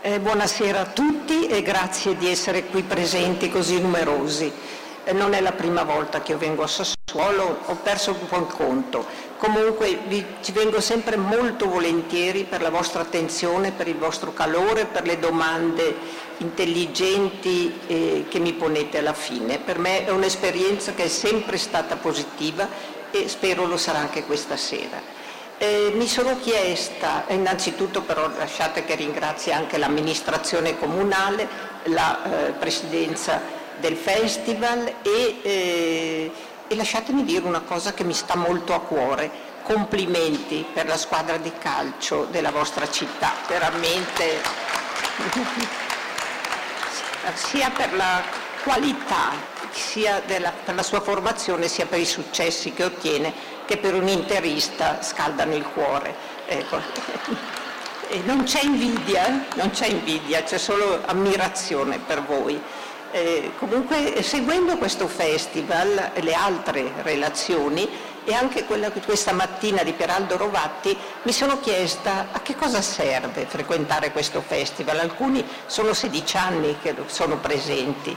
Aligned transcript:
Eh, 0.00 0.20
buonasera 0.20 0.80
a 0.80 0.84
tutti 0.84 1.48
e 1.48 1.60
grazie 1.60 2.16
di 2.16 2.30
essere 2.30 2.66
qui 2.66 2.84
presenti 2.84 3.50
così 3.50 3.80
numerosi. 3.80 4.50
Eh, 5.02 5.12
non 5.12 5.32
è 5.32 5.40
la 5.40 5.50
prima 5.50 5.82
volta 5.82 6.22
che 6.22 6.30
io 6.30 6.38
vengo 6.38 6.62
a 6.62 6.68
Sassuolo, 6.68 7.62
ho 7.64 7.74
perso 7.82 8.12
un 8.12 8.28
po' 8.28 8.36
il 8.36 8.46
conto. 8.46 9.04
Comunque 9.38 9.98
vi, 10.06 10.24
ci 10.40 10.52
vengo 10.52 10.80
sempre 10.80 11.16
molto 11.16 11.68
volentieri 11.68 12.44
per 12.44 12.62
la 12.62 12.70
vostra 12.70 13.00
attenzione, 13.00 13.72
per 13.72 13.88
il 13.88 13.96
vostro 13.96 14.32
calore, 14.32 14.84
per 14.84 15.04
le 15.04 15.18
domande 15.18 15.96
intelligenti 16.36 17.80
eh, 17.88 18.26
che 18.28 18.38
mi 18.38 18.52
ponete 18.52 18.98
alla 18.98 19.14
fine. 19.14 19.58
Per 19.58 19.80
me 19.80 20.06
è 20.06 20.10
un'esperienza 20.10 20.94
che 20.94 21.04
è 21.04 21.08
sempre 21.08 21.58
stata 21.58 21.96
positiva 21.96 22.68
e 23.10 23.28
spero 23.28 23.66
lo 23.66 23.76
sarà 23.76 23.98
anche 23.98 24.22
questa 24.22 24.56
sera. 24.56 25.17
Eh, 25.60 25.90
mi 25.96 26.06
sono 26.06 26.38
chiesta, 26.38 27.24
innanzitutto 27.30 28.02
però 28.02 28.28
lasciate 28.28 28.84
che 28.84 28.94
ringrazi 28.94 29.50
anche 29.50 29.76
l'amministrazione 29.76 30.78
comunale, 30.78 31.48
la 31.86 32.22
eh, 32.22 32.52
presidenza 32.52 33.42
del 33.80 33.96
festival 33.96 34.86
e, 35.02 35.40
eh, 35.42 36.32
e 36.68 36.76
lasciatemi 36.76 37.24
dire 37.24 37.44
una 37.44 37.62
cosa 37.62 37.92
che 37.92 38.04
mi 38.04 38.14
sta 38.14 38.36
molto 38.36 38.72
a 38.72 38.82
cuore. 38.82 39.46
Complimenti 39.64 40.64
per 40.72 40.86
la 40.86 40.96
squadra 40.96 41.38
di 41.38 41.50
calcio 41.58 42.28
della 42.30 42.52
vostra 42.52 42.88
città, 42.88 43.32
veramente 43.48 44.40
sia 47.34 47.68
per 47.70 47.94
la 47.94 48.22
qualità, 48.62 49.32
sia 49.72 50.22
della, 50.24 50.52
per 50.64 50.76
la 50.76 50.84
sua 50.84 51.00
formazione, 51.00 51.66
sia 51.66 51.86
per 51.86 51.98
i 51.98 52.06
successi 52.06 52.72
che 52.72 52.84
ottiene 52.84 53.56
che 53.68 53.76
per 53.76 53.94
un 53.94 54.08
interista 54.08 55.02
scaldano 55.02 55.54
il 55.54 55.62
cuore. 55.62 56.14
Ecco. 56.46 56.80
Non 58.24 58.44
c'è 58.44 58.62
invidia, 58.62 59.44
non 59.56 59.68
c'è 59.68 59.88
invidia, 59.88 60.42
c'è 60.42 60.56
solo 60.56 61.02
ammirazione 61.04 61.98
per 61.98 62.22
voi. 62.22 62.58
Eh, 63.10 63.52
comunque 63.58 64.22
seguendo 64.22 64.78
questo 64.78 65.06
festival, 65.06 66.12
le 66.14 66.32
altre 66.32 66.92
relazioni 67.02 67.86
e 68.24 68.32
anche 68.32 68.64
quella 68.64 68.90
questa 68.90 69.32
mattina 69.32 69.82
di 69.82 69.92
Peraldo 69.92 70.38
Rovatti 70.38 70.96
mi 71.24 71.32
sono 71.32 71.60
chiesta 71.60 72.28
a 72.32 72.40
che 72.40 72.56
cosa 72.56 72.80
serve 72.80 73.44
frequentare 73.46 74.12
questo 74.12 74.40
festival. 74.40 74.98
Alcuni 74.98 75.46
sono 75.66 75.92
16 75.92 76.36
anni 76.38 76.78
che 76.80 76.94
sono 77.04 77.36
presenti 77.36 78.16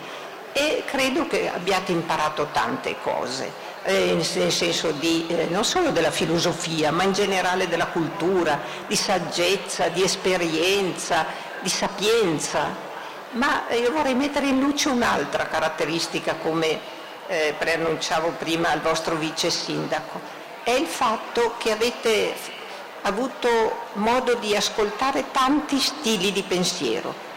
e 0.54 0.84
credo 0.86 1.28
che 1.28 1.50
abbiate 1.50 1.92
imparato 1.92 2.48
tante 2.54 2.96
cose 3.04 3.71
eh, 3.84 4.14
nel 4.14 4.52
senso 4.52 4.92
di, 4.92 5.26
eh, 5.28 5.48
non 5.50 5.66
solo 5.66 5.90
della 5.90 6.12
filosofia, 6.12 6.92
ma 6.92 7.04
in 7.04 7.14
generale 7.14 7.68
della 7.68 7.88
cultura, 7.88 8.60
di 8.88 8.96
saggezza, 8.96 9.88
di 9.88 10.04
esperienza, 10.04 11.26
di 11.62 11.70
sapienza. 11.70 12.90
Ma 13.32 13.64
io 13.72 13.92
vorrei 13.92 14.14
mettere 14.14 14.48
in 14.48 14.60
luce 14.60 14.90
un'altra 14.90 15.48
caratteristica, 15.48 16.36
come 16.36 16.80
eh, 17.28 17.56
preannunciavo 17.58 18.34
prima 18.38 18.70
al 18.70 18.82
vostro 18.82 19.16
vice 19.16 19.50
sindaco, 19.50 20.20
è 20.64 20.72
il 20.72 20.86
fatto 20.86 21.56
che 21.58 21.72
avete 21.72 22.34
avuto 23.04 23.88
modo 23.94 24.36
di 24.36 24.56
ascoltare 24.56 25.32
tanti 25.32 25.80
stili 25.80 26.32
di 26.32 26.44
pensiero. 26.44 27.30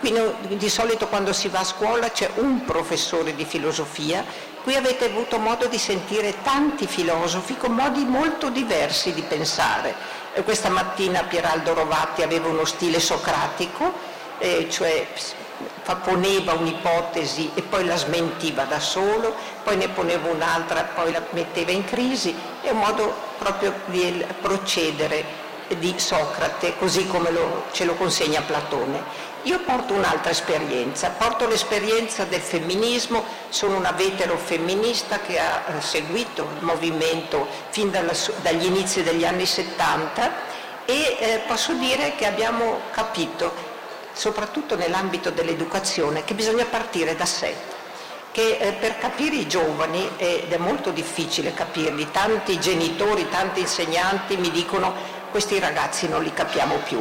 Quindi, 0.00 0.56
di 0.56 0.68
solito 0.68 1.06
quando 1.06 1.32
si 1.32 1.48
va 1.48 1.60
a 1.60 1.64
scuola 1.64 2.10
c'è 2.10 2.28
un 2.36 2.64
professore 2.64 3.36
di 3.36 3.44
filosofia 3.44 4.24
Qui 4.66 4.74
avete 4.74 5.04
avuto 5.04 5.38
modo 5.38 5.68
di 5.68 5.78
sentire 5.78 6.42
tanti 6.42 6.88
filosofi 6.88 7.56
con 7.56 7.70
modi 7.70 8.02
molto 8.04 8.48
diversi 8.48 9.14
di 9.14 9.22
pensare. 9.22 9.94
E 10.34 10.42
questa 10.42 10.70
mattina 10.70 11.22
Pieraldo 11.22 11.72
Rovatti 11.72 12.22
aveva 12.22 12.48
uno 12.48 12.64
stile 12.64 12.98
socratico, 12.98 13.92
eh, 14.38 14.66
cioè 14.68 15.06
poneva 16.02 16.54
un'ipotesi 16.54 17.52
e 17.54 17.62
poi 17.62 17.84
la 17.84 17.94
smentiva 17.94 18.64
da 18.64 18.80
solo, 18.80 19.36
poi 19.62 19.76
ne 19.76 19.88
poneva 19.88 20.32
un'altra, 20.32 20.82
poi 20.82 21.12
la 21.12 21.22
metteva 21.30 21.70
in 21.70 21.84
crisi, 21.84 22.34
è 22.60 22.70
un 22.70 22.78
modo 22.78 23.14
proprio 23.38 23.72
di 23.84 24.26
procedere 24.40 25.24
di 25.78 25.94
Socrate, 25.96 26.76
così 26.76 27.06
come 27.06 27.30
lo, 27.30 27.66
ce 27.70 27.84
lo 27.84 27.94
consegna 27.94 28.40
Platone. 28.40 29.00
Io 29.46 29.60
porto 29.60 29.94
un'altra 29.94 30.32
esperienza, 30.32 31.10
porto 31.10 31.46
l'esperienza 31.46 32.24
del 32.24 32.40
femminismo, 32.40 33.22
sono 33.48 33.76
una 33.76 33.92
vetero 33.92 34.36
femminista 34.36 35.20
che 35.20 35.38
ha 35.38 35.62
eh, 35.68 35.80
seguito 35.80 36.48
il 36.58 36.64
movimento 36.64 37.46
fin 37.68 37.92
dalla, 37.92 38.12
dagli 38.42 38.64
inizi 38.64 39.04
degli 39.04 39.24
anni 39.24 39.46
70 39.46 40.32
e 40.84 41.16
eh, 41.20 41.42
posso 41.46 41.74
dire 41.74 42.16
che 42.16 42.26
abbiamo 42.26 42.80
capito, 42.90 43.54
soprattutto 44.12 44.74
nell'ambito 44.74 45.30
dell'educazione, 45.30 46.24
che 46.24 46.34
bisogna 46.34 46.64
partire 46.64 47.14
da 47.14 47.24
sé, 47.24 47.54
che 48.32 48.56
eh, 48.56 48.72
per 48.72 48.98
capire 48.98 49.36
i 49.36 49.46
giovani, 49.46 50.10
ed 50.16 50.52
è 50.52 50.58
molto 50.58 50.90
difficile 50.90 51.54
capirli, 51.54 52.10
tanti 52.10 52.58
genitori, 52.58 53.28
tanti 53.28 53.60
insegnanti 53.60 54.36
mi 54.38 54.50
dicono 54.50 54.92
questi 55.30 55.60
ragazzi 55.60 56.08
non 56.08 56.24
li 56.24 56.32
capiamo 56.32 56.78
più, 56.78 57.00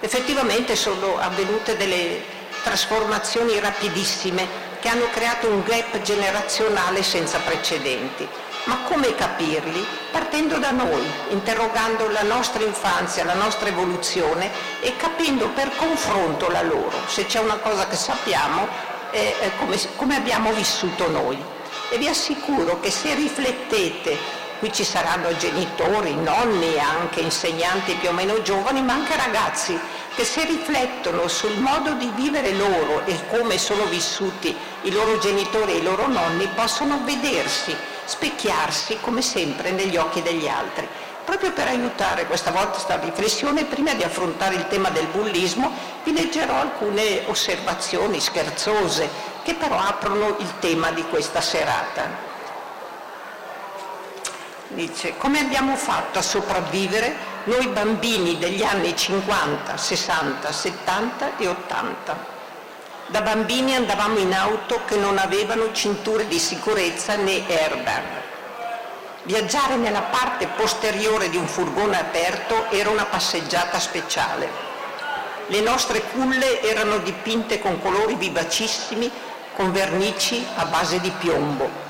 Effettivamente 0.00 0.76
sono 0.76 1.18
avvenute 1.18 1.76
delle 1.76 2.22
trasformazioni 2.62 3.58
rapidissime 3.60 4.68
che 4.80 4.88
hanno 4.88 5.08
creato 5.10 5.46
un 5.48 5.62
gap 5.62 6.00
generazionale 6.00 7.02
senza 7.02 7.38
precedenti. 7.38 8.26
Ma 8.64 8.78
come 8.88 9.14
capirli? 9.14 9.86
Partendo 10.10 10.58
da 10.58 10.70
noi, 10.70 11.04
interrogando 11.30 12.08
la 12.08 12.22
nostra 12.22 12.62
infanzia, 12.64 13.24
la 13.24 13.34
nostra 13.34 13.68
evoluzione 13.68 14.50
e 14.80 14.96
capendo 14.96 15.48
per 15.48 15.70
confronto 15.76 16.48
la 16.48 16.62
loro. 16.62 16.96
Se 17.06 17.26
c'è 17.26 17.38
una 17.38 17.56
cosa 17.56 17.86
che 17.86 17.96
sappiamo 17.96 18.68
è 19.10 19.50
come, 19.58 19.78
come 19.96 20.16
abbiamo 20.16 20.52
vissuto 20.52 21.10
noi. 21.10 21.42
E 21.90 21.98
vi 21.98 22.06
assicuro 22.06 22.80
che 22.80 22.90
se 22.90 23.14
riflettete 23.14 24.16
qui 24.60 24.72
ci 24.74 24.84
saranno 24.84 25.34
genitori, 25.38 26.14
nonni, 26.14 26.78
anche 26.78 27.20
insegnanti 27.20 27.94
più 27.94 28.10
o 28.10 28.12
meno 28.12 28.42
giovani, 28.42 28.82
ma 28.82 28.92
anche 28.92 29.16
ragazzi 29.16 29.76
che 30.14 30.22
se 30.22 30.44
riflettono 30.44 31.28
sul 31.28 31.56
modo 31.58 31.94
di 31.94 32.12
vivere 32.14 32.52
loro 32.52 33.06
e 33.06 33.18
come 33.28 33.56
sono 33.56 33.86
vissuti 33.86 34.54
i 34.82 34.92
loro 34.92 35.18
genitori 35.18 35.72
e 35.72 35.76
i 35.78 35.82
loro 35.82 36.08
nonni, 36.08 36.46
possono 36.54 37.00
vedersi, 37.04 37.74
specchiarsi 38.04 38.98
come 39.00 39.22
sempre 39.22 39.70
negli 39.70 39.96
occhi 39.96 40.20
degli 40.20 40.46
altri. 40.46 40.86
Proprio 41.24 41.52
per 41.52 41.68
aiutare 41.68 42.26
questa 42.26 42.50
volta 42.50 42.72
questa 42.72 42.98
riflessione, 42.98 43.64
prima 43.64 43.94
di 43.94 44.02
affrontare 44.02 44.56
il 44.56 44.68
tema 44.68 44.90
del 44.90 45.06
bullismo, 45.06 45.72
vi 46.04 46.12
leggerò 46.12 46.54
alcune 46.54 47.22
osservazioni 47.26 48.20
scherzose 48.20 49.08
che 49.42 49.54
però 49.54 49.78
aprono 49.78 50.36
il 50.38 50.58
tema 50.58 50.90
di 50.90 51.04
questa 51.08 51.40
serata. 51.40 52.29
Dice, 54.72 55.16
come 55.16 55.40
abbiamo 55.40 55.74
fatto 55.74 56.20
a 56.20 56.22
sopravvivere 56.22 57.12
noi 57.44 57.66
bambini 57.66 58.38
degli 58.38 58.62
anni 58.62 58.96
50, 58.96 59.76
60, 59.76 60.52
70 60.52 61.36
e 61.38 61.48
80? 61.48 62.16
Da 63.08 63.20
bambini 63.20 63.74
andavamo 63.74 64.18
in 64.18 64.32
auto 64.32 64.82
che 64.86 64.94
non 64.94 65.18
avevano 65.18 65.72
cinture 65.72 66.28
di 66.28 66.38
sicurezza 66.38 67.16
né 67.16 67.42
airbag. 67.48 68.04
Viaggiare 69.24 69.74
nella 69.74 70.02
parte 70.02 70.46
posteriore 70.46 71.30
di 71.30 71.36
un 71.36 71.48
furgone 71.48 71.98
aperto 71.98 72.70
era 72.70 72.90
una 72.90 73.06
passeggiata 73.06 73.80
speciale. 73.80 74.48
Le 75.48 75.60
nostre 75.62 76.00
culle 76.12 76.62
erano 76.62 76.98
dipinte 76.98 77.58
con 77.58 77.82
colori 77.82 78.14
vivacissimi, 78.14 79.10
con 79.56 79.72
vernici 79.72 80.46
a 80.54 80.64
base 80.66 81.00
di 81.00 81.10
piombo 81.18 81.88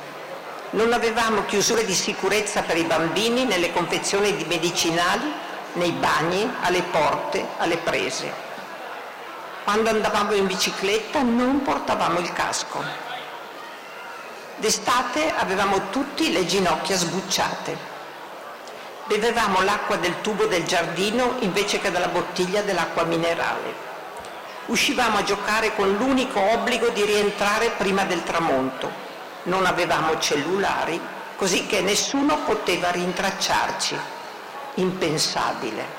non 0.70 0.92
avevamo 0.92 1.44
chiusure 1.47 1.84
di 1.84 1.94
sicurezza 1.94 2.62
per 2.62 2.76
i 2.76 2.84
bambini 2.84 3.44
nelle 3.44 3.72
confezioni 3.72 4.36
di 4.36 4.44
medicinali, 4.44 5.33
nei 5.72 5.91
bagni, 5.92 6.48
alle 6.60 6.83
porte, 6.83 7.44
alle 7.59 7.77
prese. 7.78 8.33
Quando 9.65 9.91
andavamo 9.91 10.34
in 10.34 10.47
bicicletta 10.47 11.22
non 11.22 11.62
portavamo 11.62 12.21
il 12.21 12.33
casco. 12.33 12.83
D'estate 14.56 15.33
avevamo 15.36 15.91
tutti 15.91 16.30
le 16.30 16.47
ginocchia 16.47 16.97
sbucciate. 16.97 17.89
Bevevamo 19.06 19.62
l'acqua 19.62 19.97
del 19.97 20.21
tubo 20.21 20.47
del 20.47 20.65
giardino 20.65 21.36
invece 21.41 21.80
che 21.80 21.91
dalla 21.91 22.09
bottiglia 22.09 22.62
dell'acqua 22.62 23.03
minerale. 23.04 23.89
Uscivamo 24.66 25.18
a 25.18 25.24
giocare 25.24 25.74
con 25.74 25.92
l'unico 25.94 26.39
obbligo 26.39 26.91
di 26.91 27.04
rientrare 27.04 27.71
prima 27.71 28.04
del 28.04 28.22
tramonto 28.22 29.09
non 29.45 29.66
avevamo 29.66 30.19
cellulari, 30.19 31.01
così 31.37 31.66
che 31.66 31.81
nessuno 31.81 32.39
poteva 32.45 32.91
rintracciarci. 32.91 33.97
Impensabile. 34.75 35.98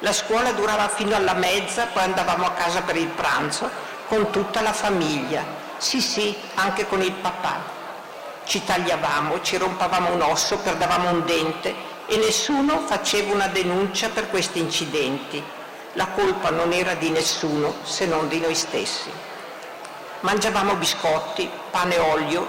La 0.00 0.12
scuola 0.12 0.52
durava 0.52 0.88
fino 0.88 1.14
alla 1.14 1.34
mezza, 1.34 1.86
poi 1.86 2.02
andavamo 2.02 2.44
a 2.44 2.52
casa 2.52 2.82
per 2.82 2.96
il 2.96 3.08
pranzo 3.08 3.70
con 4.08 4.30
tutta 4.30 4.60
la 4.60 4.72
famiglia. 4.72 5.44
Sì, 5.78 6.00
sì, 6.00 6.36
anche 6.54 6.86
con 6.86 7.02
il 7.02 7.12
papà. 7.12 7.60
Ci 8.44 8.64
tagliavamo, 8.64 9.40
ci 9.42 9.56
rompavamo 9.56 10.12
un 10.12 10.22
osso, 10.22 10.58
perdavamo 10.58 11.10
un 11.10 11.24
dente 11.24 11.74
e 12.06 12.16
nessuno 12.16 12.80
faceva 12.80 13.32
una 13.32 13.46
denuncia 13.46 14.08
per 14.08 14.28
questi 14.28 14.58
incidenti. 14.58 15.42
la 15.94 16.06
colpa 16.08 16.50
non 16.50 16.72
era 16.72 16.94
di 16.94 17.10
nessuno 17.10 17.74
se 17.82 18.06
non 18.06 18.28
di 18.28 18.40
noi 18.40 18.54
stessi. 18.54 19.10
Mangiavamo 20.22 20.76
biscotti, 20.76 21.50
pane 21.72 21.96
e 21.96 21.98
olio, 21.98 22.48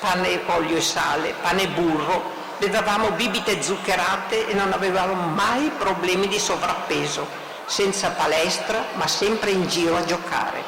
pane, 0.00 0.40
olio 0.46 0.76
e 0.76 0.80
sale, 0.80 1.32
pane 1.40 1.62
e 1.62 1.68
burro, 1.68 2.24
bevevamo 2.58 3.12
bibite 3.12 3.62
zuccherate 3.62 4.48
e 4.48 4.54
non 4.54 4.72
avevamo 4.72 5.14
mai 5.28 5.70
problemi 5.78 6.26
di 6.26 6.40
sovrappeso, 6.40 7.24
senza 7.66 8.10
palestra 8.10 8.84
ma 8.94 9.06
sempre 9.06 9.52
in 9.52 9.68
giro 9.68 9.96
a 9.96 10.04
giocare. 10.04 10.60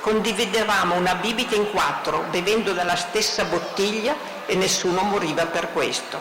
Condividevamo 0.00 0.94
una 0.94 1.16
bibita 1.16 1.56
in 1.56 1.70
quattro, 1.70 2.24
bevendo 2.30 2.72
dalla 2.72 2.96
stessa 2.96 3.44
bottiglia 3.44 4.16
e 4.46 4.54
nessuno 4.54 5.02
moriva 5.02 5.44
per 5.44 5.72
questo. 5.74 6.18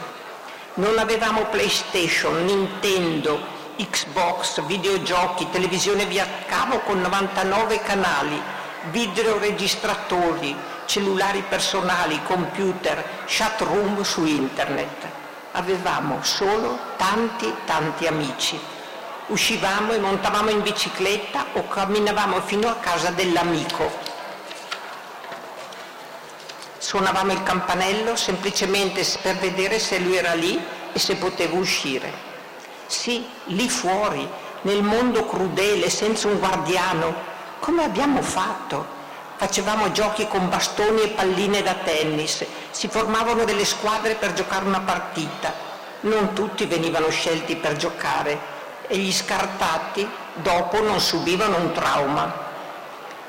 Non 0.74 0.98
avevamo 1.00 1.46
PlayStation, 1.46 2.44
Nintendo, 2.44 3.40
Xbox, 3.78 4.62
videogiochi, 4.66 5.50
televisione 5.50 6.06
via 6.06 6.28
cavo 6.46 6.80
con 6.80 7.00
99 7.00 7.80
canali, 7.84 8.60
videoregistratori, 8.89 10.56
cellulari 10.86 11.44
personali, 11.48 12.22
computer, 12.24 13.24
chat 13.25 13.62
room 13.62 14.01
su 14.01 14.25
internet. 14.25 15.07
Avevamo 15.54 16.19
solo 16.24 16.78
tanti 16.98 17.54
tanti 17.66 18.07
amici 18.07 18.60
uscivamo 19.31 19.94
e 19.94 20.00
montavamo 20.00 20.50
in 20.50 20.62
bicicletta 20.62 21.48
o 21.54 21.68
camminavamo 21.68 22.42
fino 22.42 22.68
a 22.68 22.75
casa 22.75 23.12
dell'amico. 23.12 23.89
Suonavamo 26.77 27.31
il 27.31 27.44
campanello 27.44 28.16
semplicemente 28.16 29.06
per 29.22 29.38
vedere 29.38 29.80
se 29.80 30.00
lui 30.00 30.18
era 30.18 30.34
lì 30.34 30.62
e 30.92 31.00
se 31.00 31.16
potevo 31.16 31.57
uscire. 31.57 32.30
Sì, 32.88 33.25
lì 33.45 33.69
fuori, 33.69 34.27
nel 34.63 34.84
mondo 34.84 35.25
crudele, 35.25 35.89
senza 35.89 36.27
un 36.27 36.38
guardiano. 36.38 37.30
Come 37.62 37.84
abbiamo 37.84 38.24
fatto? 38.24 38.88
Facevamo 39.36 39.92
giochi 39.92 40.28
con 40.28 40.50
bastoni 40.50 41.04
e 41.04 41.10
palline 41.10 41.62
da 41.62 41.75
tennis, 41.75 42.44
si 42.72 42.88
formavano 42.88 43.44
delle 43.44 43.66
squadre 43.66 44.16
per 44.16 44.34
giocare 44.34 44.66
una 44.66 44.80
partita. 44.80 45.54
Non 46.02 46.34
tutti 46.34 46.66
venivano 46.66 47.12
scelti 47.12 47.56
per 47.58 47.75
giocare, 47.75 48.40
e 48.88 48.98
gli 48.98 49.13
scartati 49.13 50.10
dopo 50.34 50.81
non 50.81 51.00
subivano 51.00 51.58
un 51.58 51.72
trauma. 51.72 52.34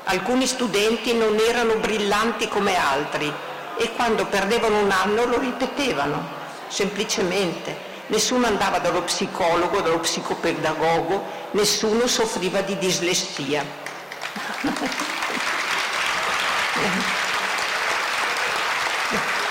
Alcuni 0.05 0.47
studenti 0.47 1.13
non 1.13 1.37
erano 1.37 1.75
brillanti 1.75 2.47
come 2.47 2.75
altri 2.75 3.31
e 3.77 3.91
quando 3.91 4.25
perdevano 4.25 4.79
un 4.79 4.89
anno 4.89 5.25
lo 5.25 5.37
ripetevano, 5.37 6.27
semplicemente. 6.69 7.91
Nessuno 8.07 8.47
andava 8.47 8.79
dallo 8.79 9.03
psicologo, 9.03 9.81
dallo 9.81 9.99
psicopedagogo, 9.99 11.23
nessuno 11.51 12.07
soffriva 12.07 12.61
di 12.61 12.79
dislessia. 12.79 13.82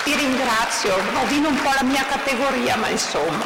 Ti 0.04 0.14
ringrazio, 0.14 0.96
rovino 1.12 1.48
un 1.48 1.60
po' 1.60 1.70
la 1.74 1.82
mia 1.82 2.04
categoria, 2.06 2.76
ma 2.76 2.88
insomma 2.88 3.44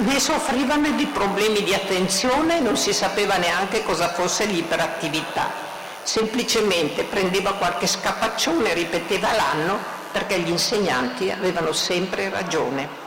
ne 0.00 0.20
soffrivano 0.20 0.90
di 0.90 1.06
problemi 1.06 1.64
di 1.64 1.74
attenzione 1.74 2.58
e 2.58 2.60
non 2.60 2.76
si 2.76 2.92
sapeva 2.92 3.36
neanche 3.36 3.82
cosa 3.82 4.10
fosse 4.10 4.44
l'iperattività. 4.44 5.50
Semplicemente 6.02 7.04
prendeva 7.04 7.54
qualche 7.54 7.86
scapaccione 7.86 8.70
e 8.70 8.74
ripeteva 8.74 9.32
l'anno 9.32 9.78
perché 10.12 10.38
gli 10.38 10.50
insegnanti 10.50 11.30
avevano 11.30 11.72
sempre 11.72 12.28
ragione. 12.28 13.06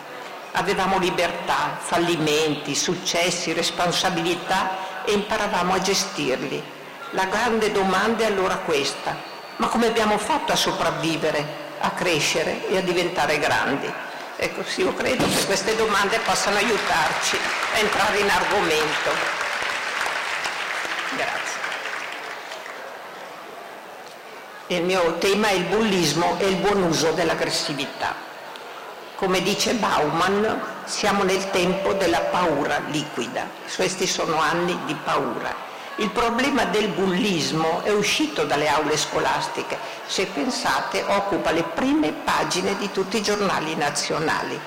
Avevamo 0.53 0.97
libertà, 0.97 1.77
fallimenti, 1.79 2.75
successi, 2.75 3.53
responsabilità 3.53 5.03
e 5.05 5.13
imparavamo 5.13 5.73
a 5.73 5.81
gestirli. 5.81 6.79
La 7.13 7.25
grande 7.25 7.73
domanda 7.73 8.23
è 8.23 8.27
allora 8.27 8.55
questa, 8.59 9.13
ma 9.57 9.67
come 9.67 9.87
abbiamo 9.87 10.17
fatto 10.17 10.53
a 10.53 10.55
sopravvivere, 10.55 11.45
a 11.81 11.91
crescere 11.91 12.69
e 12.69 12.77
a 12.77 12.81
diventare 12.81 13.37
grandi? 13.37 13.91
Ecco, 14.37 14.63
sì, 14.63 14.79
io 14.79 14.93
credo 14.93 15.25
che 15.27 15.45
queste 15.45 15.75
domande 15.75 16.19
possano 16.19 16.55
aiutarci 16.55 17.37
a 17.73 17.77
entrare 17.79 18.17
in 18.17 18.29
argomento. 18.29 19.09
Grazie. 21.17 21.59
Il 24.67 24.83
mio 24.83 25.17
tema 25.17 25.49
è 25.49 25.51
il 25.51 25.65
bullismo 25.65 26.37
e 26.39 26.47
il 26.47 26.55
buon 26.55 26.81
uso 26.83 27.11
dell'aggressività. 27.11 28.15
Come 29.17 29.41
dice 29.41 29.73
Bauman, 29.73 30.61
siamo 30.85 31.23
nel 31.23 31.49
tempo 31.49 31.91
della 31.91 32.21
paura 32.21 32.79
liquida. 32.87 33.49
Questi 33.75 34.07
sono 34.07 34.39
anni 34.39 34.79
di 34.85 34.95
paura 35.03 35.70
il 36.01 36.09
problema 36.09 36.65
del 36.65 36.87
bullismo 36.87 37.83
è 37.83 37.91
uscito 37.91 38.43
dalle 38.43 38.67
aule 38.67 38.97
scolastiche, 38.97 39.77
se 40.07 40.25
pensate 40.25 41.03
occupa 41.03 41.51
le 41.51 41.61
prime 41.61 42.11
pagine 42.11 42.75
di 42.77 42.91
tutti 42.91 43.17
i 43.17 43.21
giornali 43.21 43.75
nazionali, 43.75 44.59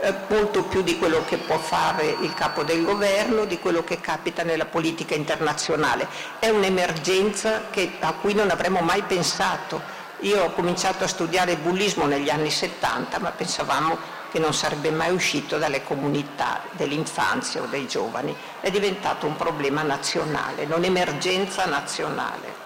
eh, 0.00 0.14
molto 0.28 0.64
più 0.64 0.82
di 0.82 0.98
quello 0.98 1.24
che 1.24 1.38
può 1.38 1.56
fare 1.56 2.14
il 2.20 2.34
capo 2.34 2.62
del 2.62 2.84
governo, 2.84 3.46
di 3.46 3.58
quello 3.58 3.82
che 3.82 4.00
capita 4.00 4.42
nella 4.42 4.66
politica 4.66 5.14
internazionale. 5.14 6.06
È 6.38 6.50
un'emergenza 6.50 7.70
a 8.00 8.12
cui 8.12 8.34
non 8.34 8.50
avremmo 8.50 8.80
mai 8.80 9.00
pensato. 9.02 9.80
Io 10.20 10.44
ho 10.44 10.52
cominciato 10.52 11.04
a 11.04 11.08
studiare 11.08 11.56
bullismo 11.56 12.04
negli 12.04 12.28
anni 12.28 12.50
70, 12.50 13.18
ma 13.18 13.30
pensavamo 13.30 14.20
che 14.32 14.38
non 14.38 14.54
sarebbe 14.54 14.90
mai 14.90 15.12
uscito 15.12 15.58
dalle 15.58 15.84
comunità 15.84 16.62
dell'infanzia 16.72 17.60
o 17.60 17.66
dei 17.66 17.86
giovani, 17.86 18.34
è 18.60 18.70
diventato 18.70 19.26
un 19.26 19.36
problema 19.36 19.82
nazionale, 19.82 20.64
non 20.64 20.84
emergenza 20.84 21.66
nazionale. 21.66 22.60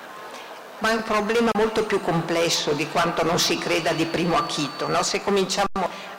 Ma 0.78 0.92
è 0.92 0.94
un 0.94 1.02
problema 1.02 1.50
molto 1.56 1.84
più 1.84 2.00
complesso 2.00 2.70
di 2.70 2.88
quanto 2.88 3.24
non 3.24 3.40
si 3.40 3.58
creda 3.58 3.92
di 3.92 4.04
primo 4.04 4.36
acchito. 4.36 4.86
No? 4.86 5.02
Se 5.02 5.22
cominciamo 5.22 5.64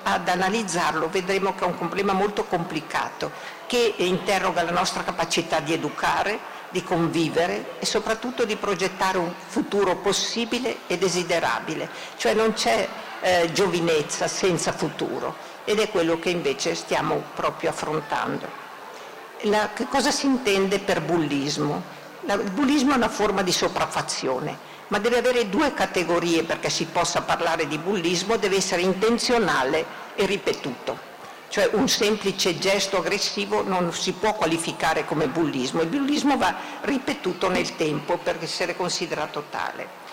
ad 0.04 0.28
analizzarlo 0.28 1.08
vedremo 1.10 1.56
che 1.56 1.64
è 1.64 1.68
un 1.68 1.78
problema 1.78 2.12
molto 2.12 2.44
complicato 2.44 3.32
che 3.68 3.94
interroga 3.98 4.64
la 4.64 4.72
nostra 4.72 5.04
capacità 5.04 5.62
di 5.62 5.72
educare, 5.72 6.40
di 6.70 6.84
convivere 6.84 7.76
e 7.80 7.86
soprattutto 7.86 8.44
di 8.44 8.58
progettare 8.58 9.18
un 9.18 9.32
futuro 9.48 9.96
possibile 9.96 10.80
e 10.88 10.98
desiderabile. 10.98 11.90
Cioè 12.18 12.34
non 12.34 12.52
c'è 12.52 12.86
eh, 13.28 13.52
giovinezza 13.52 14.28
senza 14.30 14.72
futuro 14.72 15.36
ed 15.66 15.80
è 15.80 15.90
quello 15.90 16.18
che 16.18 16.30
invece 16.30 16.76
stiamo 16.76 17.24
proprio 17.36 17.72
affrontando. 17.72 18.66
La, 19.42 19.70
cosa 19.90 20.12
si 20.12 20.26
intende 20.26 20.80
per 20.80 21.02
bullismo? 21.02 21.84
La, 22.22 22.36
il 22.36 22.50
bullismo 22.52 22.94
è 22.94 22.96
una 22.96 23.10
forma 23.10 23.42
di 23.42 23.52
sopraffazione, 23.52 24.58
ma 24.88 25.00
deve 25.00 25.18
avere 25.18 25.50
due 25.50 25.74
categorie 25.74 26.44
perché 26.44 26.70
si 26.70 26.86
possa 26.86 27.22
parlare 27.22 27.68
di 27.68 27.78
bullismo, 27.78 28.38
deve 28.38 28.56
essere 28.56 28.82
intenzionale 28.82 29.86
e 30.16 30.26
ripetuto. 30.26 31.16
Cioè 31.50 31.70
un 31.74 31.90
semplice 31.90 32.58
gesto 32.58 32.98
aggressivo 32.98 33.62
non 33.62 33.94
si 33.94 34.14
può 34.14 34.34
qualificare 34.36 35.06
come 35.06 35.28
bullismo, 35.28 35.82
il 35.82 35.88
bullismo 35.90 36.38
va 36.38 36.56
ripetuto 36.82 37.50
nel 37.50 37.76
tempo 37.76 38.18
per 38.18 38.38
essere 38.42 38.76
considerato 38.76 39.46
tale. 39.50 40.06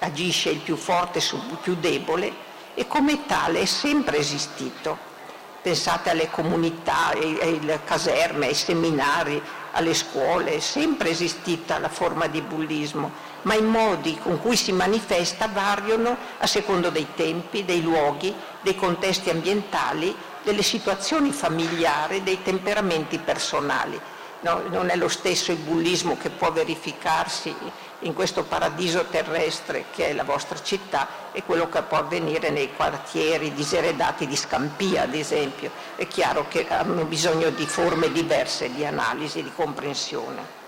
Agisce 0.00 0.50
il 0.50 0.58
più 0.58 0.76
forte 0.76 1.20
sul 1.20 1.40
più 1.62 1.76
debole 1.76 2.45
e 2.76 2.86
come 2.86 3.24
tale 3.24 3.62
è 3.62 3.64
sempre 3.64 4.18
esistito. 4.18 5.14
Pensate 5.62 6.10
alle 6.10 6.30
comunità, 6.30 7.08
alle 7.08 7.80
caserme, 7.84 8.46
ai 8.46 8.54
seminari, 8.54 9.42
alle 9.72 9.94
scuole, 9.94 10.56
è 10.56 10.60
sempre 10.60 11.08
esistita 11.10 11.78
la 11.78 11.88
forma 11.88 12.28
di 12.28 12.40
bullismo, 12.42 13.10
ma 13.42 13.54
i 13.54 13.62
modi 13.62 14.16
con 14.18 14.40
cui 14.40 14.56
si 14.56 14.72
manifesta 14.72 15.48
variano 15.48 16.16
a 16.38 16.46
secondo 16.46 16.90
dei 16.90 17.08
tempi, 17.16 17.64
dei 17.64 17.82
luoghi, 17.82 18.32
dei 18.60 18.76
contesti 18.76 19.30
ambientali, 19.30 20.14
delle 20.44 20.62
situazioni 20.62 21.32
familiari, 21.32 22.22
dei 22.22 22.42
temperamenti 22.42 23.18
personali. 23.18 23.98
No, 24.42 24.62
non 24.68 24.90
è 24.90 24.96
lo 24.96 25.08
stesso 25.08 25.50
il 25.50 25.58
bullismo 25.58 26.16
che 26.16 26.28
può 26.28 26.52
verificarsi 26.52 27.52
in 28.00 28.12
questo 28.14 28.44
paradiso 28.44 29.06
terrestre 29.06 29.86
che 29.90 30.08
è 30.08 30.12
la 30.12 30.24
vostra 30.24 30.60
città 30.62 31.08
e 31.32 31.42
quello 31.44 31.68
che 31.68 31.82
può 31.82 31.98
avvenire 31.98 32.50
nei 32.50 32.74
quartieri 32.74 33.54
diseredati 33.54 34.26
di 34.26 34.36
Scampia, 34.36 35.02
ad 35.02 35.14
esempio. 35.14 35.70
È 35.96 36.06
chiaro 36.06 36.46
che 36.48 36.66
hanno 36.68 37.04
bisogno 37.04 37.50
di 37.50 37.66
forme 37.66 38.12
diverse 38.12 38.72
di 38.72 38.84
analisi, 38.84 39.42
di 39.42 39.52
comprensione. 39.54 40.64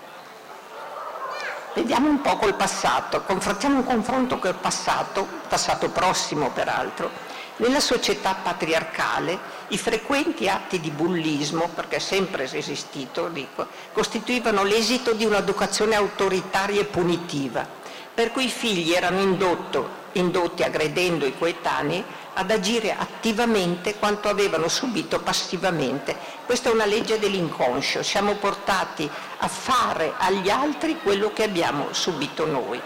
Vediamo 1.73 2.09
un 2.09 2.21
po' 2.21 2.37
col 2.37 2.55
passato, 2.55 3.23
facciamo 3.39 3.77
un 3.77 3.85
confronto 3.85 4.39
col 4.39 4.55
passato, 4.55 5.27
passato 5.47 5.89
prossimo 5.89 6.49
peraltro. 6.49 7.27
Nella 7.57 7.79
società 7.79 8.35
patriarcale 8.41 9.37
i 9.69 9.77
frequenti 9.77 10.49
atti 10.49 10.79
di 10.79 10.89
bullismo, 10.89 11.69
perché 11.73 11.97
è 11.97 11.99
sempre 11.99 12.43
esistito, 12.51 13.27
dico, 13.27 13.67
costituivano 13.93 14.63
l'esito 14.63 15.13
di 15.13 15.25
un'educazione 15.25 15.95
autoritaria 15.95 16.81
e 16.81 16.85
punitiva, 16.85 17.67
per 18.13 18.31
cui 18.31 18.45
i 18.45 18.49
figli 18.49 18.93
erano 18.93 19.19
indotto, 19.21 19.97
indotti, 20.13 20.63
aggredendo 20.63 21.25
i 21.25 21.37
coetanei, 21.37 22.03
ad 22.33 22.49
agire 22.51 22.95
attivamente 22.97 23.95
quanto 23.97 24.29
avevano 24.29 24.67
subito 24.69 25.19
passivamente. 25.19 26.15
Questa 26.45 26.69
è 26.69 26.73
una 26.73 26.85
legge 26.85 27.19
dell'inconscio, 27.19 28.01
siamo 28.01 28.35
portati 28.35 29.09
a 29.37 29.47
fare 29.47 30.13
agli 30.17 30.49
altri 30.49 30.99
quello 31.03 31.31
che 31.31 31.43
abbiamo 31.43 31.87
subito 31.91 32.45
noi. 32.45 32.81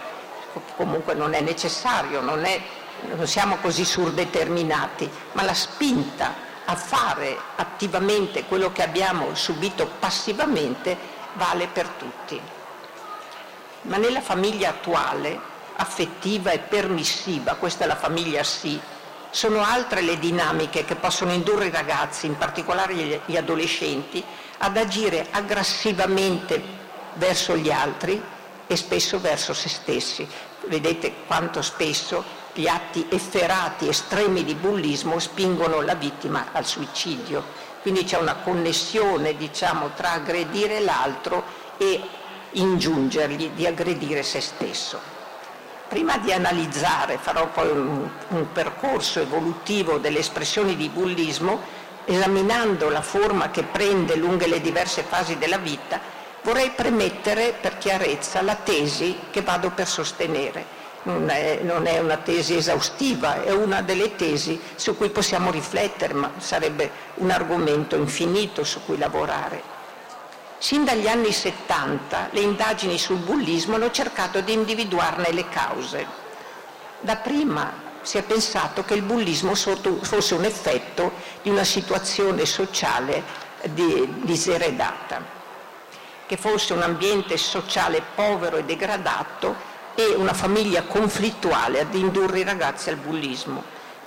Comunque 0.76 1.14
non 1.14 1.34
è 1.34 1.40
necessario, 1.40 2.20
non, 2.20 2.44
è, 2.44 2.60
non 3.14 3.26
siamo 3.26 3.56
così 3.56 3.84
surdeterminati, 3.84 5.08
ma 5.32 5.42
la 5.44 5.54
spinta 5.54 6.43
a 6.66 6.76
fare 6.76 7.36
attivamente 7.56 8.44
quello 8.44 8.72
che 8.72 8.82
abbiamo 8.82 9.34
subito 9.34 9.86
passivamente 9.98 10.96
vale 11.34 11.66
per 11.66 11.88
tutti. 11.88 12.40
Ma 13.82 13.96
nella 13.96 14.20
famiglia 14.20 14.70
attuale, 14.70 15.38
affettiva 15.76 16.50
e 16.50 16.58
permissiva, 16.60 17.54
questa 17.54 17.84
è 17.84 17.86
la 17.86 17.96
famiglia 17.96 18.42
sì, 18.42 18.80
sono 19.30 19.62
altre 19.62 20.00
le 20.00 20.18
dinamiche 20.18 20.84
che 20.84 20.94
possono 20.94 21.32
indurre 21.32 21.66
i 21.66 21.70
ragazzi, 21.70 22.26
in 22.26 22.38
particolare 22.38 23.22
gli 23.24 23.36
adolescenti, 23.36 24.24
ad 24.58 24.76
agire 24.76 25.26
aggressivamente 25.30 26.62
verso 27.14 27.56
gli 27.56 27.70
altri 27.70 28.22
e 28.66 28.76
spesso 28.76 29.18
verso 29.18 29.52
se 29.52 29.68
stessi. 29.68 30.26
Vedete 30.66 31.24
quanto 31.26 31.62
spesso 31.62 32.24
gli 32.54 32.68
atti 32.68 33.06
efferati, 33.10 33.88
estremi 33.88 34.44
di 34.44 34.54
bullismo 34.54 35.18
spingono 35.18 35.80
la 35.80 35.94
vittima 35.94 36.46
al 36.52 36.64
suicidio. 36.64 37.42
Quindi 37.82 38.04
c'è 38.04 38.16
una 38.18 38.36
connessione 38.36 39.36
diciamo, 39.36 39.90
tra 39.94 40.12
aggredire 40.12 40.80
l'altro 40.80 41.44
e 41.76 42.00
ingiungergli 42.52 43.50
di 43.50 43.66
aggredire 43.66 44.22
se 44.22 44.40
stesso. 44.40 44.98
Prima 45.88 46.16
di 46.18 46.32
analizzare, 46.32 47.18
farò 47.18 47.48
poi 47.48 47.68
un, 47.68 48.08
un 48.28 48.52
percorso 48.52 49.20
evolutivo 49.20 49.98
delle 49.98 50.20
espressioni 50.20 50.76
di 50.76 50.88
bullismo, 50.88 51.60
esaminando 52.06 52.88
la 52.88 53.02
forma 53.02 53.50
che 53.50 53.64
prende 53.64 54.16
lungo 54.16 54.46
le 54.46 54.60
diverse 54.60 55.02
fasi 55.02 55.36
della 55.36 55.58
vita, 55.58 56.00
vorrei 56.42 56.70
premettere 56.70 57.54
per 57.60 57.78
chiarezza 57.78 58.42
la 58.42 58.54
tesi 58.54 59.18
che 59.30 59.42
vado 59.42 59.70
per 59.70 59.86
sostenere. 59.86 60.73
Non 61.04 61.28
è, 61.28 61.60
non 61.62 61.86
è, 61.86 61.98
una 61.98 62.16
tesi 62.16 62.56
esaustiva, 62.56 63.42
è 63.42 63.52
una 63.52 63.82
delle 63.82 64.16
tesi 64.16 64.58
su 64.74 64.96
cui 64.96 65.10
possiamo 65.10 65.50
riflettere, 65.50 66.14
ma 66.14 66.32
sarebbe 66.38 66.90
un 67.16 67.30
argomento 67.30 67.94
infinito 67.96 68.64
su 68.64 68.82
cui 68.84 68.96
lavorare. 68.96 69.72
Sin 70.58 70.84
dagli 70.84 71.06
anni 71.06 71.30
70 71.30 72.28
le 72.30 72.40
indagini 72.40 72.96
sul 72.96 73.18
bullismo 73.18 73.74
hanno 73.74 73.90
cercato 73.90 74.40
di 74.40 74.54
individuarne 74.54 75.30
le 75.30 75.46
cause. 75.50 76.06
Da 77.00 77.16
prima 77.16 77.70
si 78.00 78.16
è 78.16 78.22
pensato 78.22 78.82
che 78.82 78.94
il 78.94 79.02
bullismo 79.02 79.54
fosse 79.54 80.34
un 80.34 80.44
effetto 80.44 81.12
di 81.42 81.50
una 81.50 81.64
situazione 81.64 82.46
sociale 82.46 83.22
diseredata, 83.64 85.22
che 86.26 86.36
fosse 86.38 86.72
un 86.72 86.80
ambiente 86.80 87.36
sociale 87.36 88.02
povero 88.14 88.56
e 88.56 88.64
degradato 88.64 89.72
e 89.94 90.14
una 90.14 90.32
famiglia 90.32 90.82
conflittuale 90.82 91.80
ad 91.80 91.94
indurre 91.94 92.40
i 92.40 92.44
ragazzi 92.44 92.90
al 92.90 92.96
bullismo. 92.96 93.62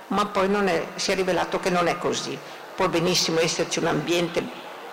Ma 0.08 0.26
poi 0.26 0.48
è, 0.68 0.86
si 0.94 1.12
è 1.12 1.14
rivelato 1.14 1.60
che 1.60 1.70
non 1.70 1.86
è 1.88 1.98
così. 1.98 2.38
Può 2.74 2.88
benissimo 2.88 3.40
esserci 3.40 3.78
un 3.78 3.86
ambiente 3.86 4.42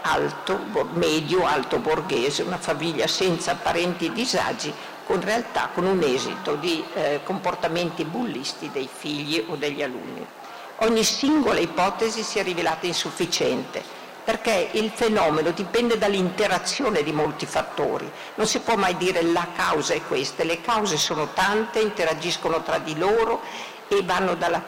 alto, 0.01 0.59
medio, 0.93 1.45
alto 1.45 1.79
borghese, 1.79 2.43
una 2.43 2.57
famiglia 2.57 3.07
senza 3.07 3.55
parenti 3.55 4.11
disagi, 4.11 4.73
con 5.05 5.21
realtà 5.21 5.69
con 5.73 5.85
un 5.85 6.01
esito 6.01 6.55
di 6.55 6.83
eh, 6.93 7.21
comportamenti 7.23 8.03
bullisti 8.05 8.71
dei 8.71 8.89
figli 8.91 9.43
o 9.47 9.55
degli 9.55 9.83
alunni. 9.83 10.25
Ogni 10.79 11.03
singola 11.03 11.59
ipotesi 11.59 12.21
si 12.23 12.39
è 12.39 12.43
rivelata 12.43 12.85
insufficiente 12.85 13.94
perché 14.25 14.69
il 14.71 14.89
fenomeno 14.89 15.51
dipende 15.51 15.99
dall'interazione 15.99 17.03
di 17.03 17.11
molti 17.11 17.45
fattori. 17.45 18.11
Non 18.33 18.47
si 18.47 18.59
può 18.59 18.75
mai 18.75 18.97
dire 18.97 19.21
la 19.21 19.47
causa 19.55 19.93
è 19.93 20.01
questa, 20.01 20.43
le 20.43 20.61
cause 20.61 20.97
sono 20.97 21.29
tante, 21.33 21.79
interagiscono 21.79 22.63
tra 22.63 22.79
di 22.79 22.97
loro 22.97 23.41
e 23.87 24.01
vanno 24.03 24.33
dalla 24.33 24.61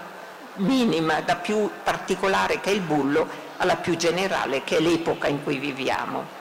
minima, 0.58 1.22
da 1.22 1.36
più 1.36 1.70
particolare 1.84 2.60
che 2.60 2.70
è 2.70 2.74
il 2.74 2.82
bullo, 2.82 3.28
alla 3.58 3.78
più 3.78 3.98
generale 3.98 4.64
che 4.64 4.78
è 4.78 4.80
l'epoca 4.80 5.28
in 5.28 5.44
cui 5.44 5.58
viviamo. 5.58 6.37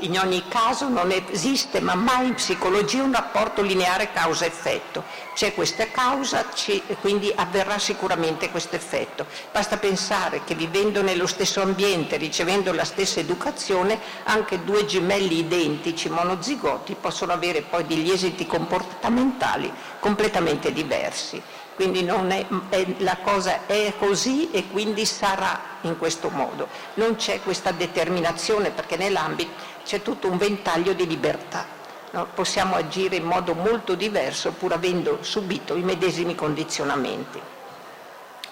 In 0.00 0.18
ogni 0.18 0.46
caso 0.46 0.88
non 0.88 1.10
esiste 1.10 1.80
ma 1.80 1.94
mai 1.94 2.26
in 2.26 2.34
psicologia 2.34 3.02
un 3.02 3.12
rapporto 3.12 3.62
lineare 3.62 4.12
causa-effetto. 4.12 5.02
C'è 5.34 5.54
questa 5.54 5.86
causa 5.90 6.44
e 6.66 6.96
quindi 7.00 7.32
avverrà 7.34 7.78
sicuramente 7.78 8.50
questo 8.50 8.76
effetto. 8.76 9.24
Basta 9.50 9.78
pensare 9.78 10.42
che 10.44 10.54
vivendo 10.54 11.00
nello 11.00 11.26
stesso 11.26 11.62
ambiente, 11.62 12.18
ricevendo 12.18 12.74
la 12.74 12.84
stessa 12.84 13.20
educazione, 13.20 13.98
anche 14.24 14.64
due 14.64 14.84
gemelli 14.84 15.38
identici, 15.38 16.10
monozigoti, 16.10 16.94
possono 17.00 17.32
avere 17.32 17.62
poi 17.62 17.86
degli 17.86 18.10
esiti 18.10 18.46
comportamentali 18.46 19.72
completamente 19.98 20.74
diversi. 20.74 21.42
Quindi 21.74 22.06
è, 22.06 22.46
è, 22.70 22.86
la 22.98 23.18
cosa 23.18 23.66
è 23.66 23.92
così 23.98 24.50
e 24.50 24.66
quindi 24.68 25.04
sarà 25.04 25.60
in 25.82 25.98
questo 25.98 26.30
modo. 26.30 26.68
Non 26.94 27.16
c'è 27.16 27.42
questa 27.42 27.70
determinazione 27.70 28.70
perché 28.70 28.96
nell'ambito 28.96 29.74
c'è 29.86 30.02
tutto 30.02 30.28
un 30.28 30.36
ventaglio 30.36 30.92
di 30.92 31.06
libertà. 31.06 31.64
No? 32.10 32.26
Possiamo 32.34 32.74
agire 32.74 33.16
in 33.16 33.24
modo 33.24 33.54
molto 33.54 33.94
diverso 33.94 34.52
pur 34.52 34.72
avendo 34.72 35.18
subito 35.22 35.76
i 35.76 35.82
medesimi 35.82 36.34
condizionamenti. 36.34 37.40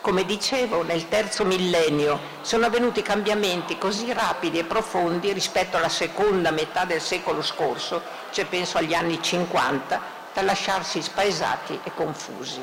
Come 0.01 0.25
dicevo, 0.25 0.83
nel 0.83 1.09
terzo 1.09 1.45
millennio 1.45 2.21
sono 2.43 2.67
avvenuti 2.67 3.03
cambiamenti 3.03 3.79
così 3.79 4.13
rapidi 4.13 4.59
e 4.59 4.65
profondi 4.65 5.33
rispetto 5.33 5.77
alla 5.77 5.89
seconda 5.89 6.51
metà 6.51 6.85
del 6.85 7.01
secolo 7.01 7.43
scorso, 7.43 8.03
cioè 8.31 8.45
penso 8.45 8.79
agli 8.79 8.95
anni 8.95 9.21
50, 9.21 10.01
da 10.33 10.43
lasciarsi 10.43 11.03
spaesati 11.03 11.81
e 11.83 11.91
confusi. 11.95 12.63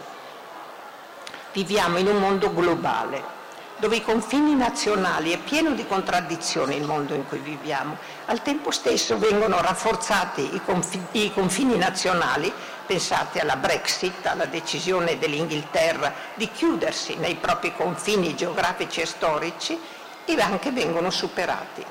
Viviamo 1.51 1.97
in 1.97 2.07
un 2.07 2.17
mondo 2.17 2.53
globale, 2.53 3.39
dove 3.81 3.95
i 3.95 4.03
confini 4.03 4.53
nazionali 4.53 5.31
è 5.31 5.39
pieno 5.39 5.71
di 5.71 5.87
contraddizioni 5.87 6.75
il 6.75 6.83
mondo 6.83 7.15
in 7.15 7.27
cui 7.27 7.39
viviamo. 7.39 7.97
Al 8.27 8.43
tempo 8.43 8.69
stesso 8.69 9.17
vengono 9.17 9.59
rafforzati 9.59 10.53
i 10.53 10.61
confini, 10.63 11.25
i 11.25 11.33
confini 11.33 11.75
nazionali, 11.77 12.53
pensate 12.85 13.39
alla 13.39 13.55
Brexit, 13.55 14.23
alla 14.27 14.45
decisione 14.45 15.17
dell'Inghilterra 15.17 16.13
di 16.35 16.51
chiudersi 16.51 17.15
nei 17.15 17.33
propri 17.33 17.73
confini 17.75 18.35
geografici 18.35 19.01
e 19.01 19.07
storici, 19.07 19.79
e 20.25 20.39
anche 20.39 20.69
vengono 20.69 21.09
superati. 21.09 21.83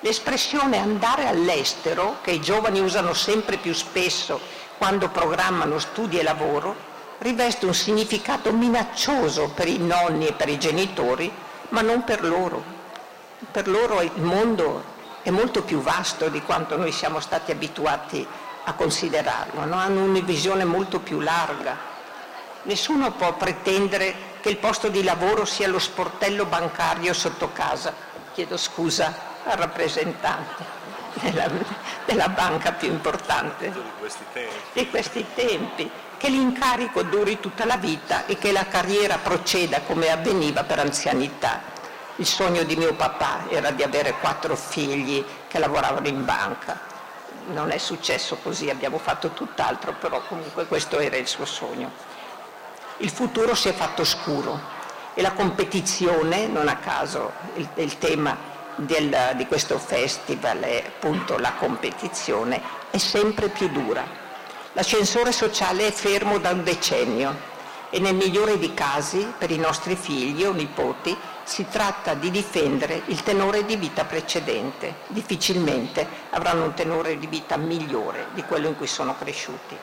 L'espressione 0.00 0.78
andare 0.78 1.28
all'estero, 1.28 2.20
che 2.22 2.30
i 2.30 2.40
giovani 2.40 2.80
usano 2.80 3.12
sempre 3.12 3.58
più 3.58 3.74
spesso 3.74 4.40
quando 4.78 5.10
programmano 5.10 5.78
studi 5.78 6.18
e 6.18 6.22
lavoro, 6.22 6.92
riveste 7.18 7.66
un 7.66 7.74
significato 7.74 8.52
minaccioso 8.52 9.50
per 9.50 9.68
i 9.68 9.78
nonni 9.78 10.26
e 10.26 10.32
per 10.32 10.48
i 10.48 10.58
genitori, 10.58 11.32
ma 11.70 11.80
non 11.80 12.04
per 12.04 12.24
loro. 12.24 12.62
Per 13.50 13.68
loro 13.68 14.00
il 14.00 14.20
mondo 14.20 14.92
è 15.22 15.30
molto 15.30 15.62
più 15.62 15.80
vasto 15.80 16.28
di 16.28 16.42
quanto 16.42 16.76
noi 16.76 16.92
siamo 16.92 17.20
stati 17.20 17.50
abituati 17.50 18.26
a 18.64 18.72
considerarlo, 18.74 19.64
no? 19.64 19.76
hanno 19.76 20.02
una 20.02 20.20
visione 20.20 20.64
molto 20.64 21.00
più 21.00 21.20
larga. 21.20 21.92
Nessuno 22.62 23.12
può 23.12 23.34
pretendere 23.34 24.32
che 24.40 24.48
il 24.48 24.56
posto 24.56 24.88
di 24.88 25.02
lavoro 25.02 25.44
sia 25.44 25.68
lo 25.68 25.78
sportello 25.78 26.46
bancario 26.46 27.12
sotto 27.12 27.50
casa. 27.52 27.94
Chiedo 28.32 28.56
scusa 28.56 29.14
al 29.44 29.58
rappresentante 29.58 30.64
della, 31.20 31.48
della 32.04 32.28
banca 32.28 32.72
più 32.72 32.88
importante 32.88 33.70
di 33.70 33.80
questi 33.98 34.24
tempi. 34.32 34.54
Di 34.72 34.90
questi 34.90 35.26
tempi 35.34 35.90
che 36.24 36.30
l'incarico 36.30 37.02
duri 37.02 37.38
tutta 37.38 37.66
la 37.66 37.76
vita 37.76 38.24
e 38.24 38.38
che 38.38 38.50
la 38.50 38.66
carriera 38.66 39.18
proceda 39.18 39.82
come 39.82 40.10
avveniva 40.10 40.64
per 40.64 40.78
anzianità. 40.78 41.60
Il 42.16 42.24
sogno 42.24 42.62
di 42.62 42.76
mio 42.76 42.94
papà 42.94 43.44
era 43.50 43.70
di 43.70 43.82
avere 43.82 44.14
quattro 44.20 44.56
figli 44.56 45.22
che 45.46 45.58
lavoravano 45.58 46.08
in 46.08 46.24
banca. 46.24 46.80
Non 47.48 47.70
è 47.70 47.76
successo 47.76 48.38
così, 48.42 48.70
abbiamo 48.70 48.96
fatto 48.96 49.32
tutt'altro, 49.32 49.96
però 50.00 50.22
comunque 50.26 50.64
questo 50.64 50.98
era 50.98 51.18
il 51.18 51.26
suo 51.26 51.44
sogno. 51.44 51.90
Il 52.98 53.10
futuro 53.10 53.54
si 53.54 53.68
è 53.68 53.74
fatto 53.74 54.02
scuro 54.02 54.58
e 55.12 55.20
la 55.20 55.32
competizione, 55.32 56.46
non 56.46 56.68
a 56.68 56.76
caso 56.76 57.32
il, 57.56 57.68
il 57.74 57.98
tema 57.98 58.34
del, 58.76 59.32
di 59.34 59.46
questo 59.46 59.78
festival 59.78 60.60
è 60.60 60.84
appunto 60.86 61.36
la 61.36 61.52
competizione, 61.52 62.62
è 62.90 62.96
sempre 62.96 63.50
più 63.50 63.68
dura 63.68 64.23
L'ascensore 64.76 65.30
sociale 65.30 65.86
è 65.86 65.92
fermo 65.92 66.38
da 66.38 66.50
un 66.50 66.64
decennio 66.64 67.52
e 67.90 68.00
nel 68.00 68.16
migliore 68.16 68.58
dei 68.58 68.74
casi, 68.74 69.32
per 69.38 69.52
i 69.52 69.56
nostri 69.56 69.94
figli 69.94 70.42
o 70.42 70.50
nipoti, 70.50 71.16
si 71.44 71.64
tratta 71.70 72.14
di 72.14 72.28
difendere 72.32 73.02
il 73.06 73.22
tenore 73.22 73.64
di 73.64 73.76
vita 73.76 74.04
precedente. 74.04 74.96
Difficilmente 75.06 76.04
avranno 76.30 76.64
un 76.64 76.74
tenore 76.74 77.16
di 77.20 77.28
vita 77.28 77.56
migliore 77.56 78.26
di 78.34 78.42
quello 78.42 78.66
in 78.66 78.76
cui 78.76 78.88
sono 78.88 79.14
cresciuti. 79.16 79.76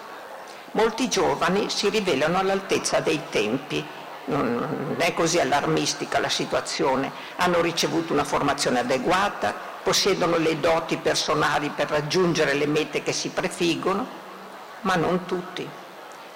Molti 0.72 1.08
giovani 1.08 1.70
si 1.70 1.88
rivelano 1.88 2.38
all'altezza 2.40 3.00
dei 3.00 3.22
tempi 3.30 3.86
non 4.26 4.96
è 4.98 5.14
così 5.14 5.40
allarmistica 5.40 6.20
la 6.20 6.30
situazione, 6.30 7.12
hanno 7.38 7.62
ricevuto 7.62 8.14
una 8.14 8.24
formazione 8.24 8.80
adeguata, 8.80 9.54
possiedono 9.82 10.38
le 10.38 10.60
doti 10.60 10.98
personali 10.98 11.70
per 11.70 11.90
raggiungere 11.90 12.54
le 12.54 12.68
mete 12.68 13.02
che 13.02 13.14
si 13.14 13.30
prefiggono, 13.30 14.21
ma 14.82 14.96
non 14.96 15.26
tutti. 15.26 15.68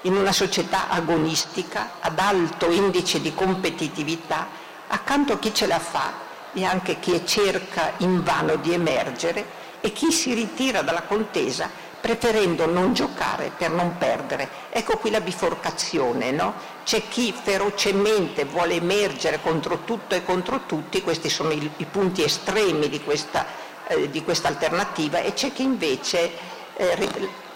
In 0.02 0.16
una 0.16 0.32
società 0.32 0.90
agonistica, 0.90 1.94
ad 2.00 2.20
alto 2.20 2.70
indice 2.72 3.22
di 3.22 3.34
competitività, 3.34 4.48
accanto 4.88 5.34
a 5.34 5.40
chi 5.40 5.54
ce 5.54 5.68
la 5.68 5.80
fa 5.80 6.14
e 6.54 6.64
anche 6.64 7.00
chi 7.00 7.26
cerca 7.26 7.94
invano 7.98 8.56
di 8.56 8.74
emergere 8.74 9.64
e 9.82 9.92
chi 9.92 10.12
si 10.12 10.34
ritira 10.34 10.82
dalla 10.82 11.04
contesa 11.04 11.84
preferendo 12.06 12.68
non 12.68 12.94
giocare 12.94 13.52
per 13.58 13.72
non 13.72 13.98
perdere. 13.98 14.48
Ecco 14.70 14.98
qui 14.98 15.10
la 15.10 15.22
biforcazione, 15.22 16.30
no? 16.30 16.54
C'è 16.84 17.08
chi 17.08 17.34
ferocemente 17.34 18.46
vuole 18.46 18.76
emergere 18.76 19.42
contro 19.42 19.80
tutto 19.86 20.14
e 20.14 20.24
contro 20.24 20.68
tutti, 20.68 21.02
questi 21.02 21.30
sono 21.30 21.50
i, 21.50 21.68
i 21.78 21.86
punti 21.86 22.24
estremi 22.24 22.90
di 22.90 23.02
questa, 23.02 23.48
eh, 23.88 24.08
di 24.12 24.24
questa, 24.24 24.50
alternativa, 24.50 25.18
e 25.22 25.34
c'è 25.34 25.52
chi 25.52 25.64
invece 25.64 26.32
eh, 26.76 26.94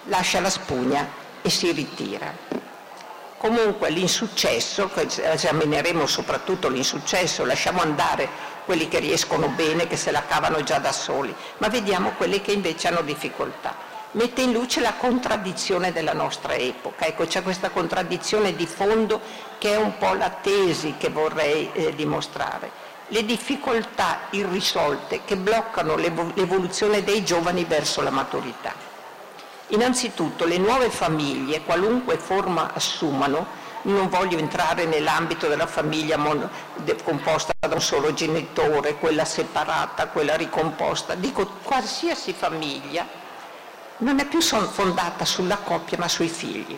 lascia 0.10 0.40
la 0.40 0.50
spugna 0.50 1.08
e 1.42 1.50
si 1.50 1.72
ritira. 1.72 2.32
Comunque 3.38 3.90
l'insuccesso, 3.90 4.92
esamineremo 4.94 6.06
soprattutto 6.06 6.68
l'insuccesso, 6.68 7.46
lasciamo 7.46 7.82
andare 7.82 8.28
quelli 8.66 8.90
che 8.90 9.00
riescono 9.00 9.48
bene, 9.48 9.88
che 9.88 9.96
se 9.96 10.12
la 10.12 10.26
cavano 10.26 10.62
già 10.62 10.78
da 10.80 10.92
soli, 10.92 11.34
ma 11.60 11.70
vediamo 11.70 12.12
quelli 12.18 12.42
che 12.42 12.52
invece 12.52 12.90
hanno 12.90 13.02
difficoltà 13.02 13.90
mette 14.12 14.42
in 14.42 14.52
luce 14.52 14.82
la 14.82 14.94
contraddizione 14.94 15.92
della 15.92 16.14
nostra 16.14 16.56
epoca. 16.56 17.06
Ecco, 17.06 17.26
c'è 17.26 17.44
questa 17.44 17.70
contraddizione 17.70 18.56
di 18.56 18.66
fondo 18.66 19.22
che 19.60 19.74
è 19.74 19.78
un 19.78 19.98
po' 19.98 20.14
la 20.14 20.30
tesi 20.30 20.96
che 20.98 21.10
vorrei 21.10 21.70
eh, 21.74 21.94
dimostrare. 21.94 22.88
Le 23.10 23.26
difficoltà 23.26 24.22
irrisolte 24.32 25.22
che 25.26 25.36
bloccano 25.36 25.96
l'evoluzione 25.96 27.04
dei 27.04 27.24
giovani 27.24 27.66
verso 27.66 28.02
la 28.02 28.12
maturità. 28.12 28.89
Innanzitutto 29.70 30.46
le 30.46 30.58
nuove 30.58 30.90
famiglie, 30.90 31.62
qualunque 31.64 32.18
forma 32.18 32.74
assumano, 32.74 33.46
non 33.84 34.10
voglio 34.10 34.38
entrare 34.38 34.86
nell'ambito 34.86 35.48
della 35.48 35.68
famiglia 35.68 36.18
composta 37.04 37.54
da 37.60 37.74
un 37.74 37.82
solo 37.82 38.14
genitore, 38.14 38.96
quella 38.96 39.26
separata, 39.26 40.08
quella 40.08 40.36
ricomposta, 40.36 41.16
dico 41.16 41.46
qualsiasi 41.64 42.34
famiglia 42.34 43.08
non 43.98 44.20
è 44.20 44.26
più 44.26 44.42
fondata 44.42 45.26
sulla 45.26 45.58
coppia 45.58 45.98
ma 45.98 46.08
sui 46.08 46.30
figli. 46.30 46.78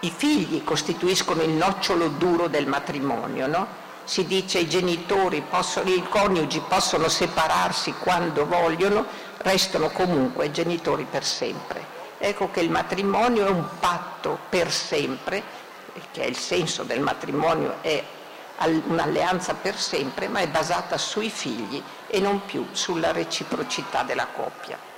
I 0.00 0.12
figli 0.14 0.64
costituiscono 0.64 1.42
il 1.42 1.50
nocciolo 1.50 2.08
duro 2.08 2.48
del 2.48 2.66
matrimonio, 2.66 3.46
no? 3.46 3.66
Si 4.04 4.26
dice 4.26 4.58
i 4.58 4.68
genitori, 4.68 5.42
possono, 5.42 5.88
i 5.88 6.02
coniugi 6.08 6.62
possono 6.66 7.08
separarsi 7.08 7.94
quando 7.98 8.46
vogliono, 8.46 9.06
restano 9.42 9.88
comunque 9.90 10.50
genitori 10.50 11.06
per 11.08 11.24
sempre. 11.24 11.98
Ecco 12.18 12.50
che 12.50 12.60
il 12.60 12.70
matrimonio 12.70 13.46
è 13.46 13.50
un 13.50 13.66
patto 13.78 14.38
per 14.48 14.70
sempre, 14.70 15.42
che 16.12 16.22
è 16.22 16.26
il 16.26 16.36
senso 16.36 16.82
del 16.82 17.00
matrimonio, 17.00 17.76
è 17.80 18.02
un'alleanza 18.86 19.54
per 19.54 19.76
sempre, 19.76 20.28
ma 20.28 20.40
è 20.40 20.48
basata 20.48 20.98
sui 20.98 21.30
figli 21.30 21.82
e 22.06 22.20
non 22.20 22.44
più 22.44 22.66
sulla 22.72 23.12
reciprocità 23.12 24.02
della 24.02 24.26
coppia 24.26 24.88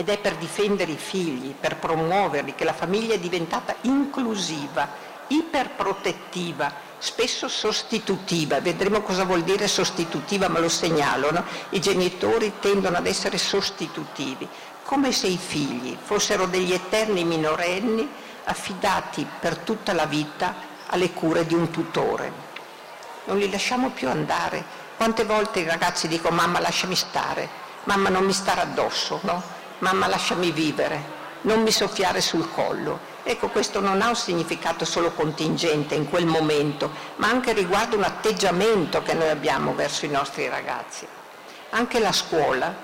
ed 0.00 0.08
è 0.08 0.16
per 0.16 0.36
difendere 0.36 0.92
i 0.92 0.96
figli, 0.96 1.52
per 1.52 1.76
promuoverli, 1.76 2.54
che 2.54 2.64
la 2.64 2.72
famiglia 2.72 3.12
è 3.12 3.18
diventata 3.18 3.74
inclusiva, 3.82 4.88
iperprotettiva, 5.26 6.72
spesso 7.00 7.48
sostitutiva. 7.48 8.60
Vedremo 8.60 9.00
cosa 9.00 9.24
vuol 9.24 9.42
dire 9.42 9.66
sostitutiva, 9.66 10.48
ma 10.48 10.60
lo 10.60 10.68
segnalo. 10.68 11.32
No? 11.32 11.44
I 11.70 11.80
genitori 11.80 12.52
tendono 12.60 12.98
ad 12.98 13.06
essere 13.06 13.38
sostitutivi, 13.38 14.48
come 14.84 15.10
se 15.10 15.26
i 15.26 15.38
figli 15.38 15.96
fossero 16.00 16.46
degli 16.46 16.72
eterni 16.72 17.24
minorenni 17.24 18.08
affidati 18.44 19.26
per 19.40 19.58
tutta 19.58 19.92
la 19.92 20.06
vita 20.06 20.54
alle 20.88 21.10
cure 21.12 21.46
di 21.46 21.54
un 21.54 21.70
tutore. 21.70 22.48
Non 23.24 23.38
li 23.38 23.50
lasciamo 23.50 23.90
più 23.90 24.08
andare. 24.08 24.78
Quante 24.96 25.24
volte 25.24 25.60
i 25.60 25.64
ragazzi 25.64 26.08
dicono 26.08 26.36
mamma 26.36 26.60
lasciami 26.60 26.94
stare, 26.94 27.48
mamma 27.84 28.10
non 28.10 28.24
mi 28.24 28.32
stare 28.32 28.60
addosso, 28.60 29.20
no? 29.22 29.42
mamma 29.78 30.06
lasciami 30.06 30.50
vivere, 30.50 31.18
non 31.42 31.62
mi 31.62 31.70
soffiare 31.70 32.20
sul 32.20 32.50
collo. 32.52 33.09
Ecco, 33.22 33.48
questo 33.48 33.80
non 33.80 34.00
ha 34.00 34.08
un 34.08 34.16
significato 34.16 34.84
solo 34.84 35.12
contingente 35.12 35.94
in 35.94 36.08
quel 36.08 36.26
momento, 36.26 36.90
ma 37.16 37.28
anche 37.28 37.52
riguarda 37.52 37.96
un 37.96 38.04
atteggiamento 38.04 39.02
che 39.02 39.14
noi 39.14 39.28
abbiamo 39.28 39.74
verso 39.74 40.06
i 40.06 40.08
nostri 40.10 40.48
ragazzi. 40.48 41.06
Anche 41.70 42.00
la 42.00 42.12
scuola, 42.12 42.74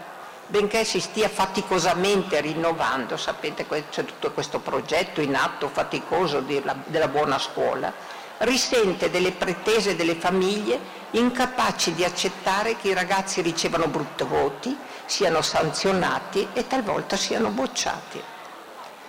benché 0.46 0.84
si 0.84 1.00
stia 1.00 1.28
faticosamente 1.28 2.40
rinnovando, 2.40 3.16
sapete 3.16 3.66
c'è 3.90 4.04
tutto 4.04 4.30
questo 4.32 4.60
progetto 4.60 5.20
in 5.20 5.34
atto 5.34 5.68
faticoso 5.68 6.40
della, 6.40 7.08
buona 7.08 7.38
scuola, 7.38 7.92
risente 8.38 9.10
delle 9.10 9.32
pretese 9.32 9.96
delle 9.96 10.14
famiglie 10.14 10.78
incapaci 11.12 11.94
di 11.94 12.04
accettare 12.04 12.76
che 12.76 12.88
i 12.88 12.94
ragazzi 12.94 13.40
ricevano 13.40 13.86
brutti 13.86 14.24
voti, 14.24 14.76
siano 15.06 15.40
sanzionati 15.40 16.48
e 16.52 16.66
talvolta 16.66 17.16
siano 17.16 17.48
bocciati. 17.48 18.34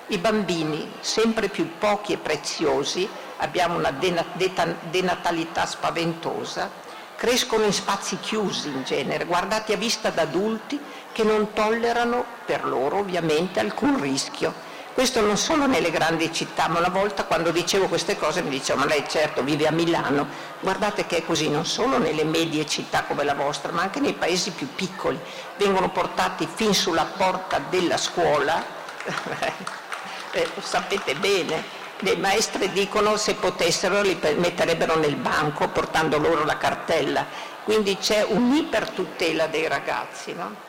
I 0.07 0.17
bambini, 0.17 0.91
sempre 1.01 1.49
più 1.49 1.77
pochi 1.77 2.13
e 2.13 2.17
preziosi, 2.17 3.07
abbiamo 3.37 3.77
una 3.77 3.91
denatalità 3.91 5.65
spaventosa, 5.65 6.69
crescono 7.15 7.65
in 7.65 7.73
spazi 7.73 8.17
chiusi 8.19 8.69
in 8.69 8.83
genere, 8.83 9.25
guardati 9.25 9.73
a 9.73 9.77
vista 9.77 10.09
da 10.09 10.21
adulti 10.21 10.79
che 11.11 11.23
non 11.23 11.53
tollerano, 11.53 12.23
per 12.45 12.65
loro 12.65 12.97
ovviamente, 12.97 13.59
alcun 13.59 13.99
rischio 13.99 14.75
questo 14.97 15.21
non 15.21 15.37
solo 15.37 15.67
nelle 15.67 15.91
grandi 15.91 16.33
città, 16.33 16.67
ma 16.67 16.79
una 16.79 16.89
volta 16.89 17.25
quando 17.25 17.51
dicevo 17.51 17.85
queste 17.85 18.17
cose 18.17 18.41
mi 18.41 18.49
diceva 18.49 18.79
ma 18.79 18.87
lei 18.87 19.03
certo 19.07 19.43
vive 19.43 19.67
a 19.67 19.71
Milano, 19.71 20.27
guardate 20.59 21.05
che 21.05 21.17
è 21.17 21.23
così 21.23 21.51
non 21.51 21.67
solo 21.67 21.99
nelle 21.99 22.23
medie 22.23 22.65
città 22.65 23.03
come 23.03 23.23
la 23.23 23.35
vostra, 23.35 23.71
ma 23.71 23.83
anche 23.83 23.99
nei 23.99 24.13
paesi 24.13 24.49
più 24.49 24.67
piccoli. 24.73 25.19
Vengono 25.57 25.91
portati 25.91 26.47
fin 26.51 26.73
sulla 26.73 27.05
porta 27.15 27.59
della 27.69 27.97
scuola, 27.97 28.65
eh, 30.31 30.47
sapete 30.59 31.15
bene, 31.15 31.63
le 31.99 32.15
maestre 32.17 32.71
dicono 32.71 33.17
se 33.17 33.35
potessero 33.35 34.01
li 34.01 34.17
metterebbero 34.37 34.97
nel 34.97 35.15
banco 35.15 35.67
portando 35.69 36.17
loro 36.17 36.45
la 36.45 36.57
cartella, 36.57 37.25
quindi 37.63 37.97
c'è 37.97 38.23
un'ipertutela 38.27 39.47
dei 39.47 39.67
ragazzi, 39.67 40.33
no? 40.33 40.65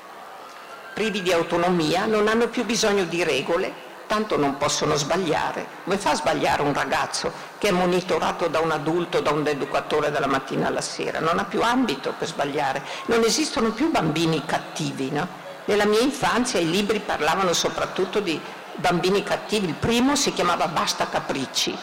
privi 0.98 1.22
di 1.22 1.32
autonomia, 1.32 2.06
non 2.06 2.26
hanno 2.26 2.48
più 2.48 2.64
bisogno 2.64 3.04
di 3.04 3.22
regole, 3.22 3.72
tanto 4.08 4.36
non 4.36 4.56
possono 4.56 4.96
sbagliare. 4.96 5.64
Come 5.84 5.96
fa 5.96 6.10
a 6.10 6.14
sbagliare 6.16 6.62
un 6.62 6.74
ragazzo 6.74 7.30
che 7.56 7.68
è 7.68 7.70
monitorato 7.70 8.48
da 8.48 8.58
un 8.58 8.72
adulto, 8.72 9.20
da 9.20 9.30
un 9.30 9.46
educatore 9.46 10.10
dalla 10.10 10.26
mattina 10.26 10.66
alla 10.66 10.80
sera? 10.80 11.20
Non 11.20 11.38
ha 11.38 11.44
più 11.44 11.62
ambito 11.62 12.14
per 12.18 12.26
sbagliare. 12.26 12.82
Non 13.06 13.22
esistono 13.22 13.70
più 13.70 13.92
bambini 13.92 14.44
cattivi. 14.44 15.12
No? 15.12 15.28
Nella 15.66 15.84
mia 15.84 16.00
infanzia 16.00 16.58
i 16.58 16.68
libri 16.68 16.98
parlavano 16.98 17.52
soprattutto 17.52 18.18
di 18.18 18.40
bambini 18.78 19.22
cattivi. 19.22 19.66
Il 19.66 19.74
primo 19.74 20.16
si 20.16 20.32
chiamava 20.32 20.68
Basta 20.68 21.08
Capricci. 21.08 21.76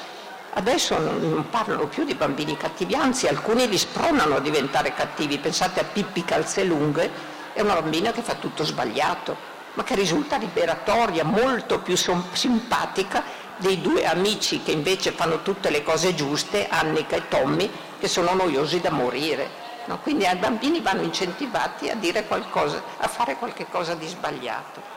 Adesso 0.58 0.97
non 0.97 1.47
parlano 1.49 1.88
più 1.88 2.05
di 2.05 2.15
bambini 2.15 2.55
cattivi, 2.55 2.95
anzi 2.95 3.27
alcuni 3.27 3.67
li 3.67 3.77
spronano 3.77 4.36
a 4.36 4.39
diventare 4.39 4.93
cattivi. 4.93 5.38
Pensate 5.38 5.81
a 5.81 5.84
Pippi 5.84 6.23
Calzelunghe, 6.23 7.34
è 7.53 7.62
una 7.62 7.73
bambina 7.73 8.12
che 8.12 8.21
fa 8.21 8.36
tutto 8.36 8.63
sbagliato 8.63 9.53
ma 9.75 9.84
che 9.84 9.95
risulta 9.95 10.38
liberatoria, 10.38 11.23
molto 11.23 11.79
più 11.79 11.95
simpatica 11.95 13.23
dei 13.58 13.81
due 13.81 14.05
amici 14.05 14.62
che 14.63 14.71
invece 14.71 15.12
fanno 15.12 15.41
tutte 15.41 15.69
le 15.69 15.84
cose 15.84 16.15
giuste, 16.15 16.67
Annika 16.67 17.15
e 17.15 17.27
Tommy, 17.27 17.69
che 17.99 18.08
sono 18.08 18.34
noiosi 18.34 18.81
da 18.81 18.91
morire. 18.91 19.63
No? 19.86 19.99
Quindi 19.99 20.25
ai 20.25 20.38
bambini 20.38 20.81
vanno 20.81 21.03
incentivati 21.03 21.89
a, 21.89 21.95
dire 21.95 22.25
qualcosa, 22.25 22.81
a 22.97 23.08
fare 23.08 23.36
qualche 23.36 23.67
cosa 23.69 23.93
di 23.95 24.08
sbagliato. 24.08 24.94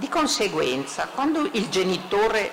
Di 0.00 0.08
conseguenza, 0.08 1.08
quando 1.14 1.46
il 1.52 1.68
genitore 1.68 2.50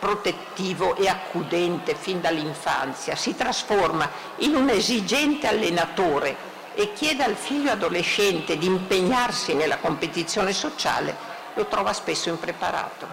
protettivo 0.00 0.96
e 0.96 1.06
accudente 1.06 1.94
fin 1.94 2.20
dall'infanzia 2.20 3.14
si 3.14 3.36
trasforma 3.36 4.10
in 4.38 4.56
un 4.56 4.68
esigente 4.70 5.46
allenatore 5.46 6.34
e 6.74 6.92
chiede 6.92 7.22
al 7.22 7.36
figlio 7.36 7.70
adolescente 7.70 8.58
di 8.58 8.66
impegnarsi 8.66 9.54
nella 9.54 9.76
competizione 9.76 10.52
sociale, 10.52 11.14
lo 11.54 11.66
trova 11.66 11.92
spesso 11.92 12.28
impreparato, 12.28 13.06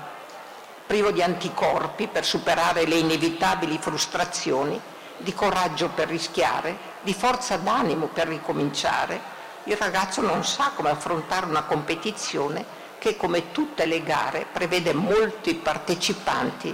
privo 0.88 1.12
di 1.12 1.22
anticorpi 1.22 2.08
per 2.08 2.26
superare 2.26 2.88
le 2.88 2.96
inevitabili 2.96 3.78
frustrazioni, 3.78 4.82
di 5.18 5.36
coraggio 5.36 5.90
per 5.90 6.08
rischiare, 6.08 6.76
di 7.02 7.14
forza 7.14 7.58
d'animo 7.58 8.08
per 8.08 8.28
ricominciare. 8.28 9.22
Il 9.66 9.78
ragazzo 9.78 10.22
non 10.22 10.44
sa 10.44 10.72
come 10.74 10.90
affrontare 10.90 11.46
una 11.46 11.62
competizione 11.62 12.77
che, 13.00 13.16
come 13.16 13.52
tutte 13.52 13.86
le 13.86 14.04
gare, 14.04 14.46
prevede 14.52 14.94
molti 14.94 15.56
partecipanti, 15.56 16.74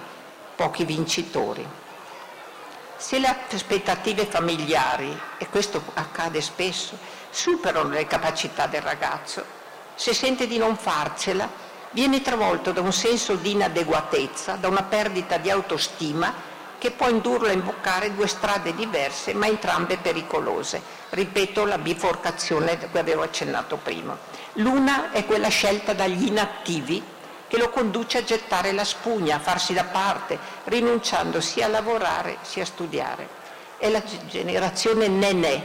pochi 0.56 0.86
vincitori. 0.86 1.66
Se 2.98 3.20
le 3.20 3.36
aspettative 3.52 4.26
familiari, 4.26 5.18
e 5.38 5.48
questo 5.50 5.84
accade 5.96 6.42
spesso, 6.42 6.98
superano 7.30 7.90
le 7.90 8.08
capacità 8.08 8.68
del 8.68 8.82
ragazzo, 8.82 9.44
se 9.96 10.14
sente 10.14 10.48
di 10.48 10.58
non 10.58 10.78
farcela, 10.78 11.50
viene 11.92 12.22
travolto 12.22 12.72
da 12.72 12.82
un 12.82 12.94
senso 12.94 13.36
di 13.36 13.52
inadeguatezza, 13.52 14.56
da 14.56 14.68
una 14.68 14.84
perdita 14.84 15.38
di 15.38 15.50
autostima 15.50 16.52
che 16.84 16.92
può 16.92 17.08
indurlo 17.08 17.48
a 17.48 17.54
imboccare 17.54 18.14
due 18.14 18.28
strade 18.28 18.76
diverse 18.76 19.34
ma 19.34 19.48
entrambe 19.48 19.96
pericolose. 19.96 20.82
Ripeto 21.12 21.64
la 21.64 21.78
biforcazione 21.78 22.74
a 22.74 22.88
cui 22.90 23.00
avevo 23.00 23.22
accennato 23.22 23.78
prima. 23.78 24.18
L'una 24.56 25.14
è 25.14 25.26
quella 25.26 25.48
scelta 25.48 25.94
dagli 25.94 26.28
inattivi 26.28 27.02
che 27.48 27.58
lo 27.58 27.70
conduce 27.70 28.18
a 28.18 28.24
gettare 28.26 28.74
la 28.74 28.84
spugna, 28.84 29.38
a 29.38 29.40
farsi 29.40 29.72
da 29.72 29.86
parte, 29.86 30.38
rinunciando 30.66 31.40
sia 31.40 31.68
a 31.68 31.70
lavorare 31.70 32.40
sia 32.42 32.64
a 32.64 32.66
studiare. 32.66 33.30
È 33.78 33.90
la 33.90 34.04
generazione 34.28 35.08
nenè, 35.08 35.64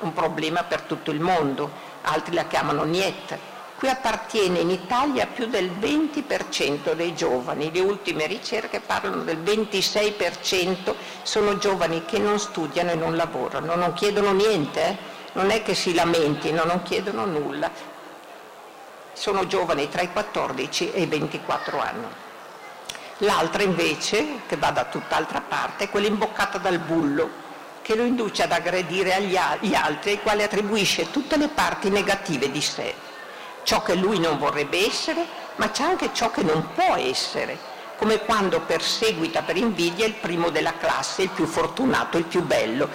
un 0.00 0.12
problema 0.12 0.64
per 0.64 0.80
tutto 0.80 1.12
il 1.12 1.20
mondo, 1.20 1.70
altri 2.02 2.34
la 2.34 2.46
chiamano 2.46 2.82
niet. 2.82 3.38
Qui 3.78 3.88
appartiene 3.88 4.60
in 4.60 4.70
Italia 4.70 5.26
più 5.26 5.48
del 5.48 5.70
20% 5.70 6.94
dei 6.94 7.14
giovani, 7.14 7.70
le 7.70 7.80
ultime 7.80 8.26
ricerche 8.26 8.80
parlano 8.80 9.22
del 9.22 9.36
26% 9.36 10.94
sono 11.22 11.58
giovani 11.58 12.06
che 12.06 12.18
non 12.18 12.38
studiano 12.38 12.92
e 12.92 12.94
non 12.94 13.16
lavorano, 13.16 13.74
non 13.74 13.92
chiedono 13.92 14.32
niente, 14.32 14.82
eh? 14.82 14.96
non 15.32 15.50
è 15.50 15.62
che 15.62 15.74
si 15.74 15.92
lamentino, 15.92 16.64
non 16.64 16.82
chiedono 16.84 17.26
nulla, 17.26 17.70
sono 19.12 19.46
giovani 19.46 19.90
tra 19.90 20.00
i 20.00 20.10
14 20.10 20.92
e 20.92 21.02
i 21.02 21.06
24 21.06 21.78
anni. 21.78 22.06
L'altra 23.18 23.62
invece, 23.62 24.40
che 24.46 24.56
va 24.56 24.70
da 24.70 24.84
tutt'altra 24.84 25.42
parte, 25.42 25.84
è 25.84 25.90
quella 25.90 26.06
imboccata 26.06 26.56
dal 26.56 26.78
bullo, 26.78 27.28
che 27.82 27.94
lo 27.94 28.04
induce 28.04 28.42
ad 28.42 28.52
aggredire 28.52 29.14
agli 29.14 29.36
altri 29.36 30.12
ai 30.12 30.22
quali 30.22 30.42
attribuisce 30.42 31.10
tutte 31.10 31.36
le 31.36 31.48
parti 31.48 31.90
negative 31.90 32.50
di 32.50 32.62
sé, 32.62 32.94
ciò 33.66 33.82
che 33.82 33.96
lui 33.96 34.20
non 34.20 34.38
vorrebbe 34.38 34.86
essere, 34.86 35.26
ma 35.56 35.72
c'è 35.72 35.82
anche 35.82 36.10
ciò 36.12 36.30
che 36.30 36.44
non 36.44 36.68
può 36.72 36.94
essere, 36.94 37.58
come 37.96 38.20
quando 38.20 38.60
perseguita 38.60 39.42
per 39.42 39.56
invidia 39.56 40.06
il 40.06 40.14
primo 40.14 40.50
della 40.50 40.76
classe, 40.76 41.22
il 41.22 41.30
più 41.30 41.46
fortunato, 41.46 42.16
il 42.16 42.26
più 42.26 42.44
bello. 42.44 42.88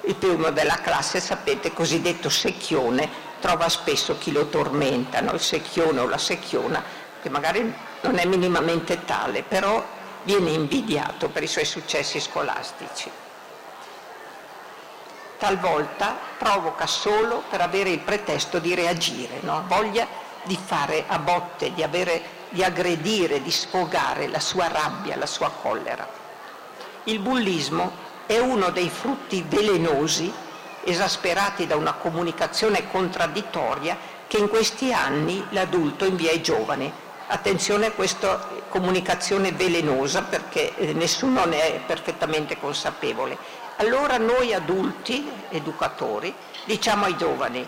Il 0.00 0.16
primo 0.16 0.50
della 0.50 0.80
classe, 0.80 1.20
sapete, 1.20 1.72
cosiddetto 1.72 2.28
secchione, 2.28 3.08
trova 3.38 3.68
spesso 3.68 4.18
chi 4.18 4.32
lo 4.32 4.48
tormenta, 4.48 5.20
no? 5.20 5.34
il 5.34 5.40
secchione 5.40 6.00
o 6.00 6.08
la 6.08 6.18
secchiona, 6.18 6.82
che 7.22 7.28
magari 7.28 7.72
non 8.00 8.18
è 8.18 8.24
minimamente 8.24 9.04
tale, 9.04 9.44
però 9.44 9.84
viene 10.24 10.50
invidiato 10.50 11.28
per 11.28 11.44
i 11.44 11.48
suoi 11.48 11.64
successi 11.64 12.18
scolastici. 12.18 13.08
Talvolta 15.38 16.16
provoca 16.38 16.86
solo 16.86 17.42
per 17.48 17.60
avere 17.60 17.90
il 17.90 18.00
pretesto 18.00 18.58
di 18.58 18.74
reagire, 18.74 19.40
no? 19.42 19.64
voglia 19.66 20.06
di 20.44 20.58
fare 20.62 21.04
a 21.06 21.18
botte, 21.18 21.74
di, 21.74 21.82
avere, 21.82 22.22
di 22.48 22.62
aggredire, 22.62 23.42
di 23.42 23.50
sfogare 23.50 24.28
la 24.28 24.40
sua 24.40 24.68
rabbia, 24.68 25.16
la 25.16 25.26
sua 25.26 25.50
collera. 25.50 26.08
Il 27.04 27.18
bullismo 27.18 28.04
è 28.26 28.38
uno 28.38 28.70
dei 28.70 28.88
frutti 28.88 29.44
velenosi 29.46 30.32
esasperati 30.84 31.66
da 31.66 31.76
una 31.76 31.94
comunicazione 31.94 32.88
contraddittoria 32.88 33.96
che 34.26 34.38
in 34.38 34.48
questi 34.48 34.92
anni 34.92 35.44
l'adulto 35.50 36.04
invia 36.04 36.30
ai 36.30 36.42
giovani. 36.42 36.92
Attenzione 37.28 37.86
a 37.86 37.90
questa 37.90 38.48
comunicazione 38.68 39.50
velenosa 39.50 40.22
perché 40.22 40.76
eh, 40.76 40.92
nessuno 40.92 41.44
ne 41.44 41.74
è 41.74 41.80
perfettamente 41.80 42.58
consapevole. 42.58 43.36
Allora 43.78 44.16
noi 44.16 44.54
adulti, 44.54 45.30
educatori, 45.50 46.34
diciamo 46.64 47.04
ai 47.04 47.16
giovani, 47.16 47.66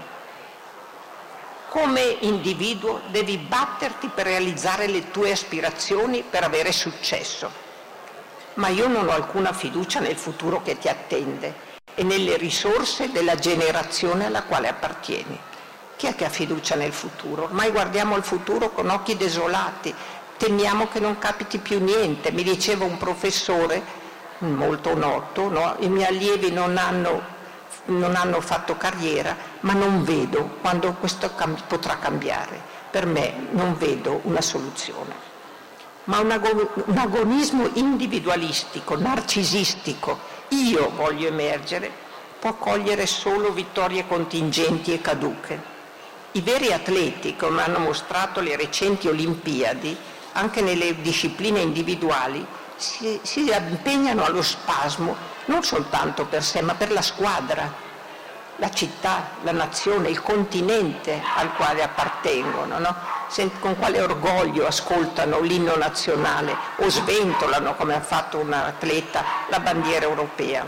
come 1.68 2.00
individuo 2.20 3.02
devi 3.08 3.36
batterti 3.36 4.08
per 4.08 4.24
realizzare 4.24 4.86
le 4.86 5.10
tue 5.10 5.32
aspirazioni 5.32 6.22
per 6.22 6.44
avere 6.44 6.72
successo, 6.72 7.50
ma 8.54 8.68
io 8.68 8.88
non 8.88 9.06
ho 9.06 9.12
alcuna 9.12 9.52
fiducia 9.52 10.00
nel 10.00 10.16
futuro 10.16 10.62
che 10.62 10.78
ti 10.78 10.88
attende 10.88 11.66
e 11.94 12.02
nelle 12.04 12.38
risorse 12.38 13.12
della 13.12 13.34
generazione 13.34 14.24
alla 14.24 14.44
quale 14.44 14.68
appartieni. 14.68 15.38
Chi 15.96 16.06
è 16.06 16.14
che 16.14 16.24
ha 16.24 16.30
fiducia 16.30 16.74
nel 16.74 16.94
futuro? 16.94 17.42
Ormai 17.42 17.70
guardiamo 17.70 18.16
il 18.16 18.22
futuro 18.22 18.70
con 18.70 18.88
occhi 18.88 19.14
desolati, 19.18 19.94
temiamo 20.38 20.88
che 20.88 21.00
non 21.00 21.18
capiti 21.18 21.58
più 21.58 21.82
niente. 21.82 22.32
Mi 22.32 22.44
diceva 22.44 22.86
un 22.86 22.96
professore 22.96 23.97
molto 24.40 24.96
noto, 24.96 25.48
no? 25.48 25.76
i 25.80 25.88
miei 25.88 26.06
allievi 26.08 26.52
non 26.52 26.76
hanno, 26.76 27.22
non 27.86 28.14
hanno, 28.14 28.40
fatto 28.40 28.76
carriera, 28.76 29.36
ma 29.60 29.72
non 29.72 30.04
vedo 30.04 30.56
quando 30.60 30.92
questo 30.94 31.34
cam- 31.34 31.60
potrà 31.66 31.98
cambiare. 31.98 32.76
Per 32.90 33.06
me 33.06 33.48
non 33.50 33.76
vedo 33.76 34.20
una 34.24 34.40
soluzione. 34.40 35.26
Ma 36.04 36.20
un, 36.20 36.30
ag- 36.30 36.70
un 36.86 36.96
agonismo 36.96 37.68
individualistico, 37.74 38.96
narcisistico, 38.96 40.18
io 40.48 40.90
voglio 40.94 41.28
emergere, 41.28 41.90
può 42.38 42.54
cogliere 42.54 43.06
solo 43.06 43.52
vittorie 43.52 44.06
contingenti 44.06 44.92
e 44.92 45.00
caduche. 45.00 45.76
I 46.32 46.40
veri 46.40 46.72
atleti, 46.72 47.36
come 47.36 47.62
hanno 47.62 47.78
mostrato 47.78 48.40
le 48.40 48.56
recenti 48.56 49.08
Olimpiadi, 49.08 49.96
anche 50.32 50.60
nelle 50.62 51.00
discipline 51.00 51.60
individuali, 51.60 52.46
si, 52.78 53.20
si 53.22 53.50
impegnano 53.50 54.24
allo 54.24 54.42
spasmo 54.42 55.36
non 55.48 55.62
soltanto 55.62 56.26
per 56.26 56.42
sé, 56.42 56.62
ma 56.62 56.74
per 56.74 56.92
la 56.92 57.02
squadra, 57.02 57.86
la 58.56 58.70
città, 58.70 59.30
la 59.42 59.52
nazione, 59.52 60.08
il 60.08 60.22
continente 60.22 61.20
al 61.36 61.54
quale 61.54 61.82
appartengono, 61.82 62.78
no? 62.78 62.96
con 63.60 63.78
quale 63.78 64.00
orgoglio 64.00 64.66
ascoltano 64.66 65.40
l'inno 65.40 65.76
nazionale 65.76 66.54
o 66.76 66.88
sventolano, 66.88 67.74
come 67.76 67.94
ha 67.94 68.00
fatto 68.00 68.38
un 68.38 68.52
atleta, 68.52 69.24
la 69.48 69.60
bandiera 69.60 70.06
europea. 70.06 70.66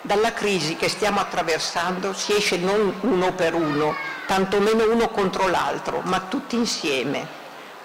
Dalla 0.00 0.32
crisi 0.32 0.76
che 0.76 0.88
stiamo 0.88 1.18
attraversando 1.18 2.12
si 2.12 2.36
esce 2.36 2.58
non 2.58 2.98
uno 3.00 3.32
per 3.32 3.54
uno, 3.54 3.94
tantomeno 4.26 4.90
uno 4.90 5.08
contro 5.08 5.48
l'altro, 5.48 6.00
ma 6.04 6.20
tutti 6.20 6.56
insieme, 6.56 7.35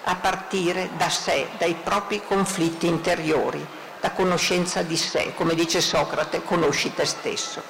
a 0.04 0.16
partire 0.16 0.90
da 0.96 1.08
sé, 1.08 1.48
dai 1.58 1.74
propri 1.74 2.22
conflitti 2.26 2.86
interiori, 2.86 3.64
da 4.00 4.10
conoscenza 4.10 4.82
di 4.82 4.96
sé, 4.96 5.32
come 5.34 5.54
dice 5.54 5.80
Socrate, 5.80 6.42
conosci 6.42 6.92
te 6.92 7.04
stesso. 7.04 7.62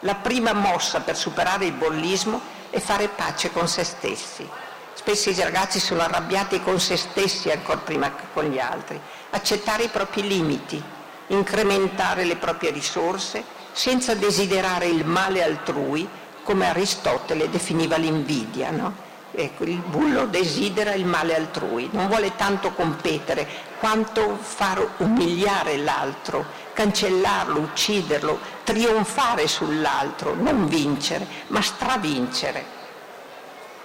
La 0.00 0.14
prima 0.14 0.52
mossa 0.52 1.00
per 1.00 1.16
superare 1.16 1.66
il 1.66 1.72
bollismo 1.72 2.40
è 2.70 2.80
fare 2.80 3.08
pace 3.08 3.52
con 3.52 3.68
se 3.68 3.84
stessi. 3.84 4.48
Spesso 4.94 5.30
i 5.30 5.34
ragazzi 5.34 5.78
sono 5.78 6.02
arrabbiati 6.02 6.62
con 6.62 6.80
se 6.80 6.96
stessi 6.96 7.50
ancora 7.50 7.78
prima 7.78 8.14
che 8.14 8.24
con 8.32 8.44
gli 8.44 8.58
altri. 8.58 9.00
Accettare 9.30 9.84
i 9.84 9.88
propri 9.88 10.26
limiti, 10.26 10.82
incrementare 11.28 12.24
le 12.24 12.36
proprie 12.36 12.70
risorse 12.70 13.44
senza 13.72 14.14
desiderare 14.14 14.86
il 14.86 15.04
male 15.04 15.42
altrui, 15.42 16.08
come 16.42 16.68
Aristotele 16.68 17.50
definiva 17.50 17.96
l'invidia. 17.96 18.70
No? 18.70 18.94
Ecco, 19.38 19.64
il 19.64 19.82
bullo 19.82 20.24
desidera 20.24 20.94
il 20.94 21.04
male 21.04 21.36
altrui, 21.36 21.90
non 21.92 22.08
vuole 22.08 22.34
tanto 22.36 22.72
competere 22.72 23.46
quanto 23.78 24.38
far 24.40 24.94
umiliare 24.96 25.76
l'altro, 25.76 26.46
cancellarlo, 26.72 27.60
ucciderlo, 27.60 28.38
trionfare 28.64 29.46
sull'altro, 29.46 30.34
non 30.34 30.66
vincere, 30.66 31.26
ma 31.48 31.60
stravincere. 31.60 32.64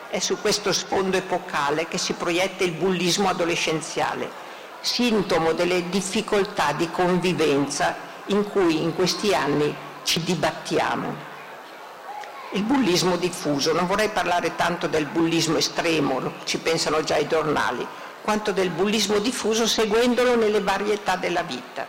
È 0.09 0.19
su 0.19 0.39
questo 0.39 0.71
sfondo 0.71 1.17
epocale 1.17 1.85
che 1.89 1.97
si 1.97 2.13
proietta 2.13 2.63
il 2.63 2.71
bullismo 2.71 3.27
adolescenziale, 3.27 4.31
sintomo 4.79 5.51
delle 5.51 5.89
difficoltà 5.89 6.71
di 6.71 6.89
convivenza 6.89 7.93
in 8.27 8.49
cui 8.49 8.81
in 8.81 8.95
questi 8.95 9.35
anni 9.35 9.75
ci 10.03 10.23
dibattiamo 10.23 11.30
il 12.53 12.63
bullismo 12.63 13.15
diffuso. 13.15 13.73
Non 13.73 13.87
vorrei 13.87 14.09
parlare 14.09 14.55
tanto 14.55 14.87
del 14.87 15.05
bullismo 15.05 15.57
estremo, 15.57 16.33
ci 16.43 16.57
pensano 16.57 17.03
già 17.03 17.17
i 17.17 17.27
giornali, 17.27 17.85
quanto 18.21 18.51
del 18.51 18.69
bullismo 18.69 19.19
diffuso 19.19 19.65
seguendolo 19.67 20.35
nelle 20.35 20.61
varietà 20.61 21.15
della 21.15 21.43
vita. 21.43 21.87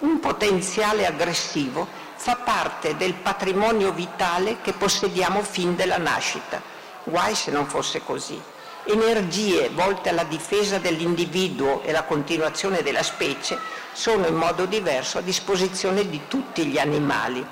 Un 0.00 0.20
potenziale 0.20 1.06
aggressivo 1.06 1.86
fa 2.14 2.36
parte 2.36 2.96
del 2.96 3.14
patrimonio 3.14 3.92
vitale 3.92 4.58
che 4.62 4.72
possediamo 4.72 5.42
fin 5.42 5.74
dalla 5.74 5.98
nascita. 5.98 6.62
Guai 7.04 7.34
se 7.34 7.50
non 7.50 7.66
fosse 7.66 8.02
così. 8.04 8.40
Energie 8.84 9.70
volte 9.70 10.08
alla 10.08 10.24
difesa 10.24 10.78
dell'individuo 10.78 11.82
e 11.82 11.90
alla 11.90 12.04
continuazione 12.04 12.82
della 12.82 13.02
specie 13.02 13.58
sono 13.92 14.26
in 14.26 14.34
modo 14.34 14.66
diverso 14.66 15.18
a 15.18 15.22
disposizione 15.22 16.08
di 16.08 16.22
tutti 16.28 16.64
gli 16.64 16.78
animali, 16.78 17.44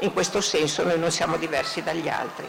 in 0.00 0.12
questo 0.12 0.40
senso 0.40 0.82
noi 0.82 0.98
non 0.98 1.10
siamo 1.10 1.36
diversi 1.36 1.82
dagli 1.82 2.08
altri, 2.08 2.48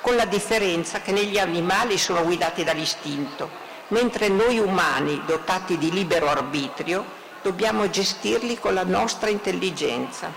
con 0.00 0.16
la 0.16 0.26
differenza 0.26 1.00
che 1.00 1.12
negli 1.12 1.38
animali 1.38 1.98
sono 1.98 2.22
guidati 2.22 2.62
dall'istinto, 2.62 3.48
mentre 3.88 4.28
noi 4.28 4.58
umani, 4.58 5.22
dotati 5.26 5.78
di 5.78 5.90
libero 5.90 6.28
arbitrio, 6.28 7.22
dobbiamo 7.42 7.88
gestirli 7.90 8.58
con 8.58 8.74
la 8.74 8.84
nostra 8.84 9.28
intelligenza, 9.28 10.30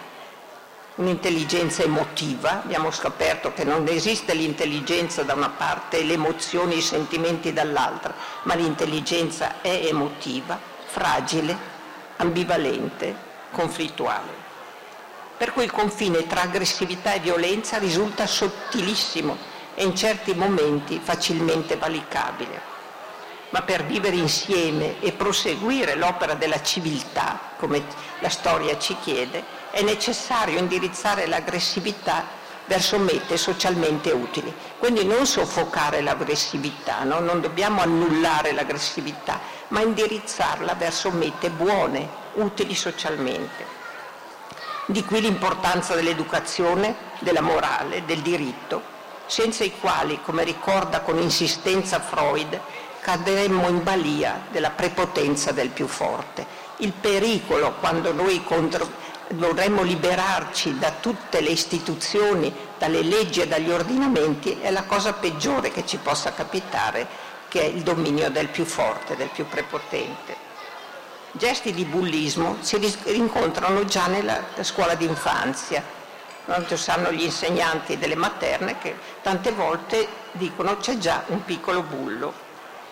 un'intelligenza 0.96 1.84
emotiva, 1.84 2.62
abbiamo 2.64 2.92
scoperto 2.92 3.54
che 3.54 3.64
non 3.64 3.88
esiste 3.88 4.34
l'intelligenza 4.34 5.24
da 5.24 5.34
una 5.34 5.50
parte 5.50 6.00
e 6.00 6.04
le 6.04 6.14
emozioni 6.14 6.74
e 6.74 6.78
i 6.78 6.82
sentimenti 6.82 7.54
dall'altra, 7.54 8.14
ma 8.44 8.56
l'intelligenza 8.56 9.62
è 9.62 9.86
emotiva, 9.86 10.60
fragile, 10.86 11.56
ambivalente, 12.18 13.16
conflittuale. 13.52 14.37
Per 15.38 15.54
cui 15.54 15.66
il 15.66 15.72
confine 15.72 16.26
tra 16.26 16.42
aggressività 16.42 17.14
e 17.14 17.20
violenza 17.20 17.78
risulta 17.78 18.26
sottilissimo 18.26 19.38
e 19.76 19.84
in 19.84 19.96
certi 19.96 20.34
momenti 20.34 21.00
facilmente 21.02 21.78
valicabile. 21.78 22.76
Ma 23.50 23.62
per 23.62 23.86
vivere 23.86 24.16
insieme 24.16 25.00
e 25.00 25.12
proseguire 25.12 25.96
l'opera 25.96 26.34
della 26.34 26.62
civiltà, 26.64 27.40
come 27.58 27.86
la 28.20 28.30
storia 28.30 28.80
ci 28.80 28.98
chiede, 29.00 29.44
è 29.70 29.84
necessario 29.84 30.58
indirizzare 30.58 31.28
l'aggressività 31.28 32.26
verso 32.66 32.98
mete 32.98 33.38
socialmente 33.38 34.12
utili. 34.12 34.54
Quindi 34.80 35.06
non 35.06 35.28
soffocare 35.28 36.02
l'aggressività, 36.02 37.04
no? 37.04 37.20
non 37.20 37.42
dobbiamo 37.42 37.82
annullare 37.82 38.54
l'aggressività, 38.54 39.40
ma 39.70 39.82
indirizzarla 39.82 40.74
verso 40.74 41.12
mete 41.12 41.52
buone, 41.52 42.10
utili 42.34 42.74
socialmente. 42.74 43.77
Di 44.90 45.04
qui 45.04 45.20
l'importanza 45.20 45.96
dell'educazione, 45.96 46.96
della 47.20 47.42
morale, 47.42 48.06
del 48.06 48.22
diritto, 48.22 48.82
senza 49.26 49.66
i 49.66 49.78
quali, 49.82 50.22
come 50.22 50.46
ricorda 50.46 51.02
con 51.02 51.20
insistenza 51.20 52.00
Freud, 52.00 52.58
cadremmo 53.02 53.68
in 53.68 53.84
balia 53.84 54.46
della 54.50 54.70
prepotenza 54.70 55.52
del 55.52 55.72
più 55.72 55.88
forte. 55.88 56.46
Il 56.78 56.94
pericolo 56.94 57.74
quando 57.82 58.14
noi 58.14 58.42
contro, 58.46 58.90
dovremmo 59.28 59.82
liberarci 59.82 60.80
da 60.80 60.94
tutte 61.02 61.42
le 61.42 61.50
istituzioni, 61.50 62.54
dalle 62.78 63.02
leggi 63.02 63.42
e 63.42 63.48
dagli 63.50 63.70
ordinamenti, 63.70 64.58
è 64.62 64.72
la 64.72 64.84
cosa 64.84 65.12
peggiore 65.12 65.70
che 65.70 65.86
ci 65.86 65.98
possa 65.98 66.32
capitare, 66.32 67.06
che 67.50 67.60
è 67.60 67.66
il 67.66 67.82
dominio 67.82 68.32
del 68.32 68.48
più 68.48 68.64
forte, 68.64 69.18
del 69.18 69.32
più 69.34 69.50
prepotente. 69.50 70.47
Gesti 71.38 71.72
di 71.72 71.86
bullismo 71.86 72.58
si 72.62 72.78
rincontrano 73.04 73.86
già 73.86 74.08
nella 74.08 74.44
scuola 74.62 74.96
d'infanzia. 74.96 75.84
Non 76.46 76.66
sanno 76.76 77.12
gli 77.12 77.22
insegnanti 77.22 78.00
delle 78.00 78.16
materne 78.16 78.80
che 78.80 78.96
tante 79.22 79.52
volte 79.52 80.08
dicono 80.32 80.78
c'è 80.78 80.98
già 80.98 81.26
un 81.28 81.46
piccolo 81.46 81.84
bullo, 81.84 82.34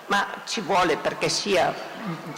ma 0.07 0.27
ci 0.45 0.61
vuole 0.61 0.97
perché 0.97 1.27
sia 1.27 1.73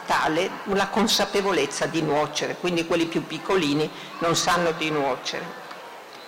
tale 0.06 0.50
una 0.66 0.88
consapevolezza 0.88 1.88
di 1.88 2.02
nuocere, 2.02 2.56
quindi 2.56 2.88
quelli 2.88 3.08
più 3.08 3.28
piccolini 3.28 3.92
non 4.20 4.38
sanno 4.38 4.72
di 4.72 4.90
nuocere. 4.90 5.46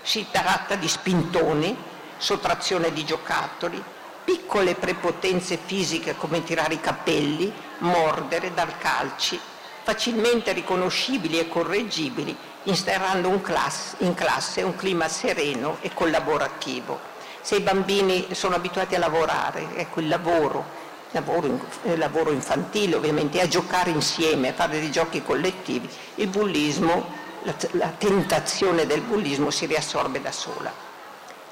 Si 0.01 0.25
tratta 0.29 0.75
di 0.75 0.89
spintoni, 0.89 1.73
sottrazione 2.17 2.91
di 2.91 3.05
giocattoli, 3.05 3.81
piccole 4.25 4.75
prepotenze 4.75 5.57
fisiche 5.63 6.17
come 6.17 6.43
tirare 6.43 6.73
i 6.73 6.81
capelli, 6.81 7.53
mordere, 7.77 8.53
dar 8.53 8.77
calci, 8.77 9.39
facilmente 9.83 10.53
riconoscibili 10.53 11.39
e 11.39 11.47
correggibili, 11.47 12.35
instaurando 12.63 13.29
un 13.29 13.41
class, 13.41 13.95
in 13.99 14.13
classe 14.13 14.61
un 14.61 14.75
clima 14.75 15.07
sereno 15.07 15.77
e 15.81 15.93
collaborativo. 15.93 16.99
Se 17.41 17.55
i 17.55 17.61
bambini 17.61 18.27
sono 18.31 18.55
abituati 18.55 18.95
a 18.95 18.99
lavorare, 18.99 19.75
ecco 19.75 20.01
il 20.01 20.07
lavoro, 20.07 20.65
lavoro, 21.11 21.59
eh, 21.83 21.97
lavoro 21.97 22.31
infantile 22.31 22.95
ovviamente, 22.95 23.41
a 23.41 23.47
giocare 23.47 23.89
insieme, 23.89 24.49
a 24.49 24.53
fare 24.53 24.79
dei 24.79 24.91
giochi 24.91 25.23
collettivi, 25.23 25.89
il 26.15 26.27
bullismo, 26.27 27.13
la, 27.43 27.55
la 27.71 27.93
tentazione 27.97 28.85
del 28.85 29.01
bullismo 29.01 29.49
si 29.49 29.65
riassorbe 29.65 30.21
da 30.21 30.31
sola. 30.31 30.71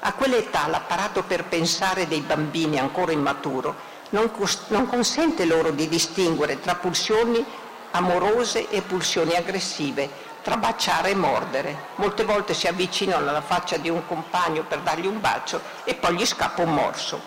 A 0.00 0.12
quell'età 0.12 0.68
l'apparato 0.68 1.24
per 1.24 1.44
pensare 1.44 2.06
dei 2.06 2.20
bambini 2.20 2.78
ancora 2.78 3.10
immaturo 3.10 3.96
non, 4.10 4.30
non 4.68 4.86
consente 4.86 5.44
loro 5.44 5.70
di 5.70 5.88
distinguere 5.88 6.60
tra 6.60 6.76
pulsioni 6.76 7.44
amorose 7.92 8.68
e 8.68 8.82
pulsioni 8.82 9.34
aggressive, 9.34 10.26
tra 10.42 10.56
baciare 10.56 11.10
e 11.10 11.14
mordere. 11.14 11.76
Molte 11.96 12.24
volte 12.24 12.54
si 12.54 12.66
avvicinano 12.66 13.28
alla 13.28 13.40
faccia 13.40 13.76
di 13.76 13.88
un 13.88 14.06
compagno 14.06 14.64
per 14.64 14.80
dargli 14.80 15.06
un 15.06 15.20
bacio 15.20 15.60
e 15.84 15.94
poi 15.94 16.16
gli 16.16 16.26
scappa 16.26 16.62
un 16.62 16.74
morso. 16.74 17.20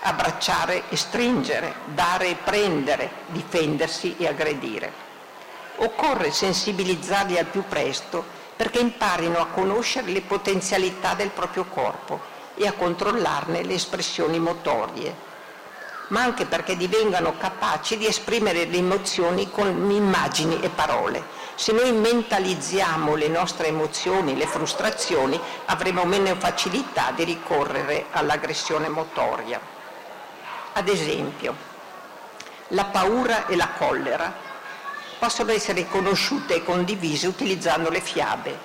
Abbracciare 0.00 0.84
e 0.88 0.96
stringere, 0.96 1.74
dare 1.86 2.28
e 2.28 2.36
prendere, 2.36 3.10
difendersi 3.28 4.16
e 4.18 4.28
aggredire. 4.28 5.04
Occorre 5.76 6.30
sensibilizzarli 6.30 7.38
al 7.38 7.46
più 7.46 7.64
presto 7.66 8.24
perché 8.54 8.78
imparino 8.78 9.38
a 9.38 9.46
conoscere 9.46 10.10
le 10.10 10.22
potenzialità 10.22 11.14
del 11.14 11.30
proprio 11.30 11.64
corpo 11.64 12.34
e 12.54 12.66
a 12.66 12.72
controllarne 12.72 13.62
le 13.62 13.74
espressioni 13.74 14.38
motorie 14.38 15.34
ma 16.08 16.22
anche 16.22 16.46
perché 16.46 16.76
divengano 16.76 17.36
capaci 17.36 17.96
di 17.96 18.06
esprimere 18.06 18.66
le 18.66 18.76
emozioni 18.76 19.50
con 19.50 19.90
immagini 19.90 20.60
e 20.60 20.68
parole. 20.68 21.34
Se 21.56 21.72
noi 21.72 21.90
mentalizziamo 21.92 23.14
le 23.14 23.28
nostre 23.28 23.68
emozioni, 23.68 24.36
le 24.36 24.46
frustrazioni, 24.46 25.40
avremo 25.66 26.04
meno 26.04 26.34
facilità 26.36 27.12
di 27.12 27.24
ricorrere 27.24 28.06
all'aggressione 28.12 28.88
motoria. 28.88 29.58
Ad 30.74 30.88
esempio, 30.88 31.56
la 32.68 32.84
paura 32.84 33.46
e 33.46 33.56
la 33.56 33.70
collera 33.76 34.32
possono 35.18 35.50
essere 35.52 35.88
conosciute 35.88 36.56
e 36.56 36.64
condivise 36.64 37.26
utilizzando 37.26 37.88
le 37.88 38.00
fiabe, 38.00 38.58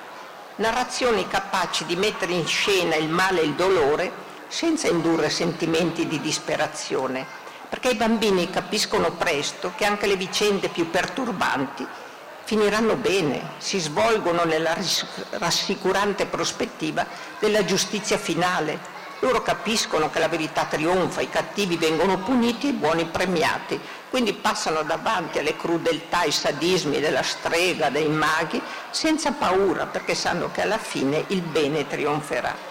narrazioni 0.56 1.28
capaci 1.28 1.86
di 1.86 1.96
mettere 1.96 2.34
in 2.34 2.46
scena 2.46 2.96
il 2.96 3.10
male 3.10 3.42
e 3.42 3.46
il 3.46 3.54
dolore 3.54 4.12
senza 4.52 4.90
indurre 4.90 5.30
sentimenti 5.30 6.08
di 6.08 6.20
disperazione, 6.20 7.26
perché 7.70 7.92
i 7.92 7.96
bambini 7.96 8.50
capiscono 8.50 9.12
presto 9.12 9.72
che 9.78 9.86
anche 9.86 10.08
le 10.08 10.18
vicende 10.18 10.68
più 10.68 10.90
perturbanti 10.90 11.88
finiranno 12.44 12.96
bene, 12.98 13.52
si 13.60 13.80
svolgono 13.80 14.44
nella 14.44 14.76
rassicurante 15.32 16.26
prospettiva 16.26 17.06
della 17.40 17.64
giustizia 17.64 18.18
finale. 18.18 19.00
Loro 19.20 19.42
capiscono 19.42 20.10
che 20.10 20.20
la 20.20 20.28
verità 20.28 20.66
trionfa, 20.66 21.22
i 21.22 21.30
cattivi 21.30 21.78
vengono 21.78 22.18
puniti 22.18 22.68
e 22.68 22.70
i 22.72 22.74
buoni 22.74 23.06
premiati, 23.06 23.80
quindi 24.10 24.34
passano 24.34 24.84
davanti 24.84 25.40
alle 25.40 25.56
crudeltà 25.56 26.24
e 26.24 26.32
sadismi 26.32 27.00
della 27.00 27.24
strega, 27.24 27.90
dei 27.90 28.10
maghi, 28.10 28.62
senza 28.90 29.32
paura, 29.32 29.86
perché 29.86 30.14
sanno 30.14 30.52
che 30.52 30.62
alla 30.62 30.80
fine 30.80 31.24
il 31.28 31.42
bene 31.42 31.88
trionferà 31.88 32.71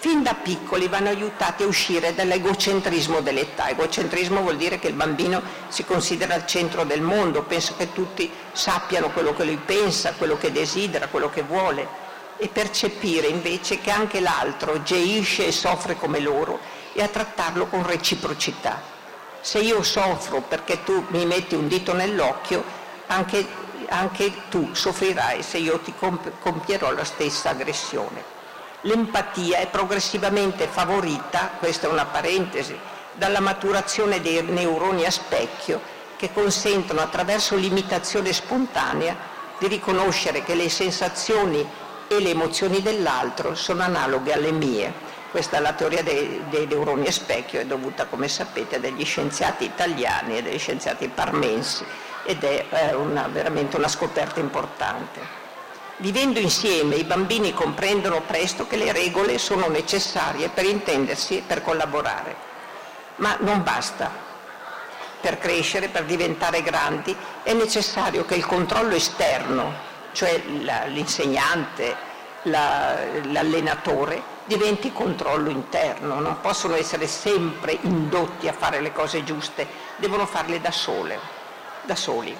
fin 0.00 0.22
da 0.22 0.32
piccoli 0.32 0.88
vanno 0.88 1.10
aiutati 1.10 1.62
a 1.62 1.66
uscire 1.66 2.14
dall'egocentrismo 2.14 3.20
dell'età. 3.20 3.68
Egocentrismo 3.68 4.40
vuol 4.40 4.56
dire 4.56 4.78
che 4.78 4.88
il 4.88 4.94
bambino 4.94 5.42
si 5.68 5.84
considera 5.84 6.32
al 6.32 6.46
centro 6.46 6.84
del 6.84 7.02
mondo, 7.02 7.42
pensa 7.42 7.74
che 7.76 7.92
tutti 7.92 8.32
sappiano 8.52 9.10
quello 9.10 9.34
che 9.34 9.44
lui 9.44 9.58
pensa, 9.58 10.14
quello 10.16 10.38
che 10.38 10.50
desidera, 10.52 11.08
quello 11.08 11.28
che 11.28 11.42
vuole 11.42 11.86
e 12.38 12.48
percepire 12.48 13.26
invece 13.26 13.82
che 13.82 13.90
anche 13.90 14.20
l'altro 14.20 14.82
geisce 14.82 15.46
e 15.46 15.52
soffre 15.52 15.96
come 15.96 16.18
loro 16.20 16.58
e 16.94 17.02
a 17.02 17.08
trattarlo 17.08 17.66
con 17.66 17.86
reciprocità. 17.86 18.80
Se 19.42 19.58
io 19.58 19.82
soffro 19.82 20.40
perché 20.40 20.82
tu 20.82 21.04
mi 21.08 21.26
metti 21.26 21.54
un 21.54 21.68
dito 21.68 21.92
nell'occhio, 21.92 22.64
anche, 23.08 23.46
anche 23.88 24.32
tu 24.48 24.70
soffrirai 24.72 25.42
se 25.42 25.58
io 25.58 25.78
ti 25.80 25.92
compierò 26.40 26.90
la 26.92 27.04
stessa 27.04 27.50
aggressione. 27.50 28.39
L'empatia 28.82 29.58
è 29.58 29.66
progressivamente 29.66 30.66
favorita, 30.66 31.50
questa 31.58 31.86
è 31.86 31.90
una 31.90 32.06
parentesi, 32.06 32.78
dalla 33.12 33.40
maturazione 33.40 34.22
dei 34.22 34.42
neuroni 34.42 35.04
a 35.04 35.10
specchio 35.10 35.80
che 36.16 36.32
consentono 36.32 37.00
attraverso 37.00 37.56
l'imitazione 37.56 38.32
spontanea 38.32 39.14
di 39.58 39.66
riconoscere 39.66 40.42
che 40.42 40.54
le 40.54 40.70
sensazioni 40.70 41.66
e 42.08 42.20
le 42.20 42.30
emozioni 42.30 42.80
dell'altro 42.80 43.54
sono 43.54 43.82
analoghe 43.82 44.32
alle 44.32 44.52
mie. 44.52 44.92
Questa 45.30 45.58
è 45.58 45.60
la 45.60 45.74
teoria 45.74 46.02
dei, 46.02 46.42
dei 46.48 46.66
neuroni 46.66 47.06
a 47.06 47.12
specchio, 47.12 47.60
è 47.60 47.66
dovuta, 47.66 48.06
come 48.06 48.28
sapete, 48.28 48.76
a 48.76 48.78
degli 48.78 49.04
scienziati 49.04 49.64
italiani 49.64 50.38
e 50.38 50.42
degli 50.42 50.58
scienziati 50.58 51.06
parmensi 51.08 51.84
ed 52.24 52.42
è 52.42 52.66
eh, 52.70 52.94
una, 52.94 53.28
veramente 53.28 53.76
una 53.76 53.88
scoperta 53.88 54.40
importante. 54.40 55.39
Vivendo 56.00 56.38
insieme 56.38 56.94
i 56.94 57.04
bambini 57.04 57.52
comprendono 57.52 58.22
presto 58.22 58.66
che 58.66 58.76
le 58.78 58.90
regole 58.90 59.36
sono 59.36 59.68
necessarie 59.68 60.48
per 60.48 60.64
intendersi 60.64 61.36
e 61.36 61.42
per 61.46 61.62
collaborare. 61.62 62.34
Ma 63.16 63.36
non 63.40 63.62
basta. 63.62 64.10
Per 65.20 65.36
crescere, 65.36 65.88
per 65.88 66.06
diventare 66.06 66.62
grandi, 66.62 67.14
è 67.42 67.52
necessario 67.52 68.24
che 68.24 68.34
il 68.34 68.46
controllo 68.46 68.94
esterno, 68.94 69.74
cioè 70.12 70.40
l'insegnante, 70.86 71.94
l'allenatore, 72.44 74.22
diventi 74.46 74.94
controllo 74.94 75.50
interno. 75.50 76.18
Non 76.18 76.40
possono 76.40 76.76
essere 76.76 77.06
sempre 77.08 77.76
indotti 77.82 78.48
a 78.48 78.54
fare 78.54 78.80
le 78.80 78.92
cose 78.92 79.22
giuste, 79.22 79.66
devono 79.96 80.24
farle 80.24 80.62
da 80.62 80.70
sole, 80.70 81.20
da 81.82 81.94
soli. 81.94 82.34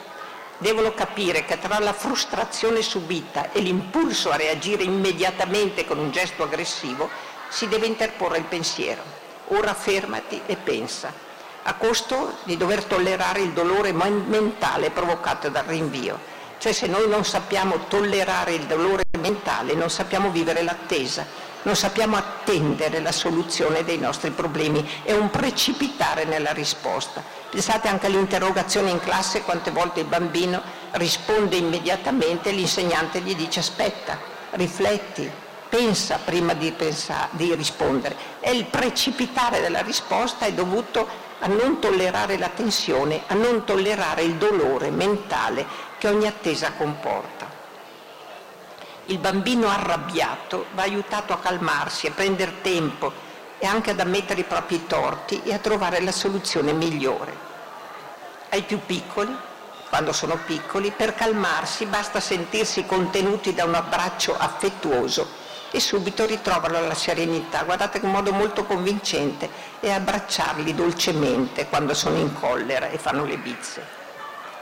Devono 0.60 0.92
capire 0.92 1.44
che 1.44 1.58
tra 1.58 1.78
la 1.78 1.92
frustrazione 1.94 2.82
subita 2.82 3.50
e 3.50 3.60
l'impulso 3.60 4.30
a 4.30 4.36
reagire 4.36 4.82
immediatamente 4.82 5.86
con 5.86 5.98
un 5.98 6.10
gesto 6.10 6.42
aggressivo 6.42 7.08
si 7.48 7.66
deve 7.66 7.86
interporre 7.86 8.38
il 8.38 8.44
pensiero. 8.44 9.02
Ora 9.48 9.74
fermati 9.74 10.42
e 10.46 10.56
pensa, 10.56 11.12
a 11.62 11.74
costo 11.74 12.36
di 12.44 12.56
dover 12.56 12.84
tollerare 12.84 13.40
il 13.40 13.52
dolore 13.52 13.92
mentale 13.92 14.90
provocato 14.90 15.48
dal 15.48 15.64
rinvio. 15.64 16.18
Cioè 16.58 16.72
se 16.72 16.86
noi 16.86 17.08
non 17.08 17.24
sappiamo 17.24 17.86
tollerare 17.88 18.52
il 18.52 18.66
dolore 18.66 19.02
mentale, 19.18 19.74
non 19.74 19.88
sappiamo 19.88 20.30
vivere 20.30 20.62
l'attesa, 20.62 21.26
non 21.62 21.76
sappiamo 21.76 22.16
attendere 22.16 23.00
la 23.00 23.12
soluzione 23.12 23.84
dei 23.84 23.98
nostri 23.98 24.30
problemi, 24.30 24.88
è 25.02 25.12
un 25.12 25.30
precipitare 25.30 26.24
nella 26.24 26.52
risposta. 26.52 27.22
Pensate 27.50 27.88
anche 27.88 28.06
all'interrogazione 28.06 28.90
in 28.90 29.00
classe, 29.00 29.42
quante 29.42 29.70
volte 29.70 30.00
il 30.00 30.06
bambino 30.06 30.62
risponde 30.92 31.56
immediatamente 31.56 32.48
e 32.48 32.52
l'insegnante 32.52 33.20
gli 33.20 33.34
dice 33.34 33.60
aspetta, 33.60 34.18
rifletti, 34.52 35.30
pensa 35.68 36.18
prima 36.24 36.54
di, 36.54 36.72
pensare, 36.72 37.28
di 37.32 37.54
rispondere. 37.54 38.16
E 38.40 38.52
il 38.52 38.64
precipitare 38.66 39.60
della 39.60 39.82
risposta 39.82 40.46
è 40.46 40.52
dovuto 40.52 41.28
a 41.40 41.46
non 41.46 41.78
tollerare 41.78 42.36
la 42.38 42.48
tensione, 42.48 43.22
a 43.26 43.34
non 43.34 43.64
tollerare 43.64 44.22
il 44.22 44.34
dolore 44.34 44.90
mentale 44.90 45.66
che 45.98 46.08
ogni 46.08 46.26
attesa 46.26 46.72
comporta. 46.72 47.39
Il 49.10 49.18
bambino 49.18 49.68
arrabbiato 49.68 50.66
va 50.74 50.82
aiutato 50.82 51.32
a 51.32 51.40
calmarsi, 51.40 52.06
a 52.06 52.12
prendere 52.12 52.60
tempo 52.60 53.12
e 53.58 53.66
anche 53.66 53.90
ad 53.90 53.98
ammettere 53.98 54.42
i 54.42 54.44
propri 54.44 54.86
torti 54.86 55.42
e 55.42 55.52
a 55.52 55.58
trovare 55.58 56.00
la 56.00 56.12
soluzione 56.12 56.72
migliore. 56.72 57.36
Ai 58.50 58.62
più 58.62 58.78
piccoli, 58.86 59.36
quando 59.88 60.12
sono 60.12 60.38
piccoli, 60.46 60.92
per 60.92 61.16
calmarsi 61.16 61.86
basta 61.86 62.20
sentirsi 62.20 62.86
contenuti 62.86 63.52
da 63.52 63.64
un 63.64 63.74
abbraccio 63.74 64.36
affettuoso 64.38 65.26
e 65.72 65.80
subito 65.80 66.24
ritrovano 66.24 66.80
la 66.80 66.94
serenità. 66.94 67.64
Guardate 67.64 67.98
che 67.98 68.06
modo 68.06 68.30
molto 68.30 68.62
convincente 68.62 69.50
è 69.80 69.90
abbracciarli 69.90 70.72
dolcemente 70.72 71.66
quando 71.66 71.94
sono 71.94 72.16
in 72.16 72.32
collera 72.32 72.88
e 72.90 72.98
fanno 72.98 73.24
le 73.24 73.38
bizze. 73.38 73.84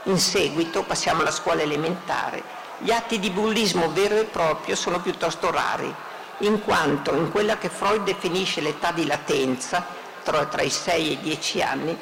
In 0.05 0.17
seguito 0.17 0.81
passiamo 0.81 1.21
alla 1.21 1.29
scuola 1.29 1.61
elementare 1.61 2.57
gli 2.79 2.91
atti 2.91 3.19
di 3.19 3.29
bullismo 3.29 3.91
vero 3.91 4.15
e 4.15 4.23
proprio 4.23 4.75
sono 4.75 5.01
piuttosto 5.01 5.51
rari, 5.51 5.93
in 6.39 6.63
quanto 6.63 7.13
in 7.13 7.29
quella 7.29 7.57
che 7.57 7.69
Freud 7.69 8.03
definisce 8.03 8.61
l'età 8.61 8.91
di 8.91 9.05
latenza, 9.05 9.85
tra, 10.23 10.45
tra 10.45 10.61
i 10.61 10.69
6 10.69 11.07
e 11.07 11.11
i 11.11 11.19
10 11.19 11.61
anni, 11.61 11.97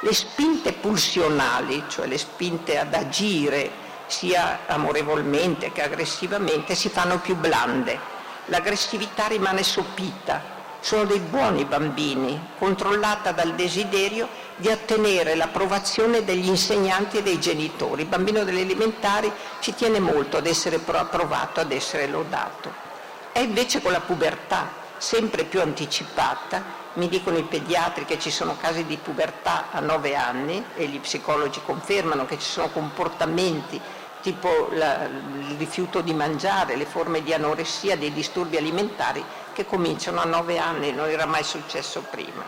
le 0.00 0.14
spinte 0.14 0.72
pulsionali, 0.72 1.84
cioè 1.88 2.06
le 2.06 2.18
spinte 2.18 2.78
ad 2.78 2.94
agire 2.94 3.70
sia 4.06 4.60
amorevolmente 4.66 5.70
che 5.70 5.82
aggressivamente, 5.82 6.74
si 6.74 6.88
fanno 6.88 7.18
più 7.18 7.36
blande. 7.36 7.98
L'aggressività 8.46 9.26
rimane 9.26 9.62
sopita, 9.62 10.51
sono 10.82 11.04
dei 11.04 11.20
buoni 11.20 11.64
bambini, 11.64 12.48
controllata 12.58 13.30
dal 13.30 13.54
desiderio 13.54 14.28
di 14.56 14.66
ottenere 14.66 15.36
l'approvazione 15.36 16.24
degli 16.24 16.48
insegnanti 16.48 17.18
e 17.18 17.22
dei 17.22 17.38
genitori. 17.38 18.02
Il 18.02 18.08
bambino 18.08 18.42
delle 18.42 18.62
elementari 18.62 19.30
ci 19.60 19.74
tiene 19.74 20.00
molto 20.00 20.38
ad 20.38 20.46
essere 20.46 20.80
approvato, 20.84 21.60
ad 21.60 21.70
essere 21.70 22.08
lodato. 22.08 22.72
È 23.30 23.38
invece 23.38 23.80
con 23.80 23.92
la 23.92 24.00
pubertà, 24.00 24.70
sempre 24.98 25.44
più 25.44 25.60
anticipata, 25.60 26.80
mi 26.94 27.08
dicono 27.08 27.38
i 27.38 27.44
pediatri 27.44 28.04
che 28.04 28.18
ci 28.18 28.32
sono 28.32 28.56
casi 28.60 28.84
di 28.84 28.96
pubertà 28.96 29.66
a 29.70 29.78
9 29.78 30.16
anni 30.16 30.62
e 30.74 30.86
gli 30.86 30.98
psicologi 30.98 31.60
confermano 31.64 32.26
che 32.26 32.38
ci 32.40 32.50
sono 32.50 32.70
comportamenti 32.70 33.80
tipo 34.20 34.68
la, 34.72 35.04
il 35.04 35.56
rifiuto 35.58 36.00
di 36.00 36.12
mangiare, 36.14 36.76
le 36.76 36.86
forme 36.86 37.22
di 37.22 37.32
anoressia, 37.32 37.96
dei 37.96 38.12
disturbi 38.12 38.56
alimentari 38.56 39.24
che 39.52 39.66
cominciano 39.66 40.20
a 40.20 40.24
9 40.24 40.58
anni, 40.58 40.92
non 40.92 41.08
era 41.08 41.26
mai 41.26 41.44
successo 41.44 42.04
prima. 42.10 42.44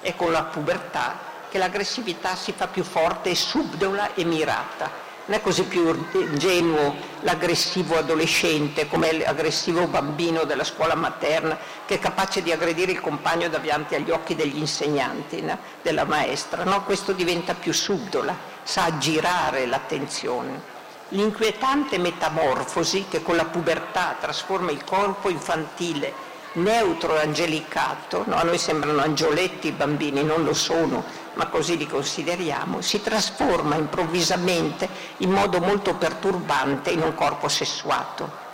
È 0.00 0.14
con 0.14 0.32
la 0.32 0.44
pubertà 0.44 1.34
che 1.48 1.58
l'aggressività 1.58 2.34
si 2.34 2.52
fa 2.52 2.66
più 2.66 2.84
forte 2.84 3.34
subdola 3.34 4.14
e 4.14 4.24
mirata. 4.24 5.04
Non 5.26 5.38
è 5.38 5.42
così 5.42 5.64
più 5.64 5.88
ingenuo 6.12 6.94
l'aggressivo 7.20 7.98
adolescente 7.98 8.86
come 8.86 9.12
l'aggressivo 9.18 9.88
bambino 9.88 10.44
della 10.44 10.62
scuola 10.62 10.94
materna 10.94 11.58
che 11.84 11.94
è 11.94 11.98
capace 11.98 12.42
di 12.42 12.52
aggredire 12.52 12.92
il 12.92 13.00
compagno 13.00 13.48
davanti 13.48 13.96
agli 13.96 14.10
occhi 14.10 14.36
degli 14.36 14.56
insegnanti, 14.56 15.42
no? 15.42 15.58
della 15.82 16.04
maestra. 16.04 16.62
No, 16.62 16.84
questo 16.84 17.12
diventa 17.12 17.54
più 17.54 17.72
subdola, 17.72 18.36
sa 18.62 18.84
aggirare 18.84 19.66
l'attenzione. 19.66 20.74
L'inquietante 21.10 21.98
metamorfosi 21.98 23.06
che 23.08 23.22
con 23.22 23.34
la 23.34 23.44
pubertà 23.44 24.16
trasforma 24.20 24.70
il 24.70 24.84
corpo 24.84 25.28
infantile 25.28 26.12
neutro 26.56 27.16
e 27.16 27.20
angelicato, 27.22 28.24
no? 28.26 28.36
a 28.36 28.42
noi 28.42 28.58
sembrano 28.58 29.00
angioletti 29.00 29.68
i 29.68 29.72
bambini, 29.72 30.22
non 30.22 30.44
lo 30.44 30.54
sono, 30.54 31.04
ma 31.34 31.46
così 31.46 31.76
li 31.76 31.86
consideriamo, 31.86 32.80
si 32.80 33.02
trasforma 33.02 33.76
improvvisamente 33.76 34.88
in 35.18 35.30
modo 35.30 35.60
molto 35.60 35.94
perturbante 35.94 36.90
in 36.90 37.02
un 37.02 37.14
corpo 37.14 37.48
sessuato. 37.48 38.44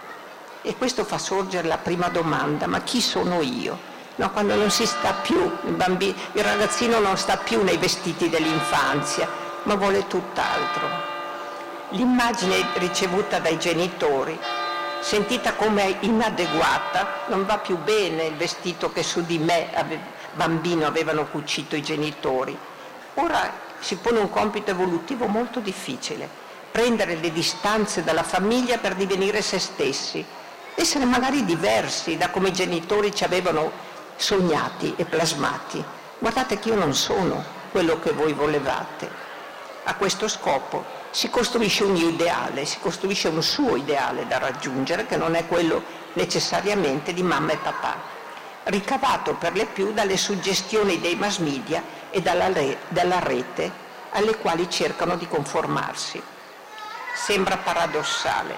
E 0.62 0.76
questo 0.76 1.04
fa 1.04 1.18
sorgere 1.18 1.66
la 1.66 1.78
prima 1.78 2.08
domanda, 2.08 2.66
ma 2.66 2.80
chi 2.82 3.00
sono 3.00 3.40
io? 3.42 3.90
No, 4.16 4.30
quando 4.30 4.54
non 4.54 4.70
si 4.70 4.86
sta 4.86 5.14
più, 5.14 5.40
il, 5.64 5.72
bambino, 5.72 6.14
il 6.32 6.44
ragazzino 6.44 6.98
non 6.98 7.16
sta 7.16 7.36
più 7.36 7.62
nei 7.62 7.78
vestiti 7.78 8.28
dell'infanzia, 8.28 9.28
ma 9.64 9.74
vuole 9.74 10.06
tutt'altro. 10.06 11.10
L'immagine 11.90 12.66
ricevuta 12.74 13.38
dai 13.38 13.58
genitori 13.58 14.38
sentita 15.02 15.54
come 15.54 15.96
inadeguata, 16.00 17.24
non 17.26 17.44
va 17.44 17.58
più 17.58 17.76
bene 17.76 18.24
il 18.24 18.36
vestito 18.36 18.92
che 18.92 19.02
su 19.02 19.24
di 19.24 19.38
me 19.38 19.68
bambino 20.34 20.86
avevano 20.86 21.26
cucito 21.26 21.74
i 21.74 21.82
genitori. 21.82 22.56
Ora 23.14 23.50
si 23.80 23.96
pone 23.96 24.20
un 24.20 24.30
compito 24.30 24.70
evolutivo 24.70 25.26
molto 25.26 25.58
difficile, 25.58 26.28
prendere 26.70 27.16
le 27.16 27.32
distanze 27.32 28.04
dalla 28.04 28.22
famiglia 28.22 28.78
per 28.78 28.94
divenire 28.94 29.42
se 29.42 29.58
stessi, 29.58 30.24
essere 30.76 31.04
magari 31.04 31.44
diversi 31.44 32.16
da 32.16 32.30
come 32.30 32.48
i 32.48 32.52
genitori 32.52 33.12
ci 33.12 33.24
avevano 33.24 33.72
sognati 34.14 34.94
e 34.96 35.04
plasmati. 35.04 35.84
Guardate 36.20 36.60
che 36.60 36.68
io 36.68 36.76
non 36.76 36.94
sono 36.94 37.44
quello 37.72 37.98
che 37.98 38.12
voi 38.12 38.32
volevate. 38.32 39.10
A 39.82 39.96
questo 39.96 40.28
scopo 40.28 41.00
si 41.12 41.28
costruisce 41.28 41.84
un 41.84 41.94
ideale, 41.94 42.64
si 42.64 42.78
costruisce 42.80 43.28
un 43.28 43.42
suo 43.42 43.76
ideale 43.76 44.26
da 44.26 44.38
raggiungere 44.38 45.04
che 45.06 45.18
non 45.18 45.34
è 45.34 45.46
quello 45.46 45.84
necessariamente 46.14 47.12
di 47.12 47.22
mamma 47.22 47.52
e 47.52 47.58
papà, 47.58 47.96
ricavato 48.64 49.34
per 49.34 49.52
le 49.52 49.66
più 49.66 49.92
dalle 49.92 50.16
suggestioni 50.16 51.00
dei 51.00 51.14
mass 51.14 51.36
media 51.36 51.82
e 52.10 52.22
dalla, 52.22 52.50
re, 52.50 52.78
dalla 52.88 53.18
rete 53.18 53.70
alle 54.12 54.38
quali 54.38 54.70
cercano 54.70 55.16
di 55.16 55.28
conformarsi. 55.28 56.20
Sembra 57.14 57.58
paradossale, 57.58 58.56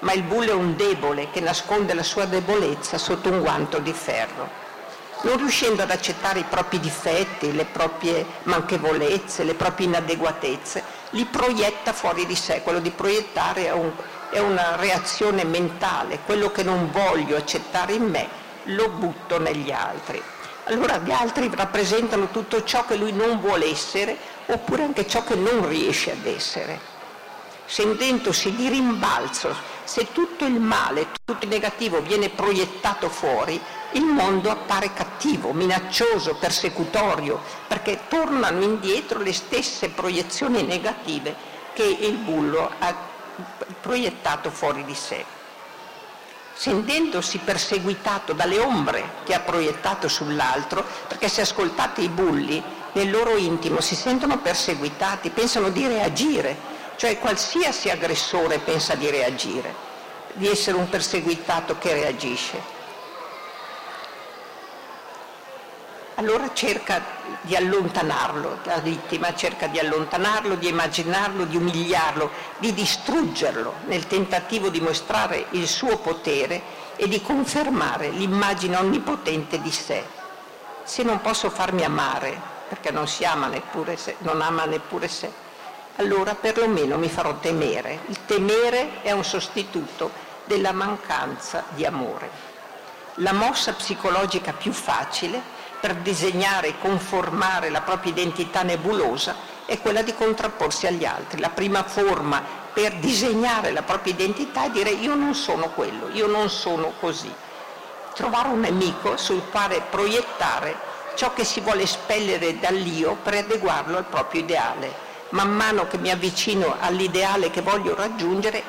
ma 0.00 0.12
il 0.12 0.24
bullo 0.24 0.50
è 0.50 0.54
un 0.54 0.76
debole 0.76 1.30
che 1.30 1.40
nasconde 1.40 1.94
la 1.94 2.02
sua 2.02 2.26
debolezza 2.26 2.98
sotto 2.98 3.30
un 3.30 3.40
guanto 3.40 3.78
di 3.78 3.92
ferro 3.94 4.62
non 5.24 5.38
riuscendo 5.38 5.82
ad 5.82 5.90
accettare 5.90 6.40
i 6.40 6.44
propri 6.44 6.78
difetti, 6.78 7.52
le 7.52 7.64
proprie 7.64 8.24
manchevolezze, 8.42 9.42
le 9.42 9.54
proprie 9.54 9.86
inadeguatezze, 9.86 10.82
li 11.14 11.24
proietta 11.24 11.92
fuori 11.92 12.26
di 12.26 12.36
sé. 12.36 12.60
Quello 12.62 12.80
di 12.80 12.90
proiettare 12.90 13.66
è, 13.66 13.72
un, 13.72 13.90
è 14.30 14.38
una 14.38 14.76
reazione 14.76 15.44
mentale, 15.44 16.20
quello 16.24 16.50
che 16.50 16.62
non 16.62 16.90
voglio 16.90 17.36
accettare 17.36 17.94
in 17.94 18.04
me 18.04 18.28
lo 18.64 18.88
butto 18.88 19.38
negli 19.38 19.70
altri. 19.70 20.22
Allora 20.64 20.98
gli 20.98 21.10
altri 21.10 21.50
rappresentano 21.54 22.30
tutto 22.30 22.64
ciò 22.64 22.84
che 22.86 22.96
lui 22.96 23.12
non 23.12 23.38
vuole 23.40 23.66
essere 23.66 24.16
oppure 24.46 24.82
anche 24.82 25.06
ciò 25.06 25.22
che 25.24 25.34
non 25.34 25.68
riesce 25.68 26.12
ad 26.12 26.24
essere. 26.26 26.92
Sentendosi 27.66 28.54
di 28.54 28.68
rimbalzo, 28.68 29.54
se 29.84 30.12
tutto 30.12 30.44
il 30.44 30.60
male, 30.60 31.08
tutto 31.24 31.44
il 31.44 31.50
negativo 31.50 32.00
viene 32.00 32.28
proiettato 32.28 33.08
fuori, 33.08 33.60
il 33.94 34.04
mondo 34.04 34.50
appare 34.50 34.92
cattivo, 34.92 35.52
minaccioso, 35.52 36.34
persecutorio, 36.34 37.40
perché 37.66 38.02
tornano 38.08 38.62
indietro 38.62 39.20
le 39.20 39.32
stesse 39.32 39.90
proiezioni 39.90 40.62
negative 40.62 41.34
che 41.72 41.84
il 41.84 42.14
bullo 42.16 42.70
ha 42.78 42.94
proiettato 43.80 44.50
fuori 44.50 44.84
di 44.84 44.94
sé. 44.94 45.24
Sentendosi 46.56 47.38
perseguitato 47.38 48.32
dalle 48.32 48.60
ombre 48.60 49.10
che 49.24 49.34
ha 49.34 49.40
proiettato 49.40 50.08
sull'altro, 50.08 50.84
perché 51.08 51.28
se 51.28 51.40
ascoltate 51.40 52.00
i 52.00 52.08
bulli, 52.08 52.62
nel 52.92 53.10
loro 53.10 53.36
intimo 53.36 53.80
si 53.80 53.96
sentono 53.96 54.38
perseguitati, 54.38 55.30
pensano 55.30 55.70
di 55.70 55.86
reagire, 55.86 56.56
cioè 56.96 57.18
qualsiasi 57.18 57.90
aggressore 57.90 58.58
pensa 58.60 58.94
di 58.94 59.10
reagire, 59.10 59.74
di 60.34 60.48
essere 60.48 60.76
un 60.76 60.88
perseguitato 60.88 61.76
che 61.78 61.92
reagisce. 61.92 62.73
Allora 66.16 66.52
cerca 66.52 67.02
di 67.40 67.56
allontanarlo, 67.56 68.60
la 68.64 68.78
vittima 68.78 69.34
cerca 69.34 69.66
di 69.66 69.78
allontanarlo, 69.78 70.54
di 70.54 70.68
immaginarlo, 70.68 71.44
di 71.44 71.56
umiliarlo, 71.56 72.30
di 72.58 72.72
distruggerlo 72.72 73.74
nel 73.86 74.06
tentativo 74.06 74.68
di 74.68 74.80
mostrare 74.80 75.46
il 75.50 75.66
suo 75.66 75.98
potere 75.98 76.82
e 76.96 77.08
di 77.08 77.20
confermare 77.20 78.10
l'immagine 78.10 78.76
onnipotente 78.76 79.60
di 79.60 79.72
sé. 79.72 80.04
Se 80.84 81.02
non 81.02 81.20
posso 81.20 81.50
farmi 81.50 81.84
amare, 81.84 82.38
perché 82.68 82.90
non 82.90 83.08
si 83.08 83.24
ama 83.24 83.46
neppure 83.46 83.96
se, 83.96 84.16
non 84.18 84.40
ama 84.40 84.64
neppure 84.64 85.08
sé, 85.08 85.30
allora 85.96 86.34
perlomeno 86.34 86.96
mi 86.96 87.08
farò 87.08 87.34
temere. 87.38 88.00
Il 88.06 88.24
temere 88.26 89.02
è 89.02 89.12
un 89.12 89.24
sostituto 89.24 90.10
della 90.44 90.72
mancanza 90.72 91.64
di 91.74 91.84
amore. 91.84 92.52
La 93.18 93.32
mossa 93.32 93.72
psicologica 93.74 94.52
più 94.52 94.72
facile 94.72 95.53
per 95.84 95.96
disegnare 95.96 96.68
e 96.68 96.78
conformare 96.78 97.68
la 97.68 97.82
propria 97.82 98.10
identità 98.10 98.62
nebulosa 98.62 99.36
è 99.66 99.78
quella 99.82 100.00
di 100.00 100.14
contrapporsi 100.14 100.86
agli 100.86 101.04
altri. 101.04 101.40
La 101.40 101.50
prima 101.50 101.82
forma 101.84 102.42
per 102.72 102.94
disegnare 102.94 103.70
la 103.70 103.82
propria 103.82 104.14
identità 104.14 104.64
è 104.64 104.70
dire 104.70 104.88
io 104.88 105.14
non 105.14 105.34
sono 105.34 105.68
quello, 105.72 106.08
io 106.12 106.26
non 106.26 106.48
sono 106.48 106.94
così. 106.98 107.30
Trovare 108.14 108.48
un 108.48 108.60
nemico 108.60 109.18
sul 109.18 109.42
quale 109.50 109.82
proiettare 109.90 110.74
ciò 111.16 111.34
che 111.34 111.44
si 111.44 111.60
vuole 111.60 111.82
espellere 111.82 112.58
dall'io 112.58 113.18
per 113.22 113.34
adeguarlo 113.34 113.98
al 113.98 114.06
proprio 114.06 114.40
ideale. 114.40 114.90
Man 115.30 115.54
mano 115.54 115.86
che 115.86 115.98
mi 115.98 116.10
avvicino 116.10 116.76
all'ideale 116.80 117.50
che 117.50 117.60
voglio 117.60 117.94
raggiungere, 117.94 118.62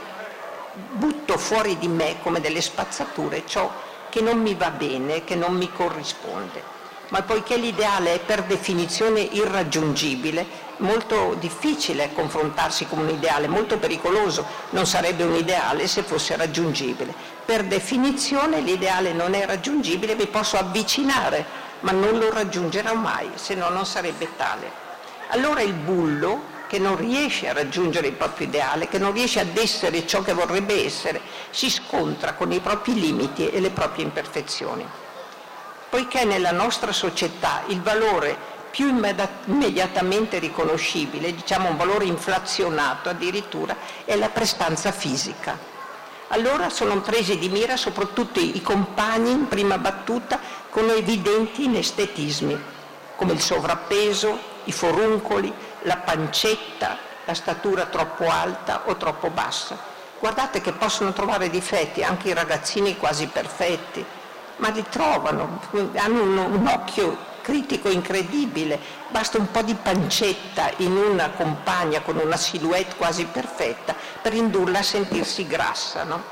butto 0.74 1.38
fuori 1.38 1.78
di 1.78 1.88
me 1.88 2.18
come 2.22 2.42
delle 2.42 2.60
spazzature 2.60 3.46
ciò 3.48 3.72
che 4.10 4.20
non 4.20 4.42
mi 4.42 4.54
va 4.54 4.70
bene, 4.72 5.24
che 5.24 5.36
non 5.36 5.56
mi 5.56 5.72
corrisponde 5.72 6.75
ma 7.10 7.22
poiché 7.22 7.58
l'ideale 7.58 8.14
è 8.14 8.20
per 8.20 8.44
definizione 8.44 9.20
irraggiungibile, 9.20 10.64
molto 10.78 11.36
difficile 11.40 12.12
confrontarsi 12.14 12.88
con 12.88 13.00
un 13.00 13.10
ideale, 13.10 13.48
molto 13.48 13.78
pericoloso, 13.78 14.46
non 14.72 14.86
sarebbe 14.86 15.24
un 15.24 15.36
ideale 15.36 15.88
se 15.88 16.04
fosse 16.04 16.36
raggiungibile. 16.36 17.14
Per 17.46 17.64
definizione 17.66 18.60
l'ideale 18.60 19.14
non 19.14 19.34
è 19.34 19.46
raggiungibile, 19.46 20.16
vi 20.16 20.28
posso 20.28 20.58
avvicinare, 20.58 21.46
ma 21.82 21.92
non 21.92 22.18
lo 22.18 22.32
raggiungerò 22.32 22.96
mai, 22.96 23.30
se 23.36 23.54
no 23.54 23.70
non 23.70 23.86
sarebbe 23.86 24.30
tale. 24.36 24.84
Allora 25.30 25.62
il 25.62 25.74
bullo, 25.74 26.54
che 26.68 26.80
non 26.80 26.98
riesce 26.98 27.48
a 27.48 27.54
raggiungere 27.54 28.08
il 28.08 28.14
proprio 28.14 28.48
ideale, 28.48 28.88
che 28.88 28.98
non 28.98 29.14
riesce 29.14 29.40
ad 29.40 29.56
essere 29.56 30.08
ciò 30.08 30.24
che 30.24 30.34
vorrebbe 30.34 30.84
essere, 30.84 31.22
si 31.52 31.70
scontra 31.70 32.34
con 32.34 32.52
i 32.52 32.60
propri 32.60 32.96
limiti 32.96 33.48
e 33.48 33.60
le 33.60 33.70
proprie 33.70 34.04
imperfezioni 34.04 35.04
poiché 35.96 36.26
nella 36.26 36.52
nostra 36.52 36.92
società 36.92 37.64
il 37.68 37.82
valore 37.82 38.36
più 38.70 38.90
immediatamente 38.90 40.40
riconoscibile, 40.40 41.34
diciamo 41.34 41.70
un 41.70 41.78
valore 41.78 42.04
inflazionato 42.04 43.08
addirittura, 43.08 43.78
è 44.04 44.14
la 44.18 44.28
prestanza 44.28 44.92
fisica. 44.92 45.58
Allora 46.28 46.70
sono 46.70 47.00
presi 47.00 47.38
di 47.38 47.48
mira 47.48 47.78
soprattutto 47.78 48.42
i 48.42 48.62
compagni 48.62 49.32
in 49.32 49.48
prima 49.48 49.78
battuta 49.78 50.38
con 50.70 50.90
evidenti 50.90 51.64
inestetismi, 51.64 52.62
come 53.16 53.32
il 53.32 53.40
sovrappeso, 53.40 54.38
i 54.66 54.74
foruncoli, 54.74 55.50
la 55.84 55.96
pancetta, 55.96 56.98
la 57.24 57.34
statura 57.34 57.86
troppo 57.86 58.30
alta 58.30 58.82
o 58.88 58.98
troppo 58.98 59.30
bassa. 59.30 59.78
Guardate 60.20 60.60
che 60.60 60.74
possono 60.74 61.14
trovare 61.14 61.50
difetti 61.50 62.04
anche 62.04 62.28
i 62.28 62.34
ragazzini 62.34 62.98
quasi 62.98 63.28
perfetti, 63.28 64.06
ma 64.58 64.70
li 64.70 64.84
trovano, 64.90 65.60
hanno 65.96 66.22
un, 66.22 66.38
un 66.38 66.68
occhio 66.68 67.34
critico 67.46 67.90
incredibile, 67.90 68.80
basta 69.10 69.38
un 69.38 69.52
po' 69.52 69.62
di 69.62 69.76
pancetta 69.76 70.72
in 70.78 70.98
una 70.98 71.30
compagna 71.30 72.02
con 72.02 72.18
una 72.18 72.38
silhouette 72.38 72.96
quasi 72.96 73.26
perfetta 73.26 73.94
per 74.20 74.34
indurla 74.34 74.80
a 74.80 74.84
sentirsi 74.84 75.46
grassa. 75.46 76.04
No? 76.04 76.24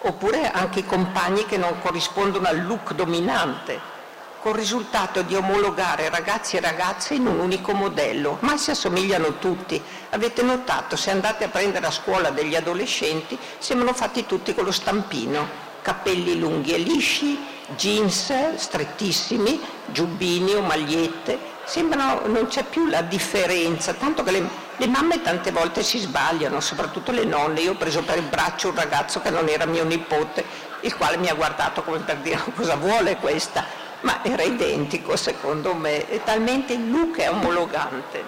Oppure 0.00 0.50
anche 0.50 0.78
i 0.80 0.86
compagni 0.86 1.44
che 1.44 1.58
non 1.58 1.78
corrispondono 1.80 2.48
al 2.48 2.64
look 2.64 2.92
dominante, 2.94 3.92
col 4.40 4.54
risultato 4.54 5.22
di 5.22 5.34
omologare 5.34 6.10
ragazzi 6.10 6.56
e 6.56 6.60
ragazze 6.60 7.14
in 7.14 7.26
un 7.26 7.38
unico 7.40 7.72
modello, 7.72 8.36
ma 8.40 8.56
si 8.56 8.70
assomigliano 8.70 9.38
tutti. 9.38 9.82
Avete 10.10 10.42
notato, 10.42 10.96
se 10.96 11.10
andate 11.10 11.44
a 11.44 11.48
prendere 11.48 11.86
a 11.86 11.90
scuola 11.90 12.30
degli 12.30 12.54
adolescenti, 12.54 13.38
sembrano 13.58 13.94
fatti 13.94 14.26
tutti 14.26 14.54
con 14.54 14.64
lo 14.64 14.72
stampino 14.72 15.63
capelli 15.84 16.38
lunghi 16.38 16.72
e 16.72 16.78
lisci, 16.78 17.38
jeans 17.76 18.54
strettissimi, 18.54 19.60
giubbini 19.84 20.54
o 20.54 20.62
magliette, 20.62 21.38
sembrano, 21.64 22.26
non 22.26 22.46
c'è 22.46 22.64
più 22.64 22.86
la 22.86 23.02
differenza, 23.02 23.92
tanto 23.92 24.22
che 24.22 24.30
le, 24.30 24.48
le, 24.78 24.86
mamme 24.86 25.20
tante 25.20 25.50
volte 25.50 25.82
si 25.82 25.98
sbagliano, 25.98 26.60
soprattutto 26.60 27.12
le 27.12 27.24
nonne. 27.24 27.60
Io 27.60 27.72
ho 27.72 27.76
preso 27.76 28.02
per 28.02 28.16
il 28.16 28.24
braccio 28.24 28.70
un 28.70 28.76
ragazzo 28.76 29.20
che 29.20 29.28
non 29.28 29.46
era 29.46 29.66
mio 29.66 29.84
nipote, 29.84 30.42
il 30.80 30.96
quale 30.96 31.18
mi 31.18 31.28
ha 31.28 31.34
guardato 31.34 31.82
come 31.82 31.98
per 31.98 32.16
dire 32.16 32.40
cosa 32.56 32.76
vuole 32.76 33.16
questa, 33.16 33.66
ma 34.00 34.24
era 34.24 34.42
identico 34.42 35.16
secondo 35.16 35.74
me, 35.74 36.08
e 36.08 36.22
talmente 36.24 36.72
il 36.72 36.90
look 36.90 37.18
è 37.18 37.28
omologante. 37.28 38.24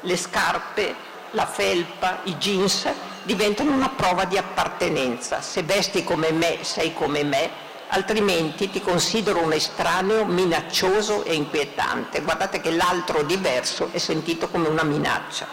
Le 0.00 0.16
scarpe, 0.16 0.94
la 1.30 1.46
felpa, 1.46 2.22
i 2.24 2.34
jeans 2.38 2.88
diventano 3.28 3.72
una 3.72 3.90
prova 3.90 4.24
di 4.24 4.38
appartenenza. 4.38 5.42
Se 5.42 5.62
vesti 5.62 6.02
come 6.02 6.32
me, 6.32 6.60
sei 6.62 6.94
come 6.94 7.24
me, 7.24 7.50
altrimenti 7.88 8.70
ti 8.70 8.80
considero 8.80 9.42
un 9.42 9.52
estraneo 9.52 10.24
minaccioso 10.24 11.24
e 11.24 11.34
inquietante. 11.34 12.22
Guardate 12.22 12.62
che 12.62 12.70
l'altro 12.70 13.22
diverso 13.24 13.90
è 13.92 13.98
sentito 13.98 14.48
come 14.48 14.68
una 14.68 14.82
minaccia. 14.82 15.46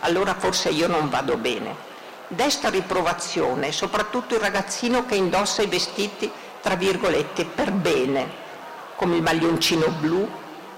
Allora 0.00 0.36
forse 0.36 0.68
io 0.68 0.86
non 0.86 1.08
vado 1.08 1.36
bene. 1.36 1.74
Desta 2.28 2.68
riprovazione 2.68 3.72
soprattutto 3.72 4.34
il 4.34 4.40
ragazzino 4.40 5.04
che 5.04 5.16
indossa 5.16 5.62
i 5.62 5.66
vestiti, 5.66 6.30
tra 6.62 6.76
virgolette, 6.76 7.44
per 7.44 7.72
bene, 7.72 8.30
come 8.94 9.16
il 9.16 9.22
maglioncino 9.22 9.88
blu, 9.98 10.30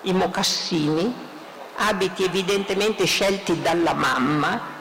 i 0.02 0.14
mocassini, 0.14 1.14
abiti 1.76 2.24
evidentemente 2.24 3.04
scelti 3.04 3.60
dalla 3.60 3.92
mamma, 3.92 4.76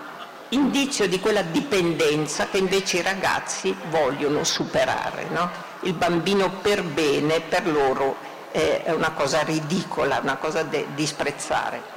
indizio 0.49 1.07
di 1.07 1.19
quella 1.19 1.41
dipendenza 1.41 2.47
che 2.47 2.57
invece 2.57 2.97
i 2.97 3.01
ragazzi 3.01 3.75
vogliono 3.89 4.43
superare. 4.43 5.27
No? 5.29 5.49
Il 5.81 5.93
bambino 5.93 6.49
per 6.61 6.83
bene 6.83 7.41
per 7.41 7.67
loro 7.67 8.15
è 8.51 8.91
una 8.91 9.11
cosa 9.11 9.41
ridicola, 9.41 10.19
una 10.21 10.37
cosa 10.37 10.63
da 10.63 10.79
disprezzare. 10.95 11.95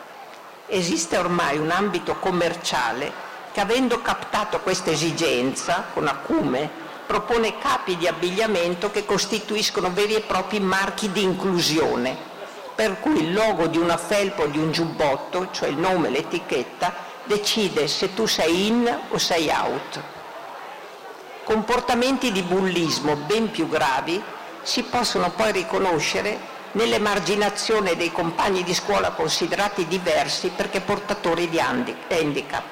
Esiste 0.66 1.16
ormai 1.16 1.58
un 1.58 1.70
ambito 1.70 2.16
commerciale 2.16 3.28
che 3.52 3.60
avendo 3.60 4.00
captato 4.00 4.60
questa 4.60 4.90
esigenza 4.90 5.86
con 5.92 6.06
acume 6.06 6.88
propone 7.06 7.58
capi 7.58 7.96
di 7.96 8.06
abbigliamento 8.06 8.90
che 8.90 9.04
costituiscono 9.04 9.92
veri 9.92 10.14
e 10.14 10.20
propri 10.20 10.60
marchi 10.60 11.10
di 11.10 11.24
inclusione, 11.24 12.16
per 12.76 13.00
cui 13.00 13.24
il 13.24 13.32
logo 13.32 13.66
di 13.66 13.78
una 13.78 13.96
felpa 13.96 14.42
o 14.42 14.46
di 14.46 14.58
un 14.58 14.70
giubbotto, 14.70 15.48
cioè 15.50 15.70
il 15.70 15.76
nome, 15.76 16.08
l'etichetta, 16.10 16.94
decide 17.24 17.88
se 17.88 18.14
tu 18.14 18.26
sei 18.26 18.66
in 18.66 18.98
o 19.10 19.18
sei 19.18 19.48
out. 19.48 20.02
Comportamenti 21.44 22.32
di 22.32 22.42
bullismo 22.42 23.16
ben 23.16 23.50
più 23.50 23.68
gravi 23.68 24.22
si 24.62 24.82
possono 24.84 25.30
poi 25.30 25.52
riconoscere 25.52 26.58
nell'emarginazione 26.72 27.96
dei 27.96 28.12
compagni 28.12 28.62
di 28.62 28.74
scuola 28.74 29.10
considerati 29.10 29.86
diversi 29.86 30.52
perché 30.54 30.80
portatori 30.80 31.48
di 31.48 31.58
handicap, 31.58 32.64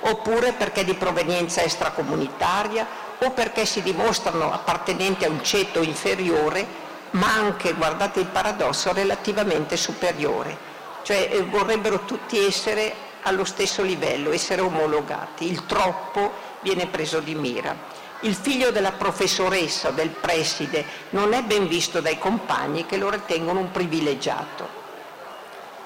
oppure 0.00 0.52
perché 0.52 0.84
di 0.84 0.94
provenienza 0.94 1.62
extracomunitaria 1.62 3.08
o 3.22 3.30
perché 3.30 3.66
si 3.66 3.82
dimostrano 3.82 4.52
appartenenti 4.52 5.24
a 5.24 5.28
un 5.28 5.44
ceto 5.44 5.82
inferiore, 5.82 6.66
ma 7.12 7.32
anche, 7.32 7.74
guardate 7.74 8.20
il 8.20 8.26
paradosso, 8.26 8.92
relativamente 8.92 9.76
superiore. 9.76 10.68
Cioè 11.02 11.28
eh, 11.30 11.42
vorrebbero 11.42 12.04
tutti 12.04 12.44
essere 12.44 12.94
allo 13.22 13.44
stesso 13.44 13.82
livello, 13.82 14.32
essere 14.32 14.60
omologati. 14.60 15.48
Il 15.50 15.66
troppo 15.66 16.32
viene 16.60 16.86
preso 16.86 17.20
di 17.20 17.34
mira. 17.34 17.98
Il 18.20 18.34
figlio 18.34 18.70
della 18.70 18.92
professoressa 18.92 19.88
o 19.88 19.92
del 19.92 20.10
preside 20.10 20.84
non 21.10 21.32
è 21.32 21.42
ben 21.42 21.68
visto 21.68 22.00
dai 22.00 22.18
compagni 22.18 22.84
che 22.84 22.98
lo 22.98 23.08
ritengono 23.08 23.60
un 23.60 23.70
privilegiato. 23.70 24.78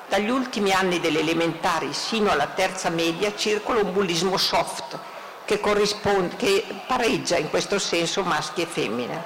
Dagli 0.08 0.30
ultimi 0.30 0.72
anni 0.72 1.00
delle 1.00 1.20
elementari 1.20 1.92
sino 1.92 2.30
alla 2.30 2.48
terza 2.48 2.90
media 2.90 3.34
circola 3.36 3.80
un 3.80 3.92
bullismo 3.92 4.36
soft 4.36 4.98
che, 5.44 5.60
che 6.36 6.64
pareggia 6.86 7.36
in 7.36 7.50
questo 7.50 7.78
senso 7.78 8.22
maschi 8.22 8.62
e 8.62 8.66
femmine. 8.66 9.22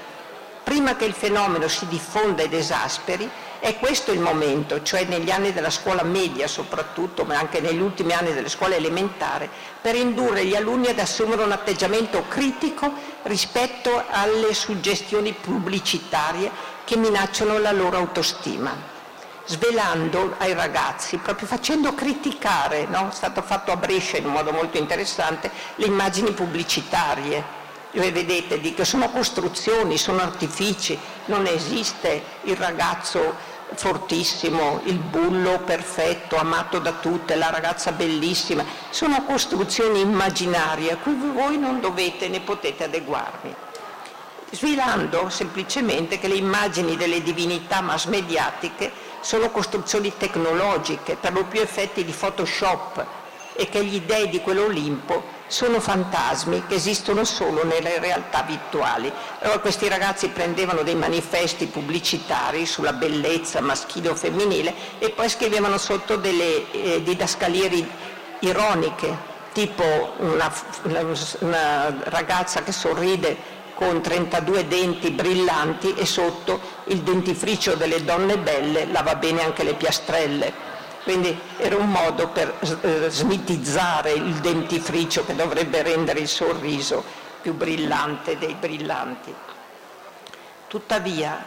Prima 0.63 0.97
che 0.97 1.07
il 1.07 1.15
fenomeno 1.15 1.67
si 1.67 1.87
diffonda 1.87 2.43
ed 2.43 2.53
esasperi, 2.53 3.29
è 3.61 3.77
questo 3.79 4.13
il 4.13 4.21
momento, 4.21 4.83
cioè 4.83 5.05
negli 5.05 5.31
anni 5.31 5.53
della 5.53 5.71
scuola 5.71 6.03
media 6.03 6.47
soprattutto, 6.47 7.25
ma 7.25 7.39
anche 7.39 7.61
negli 7.61 7.81
ultimi 7.81 8.13
anni 8.13 8.33
delle 8.33 8.49
scuole 8.49 8.77
elementari, 8.77 9.49
per 9.81 9.95
indurre 9.95 10.45
gli 10.45 10.55
alunni 10.55 10.89
ad 10.89 10.99
assumere 10.99 11.43
un 11.43 11.53
atteggiamento 11.53 12.25
critico 12.29 12.93
rispetto 13.25 14.05
alle 14.09 14.55
suggestioni 14.55 15.33
pubblicitarie 15.33 16.51
che 16.85 16.97
minacciano 16.97 17.59
la 17.59 17.73
loro 17.73 17.97
autostima, 17.97 18.75
svelando 19.45 20.37
ai 20.39 20.55
ragazzi, 20.55 21.19
proprio 21.19 21.47
facendo 21.47 21.95
criticare, 21.95 22.87
no? 22.87 23.09
è 23.11 23.15
stato 23.15 23.43
fatto 23.43 23.73
a 23.73 23.77
Brescia 23.77 24.19
in 24.19 24.27
un 24.27 24.33
modo 24.33 24.53
molto 24.53 24.79
interessante, 24.79 25.51
le 25.75 25.87
immagini 25.87 26.33
pubblicitarie. 26.33 27.58
Vedete 27.91 28.61
che 28.75 28.85
sono 28.85 29.11
costruzioni, 29.11 29.97
sono 29.97 30.21
artifici, 30.21 30.99
non 31.27 31.47
esiste 31.47 32.23
il 32.43 32.57
ragazzo 32.57 33.57
fortissimo, 33.75 34.81
il 34.85 34.99
bullo 34.99 35.61
perfetto, 35.61 36.37
amato 36.37 36.79
da 36.79 36.93
tutte, 36.93 37.35
la 37.35 37.51
ragazza 37.51 37.93
bellissima, 37.93 38.65
sono 38.91 39.25
costruzioni 39.25 40.01
immaginarie 40.01 40.93
a 40.93 40.97
cui 40.97 41.15
voi 41.15 41.59
non 41.59 41.81
dovete 41.81 42.29
né 42.29 42.41
potete 42.41 42.85
adeguarvi. 42.85 43.55
Svilando 44.51 45.29
semplicemente 45.29 46.19
che 46.19 46.29
le 46.29 46.37
immagini 46.37 46.97
delle 46.97 47.23
divinità 47.23 47.81
mass 47.81 48.07
mediatiche 48.07 48.91
sono 49.21 49.51
costruzioni 49.51 50.13
tecnologiche, 50.17 51.17
per 51.17 51.33
lo 51.33 51.45
più 51.45 51.61
effetti 51.61 52.05
di 52.05 52.13
Photoshop, 52.13 53.05
e 53.55 53.69
che 53.69 53.85
gli 53.85 54.01
dei 54.03 54.29
di 54.29 54.41
quell'Olimpo 54.41 55.37
sono 55.49 55.81
fantasmi 55.81 56.67
che 56.67 56.75
esistono 56.75 57.25
solo 57.25 57.65
nelle 57.65 57.99
realtà 57.99 58.43
virtuali. 58.43 59.11
Allora 59.41 59.59
questi 59.59 59.89
ragazzi 59.89 60.29
prendevano 60.29 60.83
dei 60.83 60.95
manifesti 60.95 61.67
pubblicitari 61.67 62.67
sulla 62.67 62.93
bellezza 62.93 63.61
maschile 63.61 64.11
o 64.11 64.15
femminile 64.15 64.73
e 64.99 65.11
poi 65.11 65.29
scrivevano 65.29 65.79
sotto 65.79 66.17
delle 66.17 66.71
eh, 66.71 67.03
didascalie 67.03 67.89
ironiche, 68.41 69.17
tipo 69.53 70.15
una, 70.19 70.53
una 71.41 71.95
ragazza 72.05 72.63
che 72.63 72.73
sorride 72.73 73.57
con 73.75 74.03
32 74.03 74.67
denti 74.67 75.11
brillanti 75.11 75.95
e 75.95 76.05
sotto 76.05 76.61
il 76.87 76.99
dentifricio 77.03 77.75
delle 77.75 78.05
donne 78.05 78.37
belle 78.37 78.87
lava 78.87 79.15
bene 79.15 79.43
anche 79.45 79.63
le 79.63 79.75
piastrelle. 79.75 80.68
Quindi 81.09 81.41
era 81.57 81.75
un 81.77 81.89
modo 81.89 82.29
per 82.29 82.59
eh, 82.83 83.09
smitizzare 83.09 84.13
il 84.13 84.35
dentifricio 84.41 85.25
che 85.25 85.35
dovrebbe 85.35 85.83
rendere 85.83 86.21
il 86.21 86.29
sorriso 86.29 87.03
più 87.41 87.55
brillante 87.55 88.37
dei 88.37 88.53
brillanti. 88.53 89.35
Tuttavia, 90.67 91.43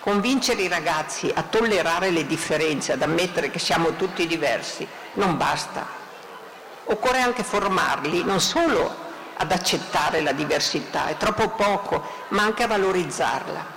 convincere 0.00 0.60
i 0.60 0.68
ragazzi 0.68 1.32
a 1.34 1.44
tollerare 1.44 2.10
le 2.10 2.26
differenze, 2.26 2.92
ad 2.92 3.00
ammettere 3.00 3.50
che 3.50 3.58
siamo 3.58 3.96
tutti 3.96 4.26
diversi, 4.26 4.86
non 5.14 5.38
basta. 5.38 5.86
Occorre 6.84 7.22
anche 7.22 7.42
formarli 7.42 8.22
non 8.22 8.42
solo 8.42 8.94
ad 9.34 9.50
accettare 9.50 10.20
la 10.20 10.32
diversità, 10.32 11.06
è 11.06 11.16
troppo 11.16 11.48
poco, 11.48 12.06
ma 12.28 12.42
anche 12.42 12.64
a 12.64 12.66
valorizzarla. 12.66 13.75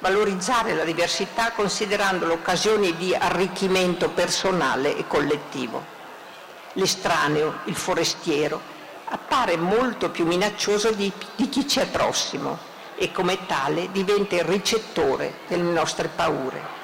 Valorizzare 0.00 0.74
la 0.74 0.84
diversità 0.84 1.50
considerando 1.50 2.30
occasioni 2.32 2.96
di 2.96 3.12
arricchimento 3.16 4.10
personale 4.10 4.96
e 4.96 5.08
collettivo. 5.08 5.84
L'estraneo, 6.74 7.60
il 7.64 7.74
forestiero, 7.74 8.60
appare 9.06 9.56
molto 9.56 10.10
più 10.10 10.24
minaccioso 10.24 10.92
di, 10.92 11.10
di 11.34 11.48
chi 11.48 11.66
ci 11.66 11.80
è 11.80 11.88
prossimo 11.88 12.58
e 12.94 13.10
come 13.10 13.44
tale 13.46 13.90
diventa 13.90 14.36
il 14.36 14.44
ricettore 14.44 15.40
delle 15.48 15.72
nostre 15.72 16.06
paure. 16.06 16.76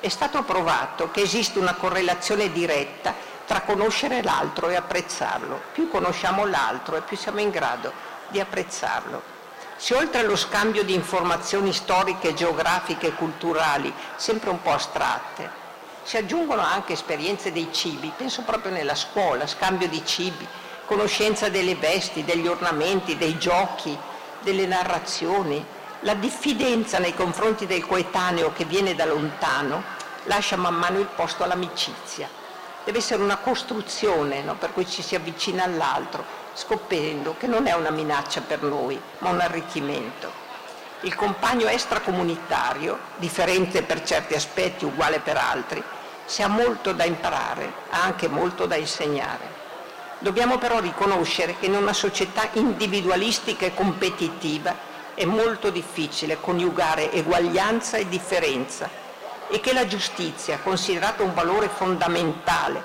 È 0.00 0.08
stato 0.08 0.42
provato 0.42 1.10
che 1.10 1.20
esiste 1.20 1.58
una 1.58 1.74
correlazione 1.74 2.50
diretta 2.50 3.14
tra 3.44 3.60
conoscere 3.60 4.22
l'altro 4.22 4.70
e 4.70 4.76
apprezzarlo. 4.76 5.60
Più 5.72 5.90
conosciamo 5.90 6.46
l'altro 6.46 6.96
e 6.96 7.02
più 7.02 7.16
siamo 7.16 7.40
in 7.40 7.50
grado 7.50 7.92
di 8.28 8.40
apprezzarlo. 8.40 9.35
Se 9.78 9.94
oltre 9.94 10.20
allo 10.20 10.36
scambio 10.36 10.82
di 10.84 10.94
informazioni 10.94 11.72
storiche, 11.72 12.32
geografiche 12.32 13.08
e 13.08 13.14
culturali, 13.14 13.92
sempre 14.16 14.48
un 14.48 14.62
po' 14.62 14.72
astratte, 14.72 15.64
si 16.02 16.16
aggiungono 16.16 16.62
anche 16.62 16.94
esperienze 16.94 17.52
dei 17.52 17.68
cibi, 17.72 18.10
penso 18.16 18.42
proprio 18.42 18.72
nella 18.72 18.94
scuola, 18.94 19.46
scambio 19.46 19.86
di 19.86 20.02
cibi, 20.04 20.46
conoscenza 20.86 21.50
delle 21.50 21.74
vesti, 21.74 22.24
degli 22.24 22.46
ornamenti, 22.46 23.18
dei 23.18 23.36
giochi, 23.38 23.96
delle 24.40 24.66
narrazioni, 24.66 25.62
la 26.00 26.14
diffidenza 26.14 26.98
nei 26.98 27.14
confronti 27.14 27.66
del 27.66 27.86
coetaneo 27.86 28.52
che 28.52 28.64
viene 28.64 28.94
da 28.94 29.04
lontano 29.04 29.82
lascia 30.24 30.56
man 30.56 30.74
mano 30.74 31.00
il 31.00 31.08
posto 31.14 31.44
all'amicizia. 31.44 32.28
Deve 32.82 32.98
essere 32.98 33.22
una 33.22 33.36
costruzione 33.36 34.42
no, 34.42 34.54
per 34.54 34.72
cui 34.72 34.88
ci 34.88 35.02
si 35.02 35.14
avvicina 35.14 35.64
all'altro, 35.64 36.45
scoprendo 36.56 37.36
che 37.38 37.46
non 37.46 37.66
è 37.66 37.74
una 37.74 37.90
minaccia 37.90 38.40
per 38.40 38.62
noi, 38.62 38.98
ma 39.18 39.28
un 39.28 39.40
arricchimento. 39.40 40.32
Il 41.02 41.14
compagno 41.14 41.68
extracomunitario, 41.68 42.98
differente 43.16 43.82
per 43.82 44.02
certi 44.02 44.34
aspetti, 44.34 44.86
uguale 44.86 45.20
per 45.20 45.36
altri, 45.36 45.82
si 46.24 46.42
ha 46.42 46.48
molto 46.48 46.92
da 46.92 47.04
imparare, 47.04 47.70
ha 47.90 48.02
anche 48.02 48.26
molto 48.26 48.64
da 48.64 48.76
insegnare. 48.76 49.54
Dobbiamo 50.18 50.56
però 50.56 50.80
riconoscere 50.80 51.56
che 51.58 51.66
in 51.66 51.74
una 51.74 51.92
società 51.92 52.48
individualistica 52.54 53.66
e 53.66 53.74
competitiva 53.74 54.74
è 55.14 55.26
molto 55.26 55.68
difficile 55.68 56.40
coniugare 56.40 57.12
eguaglianza 57.12 57.98
e 57.98 58.08
differenza 58.08 58.88
e 59.48 59.60
che 59.60 59.74
la 59.74 59.86
giustizia, 59.86 60.58
considerata 60.62 61.22
un 61.22 61.34
valore 61.34 61.68
fondamentale, 61.68 62.82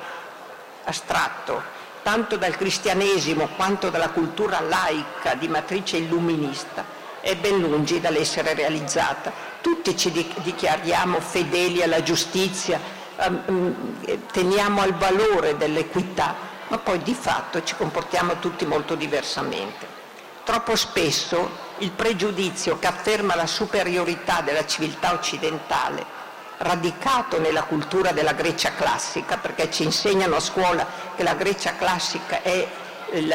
astratto, 0.83 1.70
tanto 2.03 2.37
dal 2.37 2.55
cristianesimo 2.55 3.49
quanto 3.55 3.89
dalla 3.89 4.09
cultura 4.09 4.59
laica 4.59 5.35
di 5.35 5.47
matrice 5.47 5.97
illuminista, 5.97 6.83
è 7.21 7.35
ben 7.35 7.59
lungi 7.59 7.99
dall'essere 7.99 8.53
realizzata. 8.53 9.31
Tutti 9.61 9.95
ci 9.95 10.11
dichiariamo 10.11 11.19
fedeli 11.19 11.83
alla 11.83 12.01
giustizia, 12.01 12.79
ehm, 13.17 13.43
ehm, 13.45 14.27
teniamo 14.31 14.81
al 14.81 14.95
valore 14.95 15.55
dell'equità, 15.57 16.35
ma 16.67 16.77
poi 16.79 17.01
di 17.03 17.13
fatto 17.13 17.63
ci 17.63 17.75
comportiamo 17.75 18.39
tutti 18.39 18.65
molto 18.65 18.95
diversamente. 18.95 19.99
Troppo 20.43 20.75
spesso 20.75 21.69
il 21.79 21.91
pregiudizio 21.91 22.79
che 22.79 22.87
afferma 22.87 23.35
la 23.35 23.45
superiorità 23.45 24.41
della 24.41 24.65
civiltà 24.65 25.13
occidentale 25.13 26.20
radicato 26.61 27.39
nella 27.39 27.63
cultura 27.63 28.11
della 28.11 28.33
Grecia 28.33 28.73
classica, 28.73 29.37
perché 29.37 29.69
ci 29.71 29.83
insegnano 29.83 30.35
a 30.35 30.39
scuola 30.39 30.85
che 31.15 31.23
la 31.23 31.33
Grecia 31.33 31.75
classica 31.75 32.41
è 32.41 32.67
il 33.13 33.33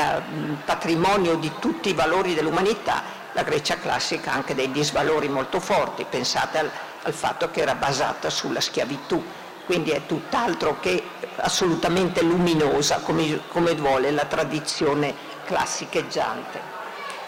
patrimonio 0.65 1.35
di 1.35 1.53
tutti 1.59 1.91
i 1.91 1.95
valori 1.95 2.35
dell'umanità, 2.35 3.03
la 3.33 3.43
Grecia 3.43 3.79
classica 3.79 4.33
ha 4.33 4.35
anche 4.35 4.55
dei 4.55 4.71
disvalori 4.71 5.29
molto 5.29 5.61
forti, 5.61 6.07
pensate 6.09 6.59
al, 6.59 6.71
al 7.03 7.13
fatto 7.13 7.51
che 7.51 7.61
era 7.61 7.75
basata 7.75 8.31
sulla 8.31 8.61
schiavitù, 8.61 9.23
quindi 9.67 9.91
è 9.91 10.07
tutt'altro 10.07 10.79
che 10.81 11.03
assolutamente 11.37 12.23
luminosa 12.23 13.01
come, 13.01 13.41
come 13.49 13.75
vuole 13.75 14.11
la 14.13 14.25
tradizione 14.25 15.15
classicheggiante. 15.45 16.75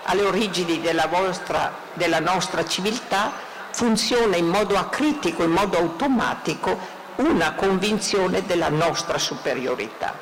Alle 0.05 0.23
origini 0.23 0.81
della, 0.81 1.07
vostra, 1.07 1.75
della 1.93 2.21
nostra 2.21 2.65
civiltà 2.65 3.47
funziona 3.79 4.35
in 4.35 4.49
modo 4.49 4.77
acritico, 4.77 5.45
in 5.45 5.53
modo 5.53 5.79
automatico, 5.79 6.77
una 7.19 7.53
convinzione 7.53 8.45
della 8.45 8.71
nostra 8.71 9.19
superiorità. 9.19 10.13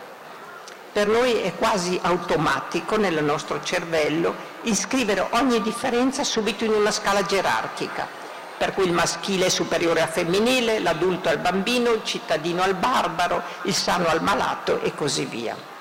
Per 0.93 1.09
noi 1.09 1.41
è 1.41 1.55
quasi 1.55 1.99
automatico 2.03 2.99
nel 2.99 3.25
nostro 3.25 3.63
cervello 3.63 4.35
iscrivere 4.65 5.27
ogni 5.31 5.63
differenza 5.63 6.23
subito 6.23 6.65
in 6.65 6.73
una 6.73 6.91
scala 6.91 7.23
gerarchica, 7.23 8.07
per 8.59 8.75
cui 8.75 8.85
il 8.85 8.93
maschile 8.93 9.47
è 9.47 9.49
superiore 9.49 10.03
al 10.03 10.11
femminile, 10.11 10.79
l'adulto 10.79 11.31
al 11.31 11.39
bambino, 11.39 11.93
il 11.93 12.05
cittadino 12.05 12.63
al 12.63 12.75
barbaro, 12.75 13.43
il 13.63 13.75
sano 13.75 14.07
al 14.09 14.23
malato 14.23 14.83
e 14.83 14.95
così 14.95 15.25
via 15.25 15.76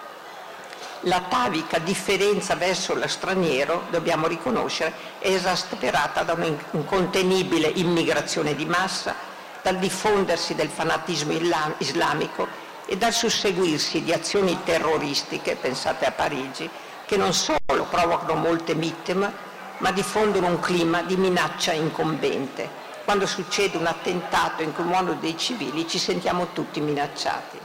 l'atavica 1.05 1.77
differenza 1.79 2.55
verso 2.55 2.95
lo 2.95 3.07
straniero, 3.07 3.83
dobbiamo 3.89 4.27
riconoscere, 4.27 4.93
è 5.19 5.29
esasperata 5.29 6.23
da 6.23 6.33
un'incontenibile 6.33 7.67
immigrazione 7.67 8.55
di 8.55 8.65
massa, 8.65 9.15
dal 9.61 9.77
diffondersi 9.77 10.55
del 10.55 10.69
fanatismo 10.69 11.33
islamico 11.79 12.47
e 12.85 12.97
dal 12.97 13.13
susseguirsi 13.13 14.03
di 14.03 14.13
azioni 14.13 14.59
terroristiche, 14.63 15.55
pensate 15.55 16.05
a 16.05 16.11
Parigi, 16.11 16.69
che 17.05 17.17
non 17.17 17.33
solo 17.33 17.87
provocano 17.89 18.39
molte 18.39 18.73
vittime, 18.73 19.31
ma 19.79 19.91
diffondono 19.91 20.47
un 20.47 20.59
clima 20.59 21.01
di 21.01 21.17
minaccia 21.17 21.73
incombente. 21.73 22.83
Quando 23.03 23.27
succede 23.27 23.77
un 23.77 23.85
attentato 23.85 24.63
in 24.63 24.73
cui 24.73 24.83
muoiono 24.83 25.13
dei 25.13 25.37
civili 25.37 25.87
ci 25.87 25.99
sentiamo 25.99 26.47
tutti 26.53 26.79
minacciati. 26.79 27.64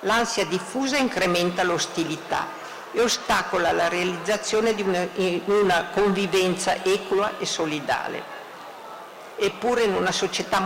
L'ansia 0.00 0.46
diffusa 0.46 0.96
incrementa 0.96 1.62
l'ostilità 1.62 2.46
e 2.92 3.00
ostacola 3.00 3.72
la 3.72 3.88
realizzazione 3.88 4.74
di 4.74 4.82
una, 4.82 5.06
una 5.46 5.88
convivenza 5.92 6.82
equa 6.82 7.38
e 7.38 7.46
solidale. 7.46 8.38
Eppure 9.36 9.82
in 9.82 9.94
una 9.94 10.12
società 10.12 10.60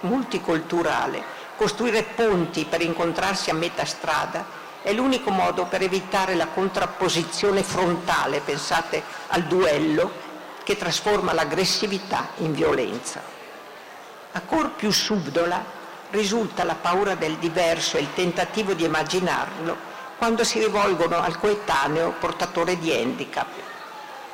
multiculturale 0.00 1.40
costruire 1.56 2.02
ponti 2.02 2.64
per 2.64 2.82
incontrarsi 2.82 3.50
a 3.50 3.54
metà 3.54 3.84
strada 3.84 4.44
è 4.82 4.92
l'unico 4.92 5.30
modo 5.30 5.66
per 5.66 5.82
evitare 5.82 6.34
la 6.34 6.48
contrapposizione 6.48 7.62
frontale, 7.62 8.40
pensate 8.40 9.02
al 9.28 9.44
duello, 9.44 10.30
che 10.64 10.76
trasforma 10.76 11.32
l'aggressività 11.32 12.30
in 12.38 12.52
violenza. 12.52 13.22
Ancora 14.32 14.68
più 14.68 14.90
subdola 14.90 15.80
risulta 16.12 16.62
la 16.62 16.76
paura 16.76 17.14
del 17.14 17.36
diverso 17.36 17.96
e 17.96 18.00
il 18.00 18.14
tentativo 18.14 18.74
di 18.74 18.84
immaginarlo 18.84 19.90
quando 20.18 20.44
si 20.44 20.60
rivolgono 20.60 21.20
al 21.20 21.38
coetaneo 21.38 22.14
portatore 22.20 22.78
di 22.78 22.92
handicap. 22.92 23.48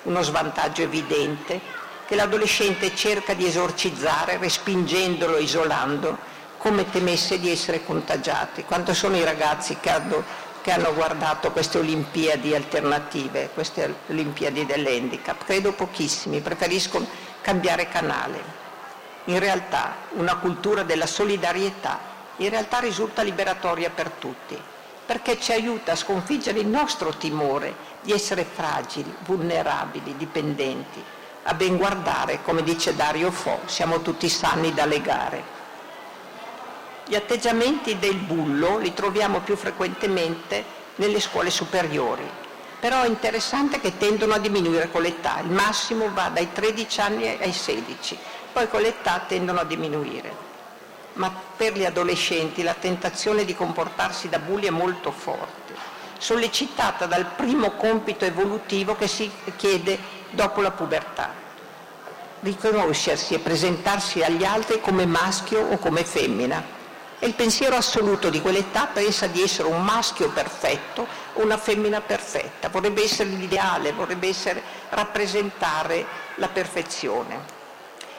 Uno 0.03 0.23
svantaggio 0.23 0.83
evidente 0.83 1.61
che 2.07 2.15
l'adolescente 2.15 2.95
cerca 2.95 3.33
di 3.33 3.47
esorcizzare 3.47 4.37
respingendolo, 4.39 5.39
isolando, 5.39 6.19
come 6.59 6.91
temesse 6.91 7.39
di 7.39 7.51
essere 7.51 7.85
contagiati. 7.85 8.65
Quanto 8.65 8.93
sono 8.93 9.17
i 9.17 9.25
ragazzi 9.25 9.79
che 9.81 9.91
hanno, 9.91 10.25
che 10.61 10.73
hanno 10.73 10.93
guardato 10.93 11.53
queste 11.53 11.79
Olimpiadi 11.79 12.55
alternative, 12.55 13.51
queste 13.55 13.95
Olimpiadi 14.09 14.67
dell'handicap? 14.67 15.45
Credo 15.45 15.73
pochissimi, 15.73 16.41
preferiscono 16.41 17.07
cambiare 17.41 17.89
canale. 17.89 18.67
In 19.29 19.39
realtà 19.41 19.95
una 20.13 20.37
cultura 20.37 20.85
della 20.85 21.07
solidarietà 21.07 22.17
in 22.39 22.49
realtà 22.49 22.79
risulta 22.79 23.21
liberatoria 23.21 23.91
per 23.91 24.11
tutti, 24.11 24.59
perché 25.05 25.39
ci 25.39 25.53
aiuta 25.53 25.93
a 25.93 25.97
sconfiggere 25.97 26.61
il 26.61 26.67
nostro 26.67 27.11
timore 27.11 27.75
di 28.01 28.13
essere 28.13 28.45
fragili, 28.45 29.15
vulnerabili, 29.27 30.17
dipendenti 30.17 31.05
a 31.43 31.53
ben 31.53 31.77
guardare, 31.77 32.41
come 32.43 32.63
dice 32.63 32.95
Dario 32.95 33.31
Fo, 33.31 33.61
siamo 33.67 34.01
tutti 34.01 34.31
sani 34.31 34.73
da 34.73 34.87
legare. 34.87 35.57
Gli 37.07 37.15
atteggiamenti 37.15 37.99
del 37.99 38.17
bullo 38.17 38.79
li 38.79 38.95
troviamo 38.95 39.41
più 39.41 39.57
frequentemente 39.57 40.65
nelle 40.97 41.21
scuole 41.21 41.51
superiori, 41.51 42.27
però 42.81 43.03
è 43.03 43.09
interessante 43.09 43.79
che 43.79 43.99
tendono 43.99 44.35
a 44.35 44.39
diminuire 44.39 44.91
con 44.91 45.03
l'età, 45.03 45.41
il 45.41 45.51
massimo 45.51 46.11
va 46.15 46.31
dai 46.33 46.51
13 46.51 47.01
anni 47.01 47.29
ai 47.29 47.53
16, 47.53 48.19
poi 48.59 48.69
con 48.69 48.81
l'età 48.81 49.23
tendono 49.29 49.61
a 49.61 49.65
diminuire. 49.65 50.47
Ma 51.13 51.33
per 51.57 51.75
gli 51.75 51.85
adolescenti 51.85 52.65
la 52.65 52.75
tentazione 52.75 53.45
di 53.45 53.55
comportarsi 53.55 54.29
da 54.29 54.41
bulli 54.41 54.67
è 54.67 54.71
molto 54.71 55.13
forte, 55.13 55.75
sollecitata 56.19 57.07
dal 57.07 57.27
primo 57.37 57.77
compito 57.77 58.25
evolutivo 58.25 58.97
che 58.97 59.07
si 59.07 59.31
chiede 59.55 59.97
dopo 60.31 60.61
la 60.61 60.73
pubertà. 60.73 61.33
Riconoscersi 62.41 63.35
e 63.35 63.39
presentarsi 63.39 64.25
agli 64.25 64.45
altri 64.45 64.81
come 64.81 65.07
maschio 65.07 65.61
o 65.61 65.79
come 65.79 66.05
femmina. 66.05 66.77
E 67.21 67.27
il 67.29 67.35
pensiero 67.35 67.77
assoluto 67.77 68.29
di 68.29 68.41
quell'età 68.41 68.87
pensa 68.87 69.29
di 69.29 69.41
essere 69.41 69.69
un 69.69 69.85
maschio 69.85 70.31
perfetto 70.31 71.07
o 71.35 71.43
una 71.43 71.59
femmina 71.59 72.01
perfetta, 72.01 72.71
vorrebbe 72.71 73.05
essere 73.05 73.29
l'ideale, 73.29 73.93
vorrebbe 73.93 74.27
essere 74.27 74.61
rappresentare 74.89 76.05
la 76.37 76.49
perfezione. 76.49 77.58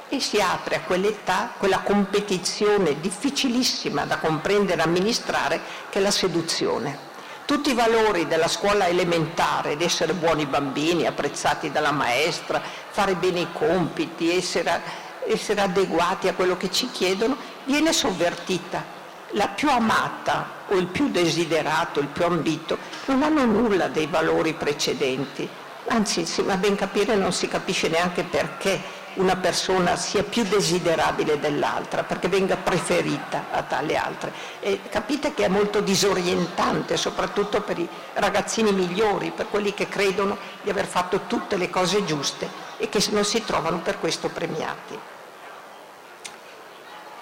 E 0.10 0.20
si 0.20 0.41
apre 0.41 0.78
a 0.78 0.82
quell'età 0.82 1.51
quella 1.57 1.80
competizione 1.80 2.99
difficilissima 2.99 4.05
da 4.05 4.18
comprendere 4.18 4.82
e 4.82 4.84
amministrare 4.84 5.62
che 5.89 5.99
è 5.99 6.01
la 6.01 6.12
seduzione 6.12 7.07
tutti 7.49 7.72
i 7.72 7.74
valori 7.74 8.28
della 8.28 8.47
scuola 8.47 8.88
elementare, 8.88 9.72
ed 9.72 9.82
essere 9.82 10.14
buoni 10.14 10.45
bambini, 10.45 11.07
apprezzati 11.07 11.72
dalla 11.72 11.91
maestra, 11.91 12.62
fare 12.89 13.16
bene 13.16 13.39
i 13.39 13.47
compiti, 13.51 14.32
essere, 14.32 14.80
essere 15.26 15.62
adeguati 15.62 16.28
a 16.28 16.36
quello 16.36 16.57
che 16.57 16.70
ci 16.70 16.91
chiedono, 16.91 17.36
viene 17.64 17.91
sovvertita. 17.91 18.84
La 19.32 19.47
più 19.47 19.68
amata 19.68 20.47
o 20.68 20.76
il 20.76 20.86
più 20.86 21.10
desiderato, 21.10 21.99
il 21.99 22.05
più 22.10 22.24
ambito, 22.24 22.78
non 23.05 23.24
hanno 23.24 23.45
nulla 23.45 23.88
dei 23.88 24.05
valori 24.05 24.53
precedenti. 24.53 25.49
Anzi, 25.88 26.28
a 26.45 26.55
ben 26.55 26.76
capire 26.76 27.16
non 27.16 27.34
si 27.34 27.47
capisce 27.47 27.88
neanche 27.88 28.22
perché 28.26 28.80
una 29.16 29.36
persona 29.36 29.95
sia 29.95 30.24
più 30.24 30.43
desiderabile 30.43 31.39
dell'altra, 31.39 32.03
perché 32.03 32.28
venga 32.28 32.55
preferita 32.55 33.45
a 33.51 33.64
tale 33.64 33.95
altre. 33.97 34.32
E 34.60 34.82
capite 34.89 35.34
che 35.34 35.45
è 35.45 35.47
molto 35.47 35.82
disorientante, 35.82 36.97
soprattutto 36.97 37.62
per 37.62 37.80
i 37.80 37.88
ragazzini 38.14 38.72
migliori, 38.72 39.32
per 39.32 39.49
quelli 39.49 39.74
che 39.74 39.89
credono 39.89 40.38
di 40.62 40.70
aver 40.70 40.86
fatto 40.86 41.22
tutte 41.28 41.57
le 41.57 41.70
cose 41.70 42.05
giuste 42.05 42.49
e 42.78 42.89
che 42.89 43.03
non 43.12 43.26
si 43.26 43.43
trovano 43.43 43.80
per 43.80 43.99
questo 43.99 44.30
premiati. 44.30 44.97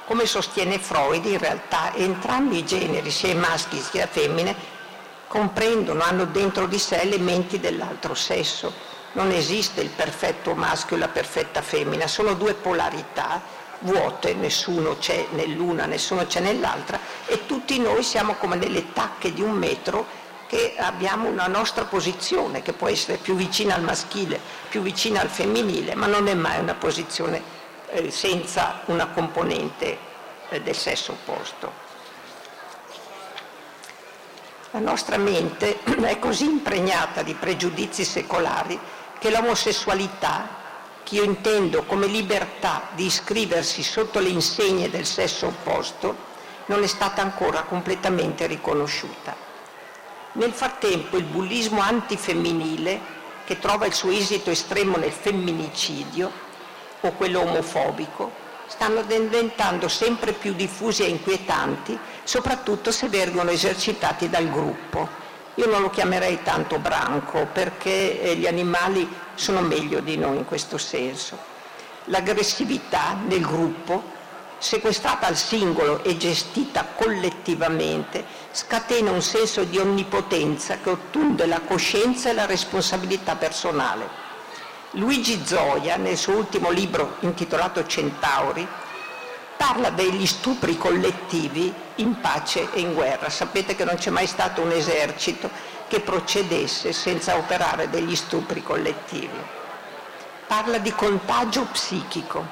Come 0.06 0.26
sostiene 0.26 0.80
Freud, 0.80 1.26
in 1.26 1.38
realtà 1.38 1.94
entrambi 1.94 2.60
i 2.60 2.66
generi, 2.66 3.12
sia 3.12 3.30
i 3.30 3.36
maschi 3.36 3.80
sia 3.80 4.08
femmine, 4.08 4.56
comprendono, 5.28 6.02
hanno 6.02 6.26
dentro 6.26 6.66
di 6.68 6.80
sé 6.80 7.02
elementi 7.02 7.60
dell'altro 7.60 8.14
sesso 8.14 8.96
non 9.14 9.32
esiste 9.32 9.82
il 9.82 9.90
perfetto 9.90 10.54
maschio 10.54 10.96
e 10.96 11.00
la 11.00 11.08
perfetta 11.08 11.62
femmina, 11.62 12.08
sono 12.08 12.34
due 12.34 12.54
polarità 12.54 13.42
vuote, 13.80 14.34
nessuno 14.34 14.98
c'è 14.98 15.28
nell'una, 15.32 15.86
nessuno 15.86 16.26
c'è 16.26 16.40
nell'altra 16.40 17.00
e 17.26 17.46
tutti 17.46 17.80
noi 17.80 18.04
siamo 18.04 18.34
come 18.34 18.58
delle 18.58 18.92
tacche 18.94 19.34
di 19.34 19.42
un 19.42 19.52
metro 19.52 20.26
che 20.48 20.76
abbiamo 20.78 21.28
una 21.28 21.48
nostra 21.48 21.84
posizione 21.84 22.62
che 22.62 22.74
può 22.74 22.88
essere 22.88 23.18
più 23.18 23.36
vicina 23.36 23.76
al 23.76 23.84
maschile, 23.84 24.40
più 24.70 24.82
vicina 24.82 25.20
al 25.20 25.30
femminile, 25.30 25.94
ma 25.94 26.08
non 26.08 26.28
è 26.28 26.34
mai 26.34 26.60
una 26.60 26.74
posizione 26.74 27.42
eh, 27.90 28.10
senza 28.12 28.82
una 28.86 29.08
componente 29.08 29.98
eh, 30.50 30.62
del 30.62 30.76
sesso 30.76 31.12
opposto. 31.12 31.86
La 34.72 34.80
nostra 34.80 35.18
mente 35.18 35.80
è 36.02 36.18
così 36.18 36.46
impregnata 36.46 37.24
di 37.24 37.34
pregiudizi 37.34 38.06
secolari 38.06 38.80
che 39.20 39.30
l'omosessualità, 39.30 40.48
che 41.04 41.16
io 41.16 41.24
intendo 41.24 41.84
come 41.84 42.08
libertà 42.08 42.90
di 42.94 43.06
iscriversi 43.06 43.84
sotto 43.84 44.20
le 44.20 44.30
insegne 44.30 44.90
del 44.90 45.06
sesso 45.06 45.48
opposto, 45.48 46.26
non 46.66 46.84
è 46.84 46.88
stata 46.88 47.22
ancora 47.22 47.64
completamente 47.64 48.46
riconosciuta. 48.46 49.36
Nel 50.34 50.52
frattempo 50.52 51.18
il 51.18 51.24
bullismo 51.24 51.82
antifemminile, 51.82 53.16
che 53.46 53.60
trova 53.60 53.86
il 53.86 53.94
suo 53.94 54.12
esito 54.12 54.52
estremo 54.52 54.98
nel 54.98 55.12
femminicidio 55.12 56.32
o 57.00 57.12
quello 57.14 57.42
omofobico, 57.42 58.46
stanno 58.68 59.02
diventando 59.04 59.88
sempre 59.88 60.34
più 60.34 60.54
diffusi 60.54 61.04
e 61.04 61.08
inquietanti, 61.08 61.98
soprattutto 62.24 62.92
se 62.92 63.08
vengono 63.08 63.50
esercitati 63.50 64.30
dal 64.30 64.50
gruppo. 64.50 65.26
Io 65.58 65.66
non 65.66 65.82
lo 65.82 65.90
chiamerei 65.90 66.44
tanto 66.44 66.78
branco 66.78 67.48
perché 67.52 68.22
eh, 68.22 68.36
gli 68.36 68.46
animali 68.46 69.10
sono 69.34 69.62
meglio 69.62 70.02
di 70.02 70.16
noi 70.16 70.38
in 70.38 70.46
questo 70.46 70.78
senso. 70.78 71.36
L'aggressività 72.06 73.18
del 73.26 73.42
gruppo, 73.42 74.04
sequestrata 74.60 75.26
al 75.26 75.36
singolo 75.36 76.04
e 76.04 76.16
gestita 76.16 76.86
collettivamente, 76.96 78.24
scatena 78.52 79.10
un 79.10 79.24
senso 79.24 79.64
di 79.64 79.80
onnipotenza 79.80 80.78
che 80.78 80.92
ottunde 80.92 81.48
la 81.48 81.62
coscienza 81.62 82.30
e 82.30 82.34
la 82.34 82.46
responsabilità 82.46 83.36
personale. 83.36 84.08
Luigi 84.92 85.42
Zoia, 85.44 85.96
nel 85.98 86.18
suo 86.18 86.36
ultimo 86.36 86.70
libro 86.70 87.16
intitolato 87.22 87.84
Centauri, 87.88 88.68
parla 89.58 89.90
degli 89.90 90.26
stupri 90.26 90.78
collettivi 90.78 91.74
in 91.96 92.22
pace 92.22 92.70
e 92.72 92.80
in 92.80 92.94
guerra. 92.94 93.30
Sapete 93.30 93.76
che 93.76 93.84
non 93.84 93.96
c'è 93.96 94.12
mai 94.12 94.28
stato 94.28 94.62
un 94.62 94.72
esercito 94.72 95.50
che 95.88 96.00
procedesse 96.00 96.94
senza 96.94 97.36
operare 97.36 97.90
degli 97.90 98.16
stupri 98.16 98.62
collettivi. 98.62 99.56
Parla 100.46 100.78
di 100.78 100.92
contagio 100.92 101.66
psichico, 101.72 102.46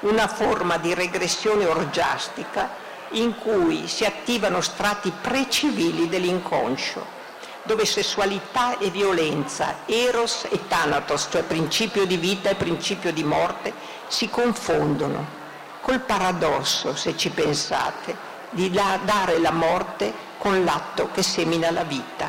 una 0.00 0.26
forma 0.26 0.78
di 0.78 0.94
regressione 0.94 1.66
orgiastica 1.66 2.84
in 3.10 3.36
cui 3.38 3.86
si 3.86 4.04
attivano 4.04 4.60
strati 4.60 5.12
precivili 5.20 6.08
dell'inconscio, 6.08 7.14
dove 7.62 7.84
sessualità 7.84 8.78
e 8.78 8.90
violenza, 8.90 9.82
eros 9.86 10.46
e 10.48 10.66
thanatos, 10.66 11.28
cioè 11.30 11.42
principio 11.42 12.04
di 12.06 12.16
vita 12.16 12.50
e 12.50 12.54
principio 12.54 13.12
di 13.12 13.22
morte, 13.22 13.72
si 14.08 14.28
confondono 14.28 15.44
col 15.86 16.00
paradosso, 16.00 16.96
se 16.96 17.16
ci 17.16 17.30
pensate, 17.30 18.16
di 18.50 18.72
dare 18.72 19.38
la 19.38 19.52
morte 19.52 20.12
con 20.36 20.64
l'atto 20.64 21.10
che 21.12 21.22
semina 21.22 21.70
la 21.70 21.84
vita. 21.84 22.28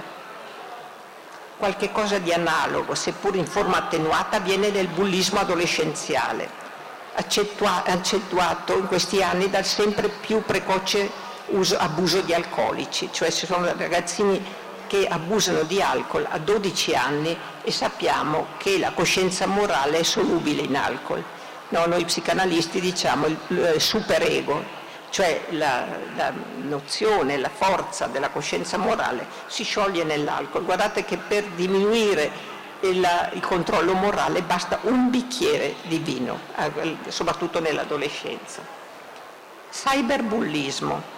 Qualche 1.58 1.92
cosa 1.92 2.20
di 2.20 2.32
analogo, 2.32 2.94
seppur 2.94 3.36
in 3.36 3.48
forma 3.48 3.78
attenuata, 3.78 4.38
avviene 4.38 4.70
nel 4.70 4.86
bullismo 4.86 5.40
adolescenziale, 5.40 6.48
accentuato 7.16 8.78
in 8.78 8.86
questi 8.86 9.24
anni 9.24 9.50
dal 9.50 9.66
sempre 9.66 10.08
più 10.10 10.44
precoce 10.44 11.10
uso, 11.48 11.80
abuso 11.80 12.22
di 12.22 12.36
alcolici, 12.36 13.10
cioè 13.12 13.32
ci 13.32 13.48
sono 13.48 13.74
ragazzini 13.76 14.40
che 14.86 15.08
abusano 15.08 15.64
di 15.64 15.82
alcol 15.82 16.28
a 16.30 16.38
12 16.38 16.94
anni 16.94 17.36
e 17.64 17.72
sappiamo 17.72 18.50
che 18.58 18.78
la 18.78 18.92
coscienza 18.92 19.48
morale 19.48 19.98
è 19.98 20.04
solubile 20.04 20.62
in 20.62 20.76
alcol 20.76 21.24
No, 21.70 21.86
noi 21.86 22.06
psicanalisti 22.06 22.80
diciamo 22.80 23.26
il, 23.26 23.38
il 23.76 23.82
superego, 23.82 24.64
cioè 25.10 25.48
la, 25.50 25.86
la, 26.16 26.32
nozione, 26.62 27.38
la 27.38 27.50
forza 27.50 28.08
della 28.08 28.30
coscienza 28.30 28.78
morale 28.78 29.28
si 29.48 29.64
scioglie 29.64 30.06
nell'alcol. 30.06 30.64
Guardate 30.64 31.04
che 31.04 31.18
per 31.18 31.44
diminuire 31.56 32.56
il, 32.82 33.06
il 33.34 33.42
controllo 33.42 33.94
morale 33.94 34.44
basta 34.44 34.80
un 34.84 35.10
bicchiere 35.10 35.76
di 35.84 35.98
vino, 35.98 36.40
eh, 36.58 36.98
soprattutto 37.08 37.60
nell'adolescenza. 37.60 38.62
Cyberbullismo. 39.70 41.16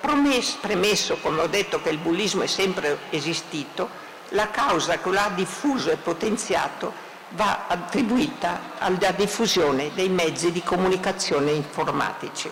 Promesso, 0.00 0.56
premesso, 0.60 1.16
come 1.18 1.42
ho 1.42 1.46
detto, 1.46 1.80
che 1.80 1.90
il 1.90 1.98
bullismo 1.98 2.42
è 2.42 2.46
sempre 2.46 2.98
esistito, 3.10 3.88
la 4.30 4.50
causa 4.50 4.98
che 4.98 5.08
lo 5.08 5.18
ha 5.18 5.30
diffuso 5.30 5.90
e 5.90 5.96
potenziato 5.96 7.10
va 7.34 7.66
attribuita 7.66 8.72
alla 8.78 9.12
diffusione 9.12 9.90
dei 9.94 10.08
mezzi 10.08 10.52
di 10.52 10.62
comunicazione 10.62 11.52
informatici. 11.52 12.50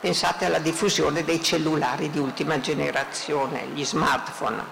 Pensate 0.00 0.44
alla 0.46 0.58
diffusione 0.58 1.24
dei 1.24 1.42
cellulari 1.42 2.10
di 2.10 2.18
ultima 2.18 2.60
generazione, 2.60 3.66
gli 3.74 3.84
smartphone, 3.84 4.62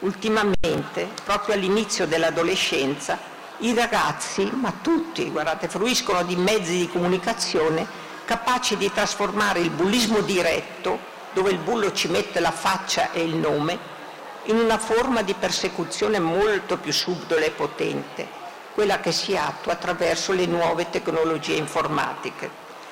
ultimamente, 0.00 1.08
proprio 1.24 1.54
all'inizio 1.54 2.06
dell'adolescenza, 2.06 3.18
i 3.58 3.74
ragazzi, 3.74 4.44
ma 4.52 4.72
tutti, 4.80 5.30
guardate, 5.30 5.68
fruiscono 5.68 6.22
di 6.22 6.36
mezzi 6.36 6.78
di 6.78 6.88
comunicazione 6.88 8.02
capaci 8.24 8.76
di 8.76 8.92
trasformare 8.92 9.60
il 9.60 9.70
bullismo 9.70 10.20
diretto, 10.20 11.12
dove 11.32 11.50
il 11.50 11.58
bullo 11.58 11.92
ci 11.92 12.08
mette 12.08 12.38
la 12.40 12.52
faccia 12.52 13.10
e 13.10 13.22
il 13.22 13.34
nome, 13.34 13.78
in 14.44 14.58
una 14.58 14.78
forma 14.78 15.22
di 15.22 15.34
persecuzione 15.34 16.18
molto 16.18 16.76
più 16.78 16.92
subdola 16.92 17.44
e 17.44 17.50
potente, 17.50 18.26
quella 18.74 19.00
che 19.00 19.12
si 19.12 19.36
attua 19.36 19.72
attraverso 19.72 20.32
le 20.32 20.46
nuove 20.46 20.90
tecnologie 20.90 21.54
informatiche, 21.54 22.50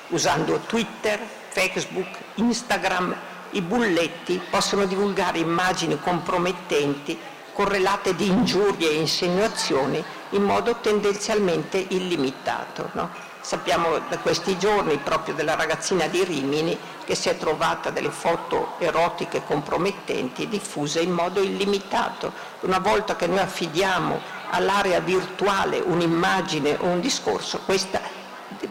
usando 0.09 0.59
Twitter, 0.59 1.19
Facebook, 1.49 2.17
Instagram 2.35 3.15
i 3.53 3.61
bulletti 3.61 4.41
possono 4.49 4.85
divulgare 4.85 5.37
immagini 5.37 5.99
compromettenti 5.99 7.17
correlate 7.53 8.15
di 8.15 8.27
ingiurie 8.27 8.89
e 8.89 8.95
insinuazioni 8.95 10.03
in 10.31 10.41
modo 10.41 10.77
tendenzialmente 10.77 11.77
illimitato. 11.89 12.89
No? 12.93 13.11
Sappiamo 13.43 13.99
da 14.07 14.19
questi 14.19 14.57
giorni 14.57 14.95
proprio 14.99 15.35
della 15.35 15.55
ragazzina 15.55 16.07
di 16.07 16.23
Rimini 16.23 16.79
che 17.03 17.13
si 17.13 17.27
è 17.27 17.37
trovata 17.37 17.89
delle 17.89 18.09
foto 18.09 18.75
erotiche 18.77 19.43
compromettenti 19.43 20.47
diffuse 20.47 21.01
in 21.01 21.11
modo 21.11 21.41
illimitato. 21.41 22.31
Una 22.61 22.79
volta 22.79 23.17
che 23.17 23.27
noi 23.27 23.39
affidiamo 23.39 24.17
all'area 24.51 25.01
virtuale 25.01 25.81
un'immagine 25.81 26.77
o 26.79 26.85
un 26.85 27.01
discorso, 27.01 27.59
questa 27.65 27.99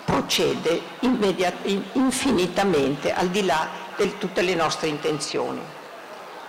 procede 0.06 0.80
infinitamente 1.92 3.12
al 3.12 3.28
di 3.28 3.44
là 3.44 3.68
di 3.94 4.16
tutte 4.16 4.40
le 4.40 4.54
nostre 4.54 4.88
intenzioni. 4.88 5.60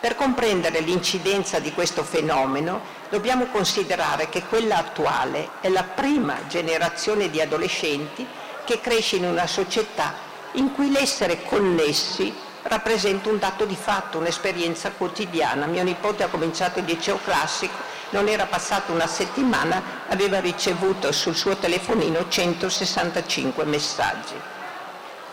Per 0.04 0.16
comprendere 0.18 0.82
l'incidenza 0.82 1.60
di 1.60 1.72
questo 1.72 2.04
fenomeno 2.04 2.82
dobbiamo 3.10 3.46
considerare 3.46 4.28
che 4.28 4.44
quella 4.44 4.76
attuale 4.76 5.52
è 5.62 5.70
la 5.70 5.84
prima 5.84 6.46
generazione 6.50 7.30
di 7.30 7.40
adolescenti 7.40 8.28
che 8.66 8.82
cresce 8.82 9.16
in 9.16 9.24
una 9.24 9.48
società 9.48 10.14
in 10.56 10.74
cui 10.74 10.92
l'essere 10.92 11.46
connessi 11.46 12.36
rappresenta 12.64 13.30
un 13.30 13.40
dato 13.40 13.64
di 13.64 13.78
fatto, 13.78 14.18
un'esperienza 14.18 14.92
quotidiana. 14.92 15.68
Mio 15.68 15.84
nipote 15.84 16.24
ha 16.24 16.28
cominciato 16.28 16.80
il 16.80 16.86
liceo 16.86 17.20
classico, 17.24 17.78
non 18.10 18.28
era 18.28 18.46
passata 18.46 18.92
una 18.92 19.08
settimana, 19.08 20.02
aveva 20.10 20.42
ricevuto 20.42 21.14
sul 21.14 21.38
suo 21.38 21.56
telefonino 21.56 22.28
165 22.28 23.64
messaggi. 23.64 24.36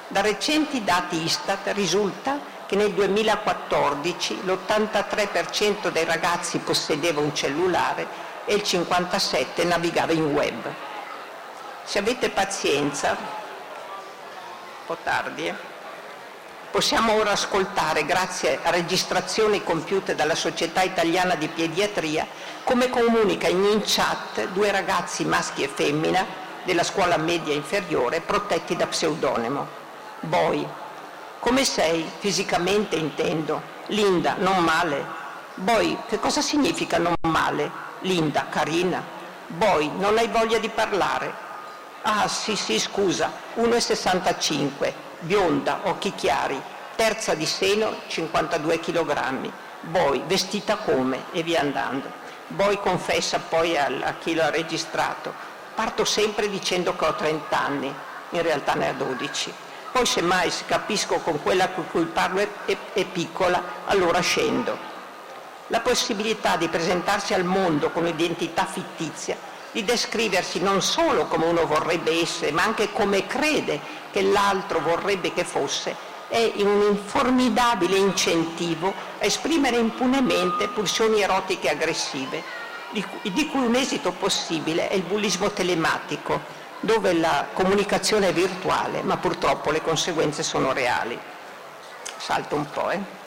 Da 0.07 0.21
recenti 0.21 0.85
dati 0.85 1.25
Istat 1.25 1.73
risulta 1.73 2.50
che 2.71 2.77
nel 2.77 2.93
2014 2.93 4.43
l'83% 4.45 5.89
dei 5.89 6.05
ragazzi 6.05 6.59
possedeva 6.59 7.21
un 7.21 7.35
cellulare 7.35 8.07
e 8.45 8.55
il 8.55 8.63
57% 8.65 9.67
navigava 9.67 10.13
in 10.13 10.27
web. 10.27 10.73
Se 11.83 11.99
avete 11.99 12.31
pazienza, 12.31 13.11
un 13.11 13.17
po' 14.87 14.97
tardi, 15.03 15.49
eh? 15.49 15.55
possiamo 16.71 17.15
ora 17.15 17.33
ascoltare, 17.33 18.07
grazie 18.07 18.61
a 18.63 18.71
registrazioni 18.71 19.65
compiute 19.65 20.15
dalla 20.15 20.37
Società 20.37 20.83
Italiana 20.83 21.35
di 21.35 21.49
Pediatria, 21.49 22.25
come 22.63 22.89
comunica 22.89 23.49
in 23.49 23.83
chat 23.85 24.47
due 24.51 24.71
ragazzi 24.71 25.25
maschi 25.25 25.65
e 25.65 25.69
femmina 25.69 26.25
della 26.63 26.85
scuola 26.85 27.17
media 27.17 27.53
inferiore 27.53 28.21
protetti 28.21 28.77
da 28.77 28.87
pseudonimo. 28.87 29.67
Boy. 30.21 30.80
Come 31.41 31.65
sei? 31.65 32.07
Fisicamente 32.19 32.97
intendo. 32.97 33.63
Linda, 33.87 34.35
non 34.37 34.63
male. 34.63 35.03
Boy, 35.55 35.97
che 36.07 36.19
cosa 36.19 36.43
significa 36.43 36.99
non 36.99 37.15
male? 37.23 37.71
Linda, 38.01 38.49
carina. 38.51 39.03
Boy, 39.47 39.91
non 39.97 40.19
hai 40.19 40.29
voglia 40.29 40.59
di 40.59 40.69
parlare. 40.69 41.33
Ah, 42.03 42.29
sì, 42.29 42.57
sì, 42.57 42.79
scusa, 42.79 43.33
1,65, 43.57 44.93
bionda, 45.21 45.81
occhi 45.85 46.15
chiari, 46.15 46.61
terza 46.95 47.33
di 47.33 47.47
seno, 47.47 47.95
52 48.07 48.79
kg. 48.79 49.51
Boy, 49.81 50.23
vestita 50.27 50.77
come? 50.77 51.25
E 51.33 51.43
via 51.43 51.63
andando. 51.63 52.13
Boy 52.49 52.79
confessa 52.81 53.39
poi 53.39 53.79
a, 53.79 53.87
a 54.03 54.15
chi 54.19 54.35
lo 54.35 54.43
ha 54.43 54.51
registrato. 54.51 55.33
Parto 55.75 56.05
sempre 56.05 56.51
dicendo 56.51 56.95
che 56.95 57.05
ho 57.07 57.15
30 57.15 57.59
anni, 57.59 57.95
in 58.29 58.43
realtà 58.43 58.75
ne 58.75 58.91
ha 58.91 58.93
12 58.93 59.69
poi 59.93 60.07
semmai 60.07 60.51
se 60.51 60.65
capisco 60.67 61.17
con 61.19 61.43
quella 61.43 61.69
con 61.71 61.87
cui 61.91 62.05
parlo 62.05 62.41
è, 62.41 62.49
è, 62.67 62.77
è 62.93 63.05
piccola, 63.05 63.63
allora 63.87 64.21
scendo. 64.21 64.77
La 65.69 65.81
possibilità 65.81 66.57
di 66.57 66.69
presentarsi 66.69 67.35
al 67.35 67.45
mondo 67.45 67.91
con 67.91 68.03
un'identità 68.03 68.65
fittizia, 68.65 69.37
di 69.73 69.85
descriversi 69.85 70.61
non 70.61 70.83
solo 70.83 71.27
come 71.27 71.47
uno 71.47 71.67
vorrebbe 71.67 72.21
essere, 72.21 72.51
ma 72.51 72.63
anche 72.63 72.93
come 72.93 73.27
crede 73.27 73.81
che 74.11 74.23
l'altro 74.23 74.81
vorrebbe 74.81 75.33
che 75.33 75.45
fosse, 75.45 75.95
è 76.29 76.53
un 76.59 76.97
formidabile 77.05 77.97
incentivo 77.97 78.89
a 79.21 79.25
esprimere 79.25 79.77
impunemente 79.77 80.69
pulsioni 80.69 81.23
erotiche 81.23 81.71
aggressive, 81.71 82.43
di 82.91 83.47
cui 83.47 83.65
un 83.65 83.75
esito 83.75 84.13
possibile 84.13 84.89
è 84.89 84.95
il 84.95 85.03
bullismo 85.03 85.51
telematico, 85.51 86.59
dove 86.81 87.13
la 87.13 87.49
comunicazione 87.53 88.29
è 88.29 88.33
virtuale, 88.33 89.03
ma 89.03 89.17
purtroppo 89.19 89.71
le 89.71 89.83
conseguenze 89.83 90.43
sono 90.43 90.73
reali. 90.73 91.19
Salto 92.17 92.57
un 92.57 92.71
po', 92.71 92.91
eh. 92.91 93.19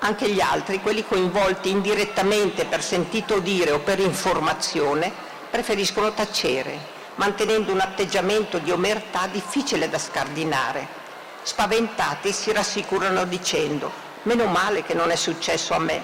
Anche 0.00 0.28
gli 0.28 0.40
altri, 0.40 0.80
quelli 0.80 1.06
coinvolti 1.06 1.70
indirettamente 1.70 2.66
per 2.66 2.82
sentito 2.82 3.38
dire 3.38 3.70
o 3.70 3.78
per 3.78 4.00
informazione, 4.00 5.10
preferiscono 5.50 6.12
tacere, 6.12 6.78
mantenendo 7.14 7.72
un 7.72 7.80
atteggiamento 7.80 8.58
di 8.58 8.70
omertà 8.70 9.26
difficile 9.28 9.88
da 9.88 9.98
scardinare. 9.98 11.02
Spaventati 11.42 12.32
si 12.32 12.52
rassicurano 12.52 13.24
dicendo 13.24 13.90
meno 14.24 14.46
male 14.46 14.82
che 14.82 14.94
non 14.94 15.10
è 15.10 15.16
successo 15.16 15.74
a 15.74 15.78
me. 15.78 16.02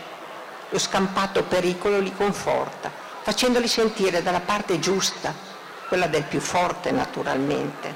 Lo 0.71 0.79
scampato 0.79 1.43
pericolo 1.43 1.99
li 1.99 2.15
conforta, 2.15 2.91
facendoli 3.23 3.67
sentire 3.67 4.23
dalla 4.23 4.41
parte 4.41 4.79
giusta, 4.79 5.35
quella 5.91 6.07
del 6.07 6.23
più 6.23 6.39
forte 6.39 6.93
naturalmente. 6.93 7.93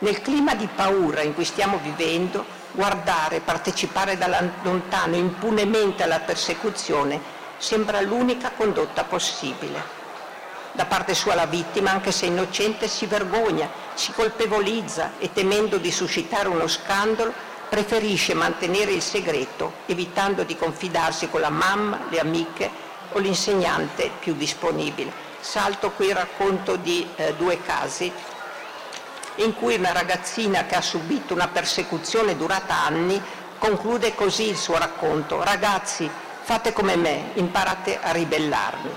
Nel 0.00 0.20
clima 0.20 0.54
di 0.54 0.68
paura 0.68 1.22
in 1.22 1.32
cui 1.32 1.46
stiamo 1.46 1.80
vivendo, 1.82 2.44
guardare, 2.72 3.40
partecipare 3.40 4.18
da 4.18 4.28
lontano 4.60 5.16
impunemente 5.16 6.02
alla 6.02 6.20
persecuzione 6.20 7.18
sembra 7.56 8.02
l'unica 8.02 8.50
condotta 8.54 9.04
possibile. 9.04 10.02
Da 10.72 10.84
parte 10.84 11.14
sua 11.14 11.34
la 11.34 11.46
vittima, 11.46 11.92
anche 11.92 12.12
se 12.12 12.26
innocente, 12.26 12.88
si 12.88 13.06
vergogna, 13.06 13.70
si 13.94 14.12
colpevolizza 14.12 15.12
e 15.18 15.32
temendo 15.32 15.78
di 15.78 15.90
suscitare 15.90 16.48
uno 16.48 16.68
scandalo 16.68 17.32
preferisce 17.70 18.34
mantenere 18.34 18.92
il 18.92 19.00
segreto, 19.00 19.76
evitando 19.86 20.42
di 20.42 20.58
confidarsi 20.58 21.30
con 21.30 21.40
la 21.40 21.48
mamma, 21.48 22.00
le 22.10 22.20
amiche 22.20 22.70
o 23.12 23.18
l'insegnante 23.18 24.10
più 24.20 24.34
disponibile. 24.34 25.32
Salto 25.44 25.90
qui 25.90 26.06
il 26.06 26.14
racconto 26.14 26.76
di 26.76 27.06
eh, 27.16 27.34
due 27.34 27.60
casi 27.62 28.10
in 29.36 29.54
cui 29.54 29.74
una 29.74 29.92
ragazzina 29.92 30.64
che 30.64 30.74
ha 30.74 30.80
subito 30.80 31.34
una 31.34 31.48
persecuzione 31.48 32.34
durata 32.34 32.74
anni 32.74 33.22
conclude 33.58 34.14
così 34.14 34.48
il 34.48 34.56
suo 34.56 34.78
racconto. 34.78 35.44
Ragazzi, 35.44 36.10
fate 36.42 36.72
come 36.72 36.96
me, 36.96 37.32
imparate 37.34 38.00
a 38.00 38.12
ribellarvi, 38.12 38.88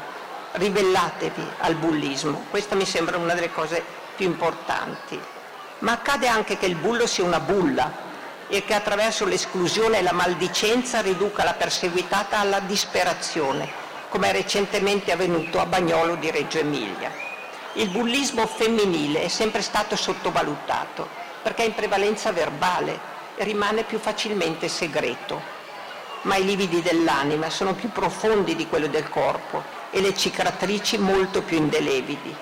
ribellatevi 0.53 1.47
al 1.59 1.75
bullismo. 1.75 2.45
Questa 2.49 2.75
mi 2.75 2.85
sembra 2.85 3.17
una 3.17 3.33
delle 3.33 3.51
cose 3.51 3.83
più 4.15 4.25
importanti. 4.25 5.19
Ma 5.79 5.91
accade 5.91 6.29
anche 6.29 6.57
che 6.57 6.65
il 6.65 6.75
bullo 6.75 7.07
sia 7.07 7.25
una 7.25 7.41
bulla 7.41 7.91
e 8.47 8.63
che 8.63 8.73
attraverso 8.73 9.25
l'esclusione 9.25 9.99
e 9.99 10.01
la 10.01 10.13
maldicenza 10.13 11.01
riduca 11.01 11.43
la 11.43 11.55
perseguitata 11.55 12.39
alla 12.39 12.61
disperazione 12.61 13.86
come 14.09 14.29
è 14.29 14.31
recentemente 14.31 15.11
avvenuto 15.11 15.59
a 15.59 15.65
Bagnolo 15.65 16.15
di 16.15 16.31
Reggio 16.31 16.59
Emilia. 16.59 17.11
Il 17.73 17.89
bullismo 17.89 18.47
femminile 18.47 19.23
è 19.23 19.27
sempre 19.27 19.61
stato 19.61 19.95
sottovalutato 19.95 21.07
perché 21.41 21.63
è 21.63 21.65
in 21.67 21.75
prevalenza 21.75 22.31
verbale 22.31 22.99
e 23.35 23.43
rimane 23.43 23.83
più 23.83 23.99
facilmente 23.99 24.67
segreto. 24.67 25.55
ma 26.23 26.35
i 26.35 26.43
lividi 26.43 26.81
dell'anima 26.81 27.49
sono 27.49 27.73
più 27.73 27.91
profondi 27.91 28.55
di 28.55 28.67
quelli 28.67 28.89
del 28.89 29.09
corpo 29.09 29.63
e 29.91 30.01
le 30.01 30.15
cicatrici 30.15 30.97
molto 30.97 31.41
più 31.41 31.57
indelebili. 31.57 32.35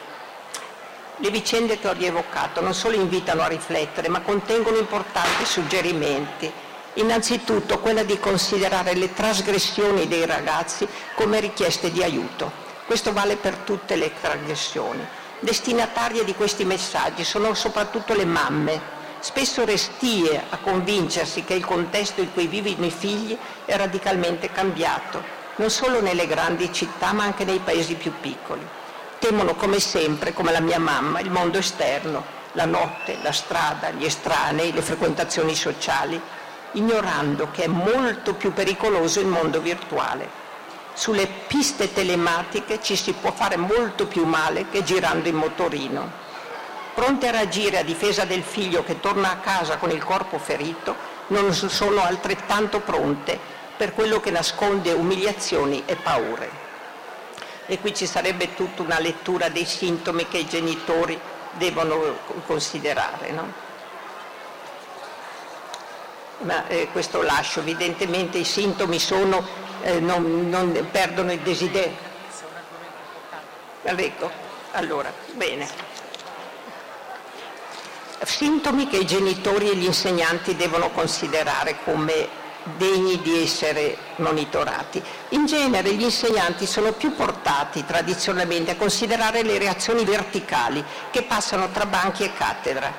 Le 1.17 1.29
vicende 1.29 1.79
che 1.79 1.87
ho 1.87 1.93
rievocato 1.93 2.61
non 2.61 2.73
solo 2.73 2.95
invitano 2.95 3.41
a 3.41 3.47
riflettere, 3.47 4.09
ma 4.09 4.21
contengono 4.21 4.77
importanti 4.77 5.45
suggerimenti. 5.45 6.51
Innanzitutto 6.95 7.79
quella 7.79 8.03
di 8.03 8.17
considerare 8.19 8.93
le 8.93 9.13
trasgressioni 9.13 10.07
dei 10.07 10.25
ragazzi 10.25 10.87
come 11.15 11.39
richieste 11.39 11.91
di 11.91 12.01
aiuto. 12.01 12.51
Questo 12.85 13.11
vale 13.11 13.35
per 13.35 13.55
tutte 13.57 13.95
le 13.95 14.13
trasgressioni. 14.21 15.05
Destinatarie 15.39 16.23
di 16.23 16.33
questi 16.35 16.63
messaggi 16.63 17.23
sono 17.23 17.53
soprattutto 17.53 18.13
le 18.13 18.25
mamme, 18.25 18.81
spesso 19.19 19.65
restie 19.65 20.41
a 20.49 20.57
convincersi 20.57 21.43
che 21.43 21.53
il 21.53 21.65
contesto 21.65 22.21
in 22.21 22.31
cui 22.31 22.47
vivono 22.47 22.85
i 22.85 22.91
figli 22.91 23.37
è 23.65 23.75
radicalmente 23.75 24.49
cambiato, 24.51 25.21
non 25.57 25.69
solo 25.69 26.01
nelle 26.01 26.27
grandi 26.27 26.71
città 26.71 27.11
ma 27.11 27.23
anche 27.23 27.43
nei 27.43 27.59
paesi 27.59 27.95
più 27.95 28.13
piccoli 28.21 28.83
temono 29.19 29.55
come 29.55 29.79
sempre, 29.79 30.33
come 30.33 30.51
la 30.51 30.59
mia 30.59 30.77
mamma, 30.77 31.19
il 31.19 31.31
mondo 31.31 31.57
esterno, 31.57 32.23
la 32.51 32.65
notte, 32.65 33.17
la 33.23 33.31
strada, 33.31 33.89
gli 33.89 34.05
estranei, 34.05 34.71
le 34.71 34.83
frequentazioni 34.83 35.55
sociali, 35.55 36.21
ignorando 36.75 37.49
che 37.51 37.63
è 37.63 37.67
molto 37.67 38.35
più 38.35 38.53
pericoloso 38.53 39.19
il 39.19 39.27
mondo 39.27 39.59
virtuale. 39.59 40.43
Sulle 40.93 41.27
piste 41.47 41.91
telematiche 41.91 42.81
ci 42.81 42.95
si 42.95 43.11
può 43.13 43.31
fare 43.31 43.57
molto 43.57 44.07
più 44.07 44.23
male 44.23 44.69
che 44.69 44.83
girando 44.83 45.27
in 45.27 45.35
motorino. 45.35 46.23
Pronte 46.93 47.27
a 47.27 47.31
reagire 47.31 47.79
a 47.79 47.83
difesa 47.83 48.23
del 48.23 48.43
figlio 48.43 48.83
che 48.83 49.01
torna 49.01 49.31
a 49.31 49.37
casa 49.37 49.77
con 49.77 49.89
il 49.91 50.03
corpo 50.03 50.37
ferito, 50.37 50.95
non 51.27 51.53
sono 51.53 52.01
altrettanto 52.01 52.79
pronte 52.79 53.37
per 53.75 53.93
quello 53.93 54.21
che 54.21 54.31
nasconde 54.31 54.93
umiliazioni 54.93 55.83
e 55.85 55.95
paure 55.97 56.63
e 57.67 57.79
qui 57.79 57.93
ci 57.93 58.05
sarebbe 58.05 58.53
tutta 58.53 58.83
una 58.83 58.99
lettura 58.99 59.49
dei 59.49 59.65
sintomi 59.65 60.27
che 60.27 60.39
i 60.39 60.47
genitori 60.47 61.19
devono 61.53 62.17
considerare. 62.45 63.31
No? 63.31 63.51
Ma 66.39 66.67
eh, 66.67 66.89
questo 66.91 67.21
lascio, 67.21 67.61
evidentemente 67.61 68.37
i 68.37 68.43
sintomi 68.43 68.99
sono, 68.99 69.45
eh, 69.81 69.99
non, 69.99 70.49
non, 70.49 70.87
perdono 70.91 71.31
il 71.31 71.39
desiderio. 71.39 72.13
Ecco, 73.83 74.31
allora, 74.71 75.11
bene. 75.33 75.67
Sintomi 78.23 78.87
che 78.87 78.97
i 78.97 79.05
genitori 79.05 79.69
e 79.69 79.75
gli 79.75 79.85
insegnanti 79.85 80.55
devono 80.55 80.89
considerare 80.89 81.77
come 81.83 82.43
degni 82.77 83.21
di 83.21 83.43
essere 83.43 83.97
monitorati. 84.17 85.01
In 85.29 85.45
genere 85.45 85.93
gli 85.93 86.01
insegnanti 86.01 86.65
sono 86.65 86.93
più 86.93 87.15
portati 87.15 87.85
tradizionalmente 87.85 88.71
a 88.71 88.75
considerare 88.75 89.43
le 89.43 89.59
reazioni 89.59 90.03
verticali 90.03 90.83
che 91.11 91.23
passano 91.23 91.69
tra 91.69 91.85
banchi 91.85 92.23
e 92.23 92.33
cattedra, 92.33 92.91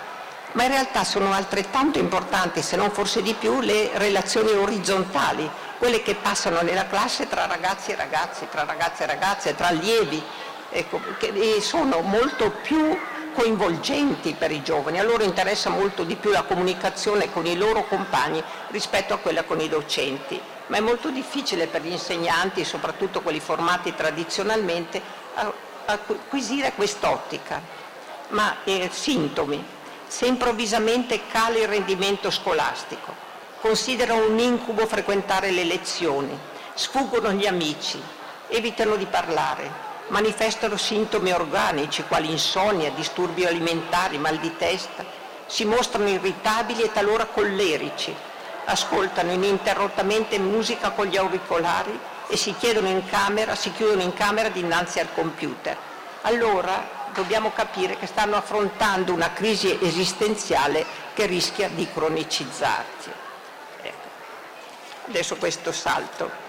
ma 0.56 0.62
in 0.62 0.70
realtà 0.70 1.04
sono 1.04 1.32
altrettanto 1.32 1.98
importanti, 1.98 2.62
se 2.62 2.76
non 2.76 2.90
forse 2.90 3.20
di 3.20 3.34
più, 3.34 3.60
le 3.60 3.90
relazioni 3.94 4.52
orizzontali, 4.52 5.48
quelle 5.78 6.02
che 6.02 6.14
passano 6.14 6.62
nella 6.62 6.86
classe 6.86 7.28
tra 7.28 7.44
ragazzi 7.46 7.90
e 7.90 7.94
ragazzi, 7.94 8.48
tra 8.50 8.64
ragazze 8.64 9.02
e 9.02 9.06
ragazze, 9.06 9.54
tra 9.54 9.66
allievi, 9.66 10.22
ecco, 10.70 10.98
che 11.18 11.60
sono 11.60 12.00
molto 12.00 12.50
più 12.62 12.98
coinvolgenti 13.34 14.32
per 14.32 14.50
i 14.50 14.62
giovani, 14.62 14.98
a 14.98 15.02
loro 15.02 15.24
interessa 15.24 15.68
molto 15.68 16.04
di 16.04 16.16
più 16.16 16.30
la 16.30 16.44
comunicazione 16.44 17.30
con 17.30 17.44
i 17.44 17.54
loro 17.54 17.84
compagni 17.84 18.42
rispetto 18.68 19.12
a 19.12 19.18
quella 19.18 19.42
con 19.42 19.60
i 19.60 19.68
docenti, 19.68 20.40
ma 20.68 20.78
è 20.78 20.80
molto 20.80 21.10
difficile 21.10 21.66
per 21.66 21.82
gli 21.82 21.92
insegnanti, 21.92 22.64
soprattutto 22.64 23.20
quelli 23.20 23.40
formati 23.40 23.94
tradizionalmente, 23.94 25.02
acquisire 25.84 26.72
quest'ottica. 26.72 27.84
Ma 28.28 28.56
eh, 28.64 28.88
sintomi, 28.90 29.75
se 30.06 30.26
improvvisamente 30.26 31.26
cala 31.26 31.58
il 31.58 31.68
rendimento 31.68 32.30
scolastico, 32.30 33.14
considerano 33.60 34.28
un 34.28 34.38
incubo 34.38 34.86
frequentare 34.86 35.50
le 35.50 35.64
lezioni, 35.64 36.38
sfuggono 36.74 37.32
gli 37.32 37.46
amici, 37.46 38.00
evitano 38.48 38.96
di 38.96 39.06
parlare, 39.06 39.84
manifestano 40.08 40.76
sintomi 40.76 41.32
organici 41.32 42.04
quali 42.04 42.30
insonnia, 42.30 42.90
disturbi 42.90 43.44
alimentari, 43.44 44.18
mal 44.18 44.38
di 44.38 44.56
testa, 44.56 45.04
si 45.46 45.64
mostrano 45.64 46.08
irritabili 46.08 46.82
e 46.82 46.92
talora 46.92 47.26
collerici, 47.26 48.14
ascoltano 48.66 49.32
ininterrottamente 49.32 50.38
musica 50.38 50.90
con 50.90 51.06
gli 51.06 51.16
auricolari 51.16 51.98
e 52.28 52.36
si, 52.36 52.54
in 52.60 53.02
camera, 53.08 53.54
si 53.54 53.72
chiudono 53.72 54.02
in 54.02 54.12
camera 54.14 54.48
dinanzi 54.48 54.98
al 55.00 55.12
computer. 55.14 55.76
Allora 56.22 56.95
dobbiamo 57.16 57.50
capire 57.50 57.96
che 57.96 58.06
stanno 58.06 58.36
affrontando 58.36 59.12
una 59.12 59.32
crisi 59.32 59.76
esistenziale 59.82 60.84
che 61.14 61.26
rischia 61.26 61.68
di 61.68 61.88
cronicizzarsi. 61.92 63.10
Ecco. 63.82 64.08
Adesso 65.08 65.36
questo 65.36 65.72
salto 65.72 66.44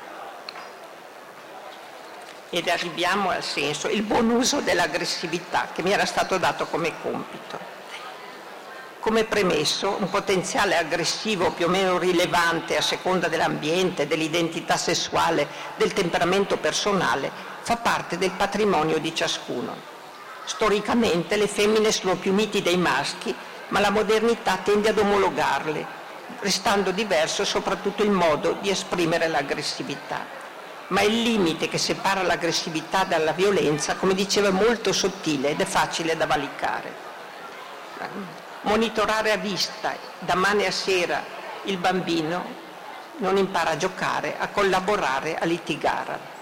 ed 2.50 2.68
arriviamo 2.70 3.30
al 3.30 3.44
senso, 3.44 3.88
il 3.88 4.04
buon 4.04 4.30
uso 4.30 4.62
dell'aggressività 4.62 5.70
che 5.74 5.82
mi 5.82 5.92
era 5.92 6.06
stato 6.06 6.38
dato 6.38 6.66
come 6.68 6.94
compito. 7.02 7.76
Come 9.00 9.24
premesso, 9.24 9.96
un 10.00 10.10
potenziale 10.10 10.78
aggressivo 10.78 11.52
più 11.52 11.68
o 11.68 11.70
meno 11.70 11.98
rilevante 11.98 12.76
a 12.76 12.82
seconda 12.82 13.30
dell'ambiente, 13.30 14.08
dell'identità 14.08 14.76
sessuale, 14.76 15.48
del 15.78 15.94
temperamento 15.94 16.58
personale, 16.58 17.32
fa 17.62 17.78
parte 17.78 18.18
del 18.18 18.32
patrimonio 18.32 18.98
di 18.98 19.16
ciascuno. 19.16 19.97
Storicamente 20.48 21.36
le 21.36 21.48
femmine 21.48 21.92
sono 21.92 22.16
più 22.16 22.32
miti 22.32 22.62
dei 22.62 22.78
maschi, 22.78 23.36
ma 23.68 23.82
la 23.82 23.90
modernità 23.90 24.58
tende 24.64 24.90
ad 24.90 24.98
omologarle, 24.98 25.86
restando 26.40 26.92
diverso 26.92 27.44
soprattutto 27.44 28.02
il 28.02 28.12
modo 28.12 28.58
di 28.62 28.70
esprimere 28.70 29.28
l'aggressività 29.28 30.38
ma 30.90 31.02
il 31.02 31.22
limite 31.22 31.68
che 31.68 31.78
separa 31.78 32.22
l'aggressività 32.22 33.04
dalla 33.04 33.34
violenza, 33.34 33.96
come 33.96 34.14
diceva, 34.14 34.48
è 34.48 34.52
molto 34.52 34.94
sottile 34.94 35.50
ed 35.50 35.60
è 35.60 35.66
facile 35.66 36.16
da 36.16 36.26
valicare. 36.26 37.06
Monitorare 38.62 39.32
a 39.34 39.38
vista, 39.38 39.94
da 40.20 40.36
mane 40.36 40.66
a 40.66 40.72
sera, 40.72 41.24
il 41.64 41.78
bambino 41.78 42.66
non 43.18 43.36
impara 43.36 43.72
a 43.72 43.78
giocare, 43.78 44.36
a 44.38 44.48
collaborare, 44.48 45.38
a 45.38 45.46
litigare. 45.46 46.36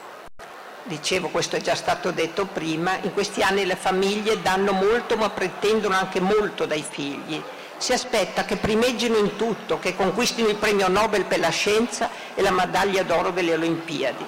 Dicevo, 0.86 1.30
questo 1.30 1.56
è 1.56 1.62
già 1.62 1.76
stato 1.76 2.12
detto 2.12 2.46
prima, 2.46 2.98
in 3.02 3.12
questi 3.14 3.42
anni 3.42 3.66
le 3.66 3.76
famiglie 3.76 4.42
danno 4.42 4.72
molto 4.72 5.18
ma 5.18 5.30
pretendono 5.30 5.96
anche 5.96 6.20
molto 6.20 6.66
dai 6.66 6.86
figli 6.88 7.42
si 7.78 7.92
aspetta 7.92 8.46
che 8.46 8.56
primeggino 8.56 9.18
in 9.18 9.36
tutto, 9.36 9.80
che 9.80 9.96
conquistino 9.96 10.48
il 10.48 10.56
premio 10.56 10.88
Nobel 10.88 11.26
per 11.26 11.40
la 11.40 11.50
scienza 11.50 12.10
e 12.34 12.42
la 12.42 12.52
medaglia 12.52 13.04
d'oro 13.04 13.32
delle 13.32 13.54
Olimpiadi. 13.54 14.26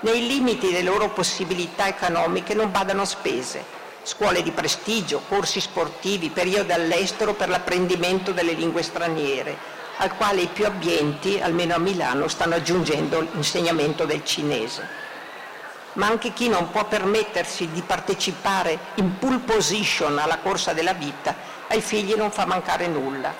Nei 0.00 0.26
limiti 0.26 0.72
delle 0.72 0.82
loro 0.82 1.10
possibilità 1.10 1.86
economiche 1.86 2.54
non 2.54 2.70
badano 2.70 3.04
spese, 3.04 3.64
scuole 4.02 4.42
di 4.42 4.50
prestigio, 4.50 5.22
corsi 5.28 5.60
sportivi, 5.60 6.30
periodi 6.30 6.72
all'estero 6.72 7.34
per 7.34 7.48
l'apprendimento 7.48 8.32
delle 8.32 8.52
lingue 8.52 8.82
straniere, 8.82 9.56
al 9.98 10.16
quale 10.16 10.42
i 10.42 10.48
più 10.52 10.66
abbienti, 10.66 11.40
almeno 11.40 11.74
a 11.74 11.78
Milano, 11.78 12.26
stanno 12.26 12.56
aggiungendo 12.56 13.20
l'insegnamento 13.20 14.04
del 14.04 14.24
cinese. 14.24 15.08
Ma 15.94 16.06
anche 16.06 16.32
chi 16.32 16.48
non 16.48 16.70
può 16.70 16.84
permettersi 16.84 17.68
di 17.70 17.82
partecipare 17.82 18.78
in 18.94 19.18
pole 19.18 19.38
position 19.38 20.18
alla 20.18 20.38
corsa 20.38 20.72
della 20.72 20.92
vita 20.92 21.34
ai 21.68 21.80
figli 21.80 22.14
non 22.14 22.30
fa 22.30 22.46
mancare 22.46 22.86
nulla. 22.86 23.32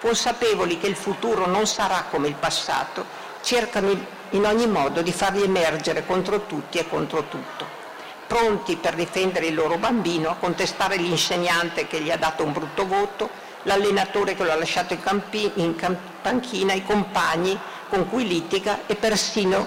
Consapevoli 0.00 0.78
che 0.78 0.86
il 0.86 0.96
futuro 0.96 1.46
non 1.46 1.66
sarà 1.66 2.04
come 2.10 2.28
il 2.28 2.34
passato, 2.34 3.04
cercano 3.42 3.90
in 4.30 4.46
ogni 4.46 4.66
modo 4.66 5.02
di 5.02 5.12
farli 5.12 5.42
emergere 5.42 6.06
contro 6.06 6.46
tutti 6.46 6.78
e 6.78 6.88
contro 6.88 7.24
tutto. 7.24 7.78
Pronti 8.26 8.76
per 8.76 8.94
difendere 8.94 9.46
il 9.46 9.54
loro 9.54 9.76
bambino, 9.76 10.30
a 10.30 10.36
contestare 10.36 10.96
l'insegnante 10.96 11.86
che 11.86 12.00
gli 12.00 12.10
ha 12.10 12.16
dato 12.16 12.44
un 12.44 12.52
brutto 12.52 12.86
voto, 12.86 13.28
l'allenatore 13.64 14.34
che 14.34 14.44
lo 14.44 14.52
ha 14.52 14.56
lasciato 14.56 14.94
in, 14.94 15.02
campi, 15.02 15.50
in 15.56 15.74
panchina, 16.22 16.72
i 16.72 16.84
compagni 16.84 17.58
con 17.88 18.08
cui 18.08 18.26
litiga 18.26 18.80
e 18.86 18.94
persino 18.94 19.66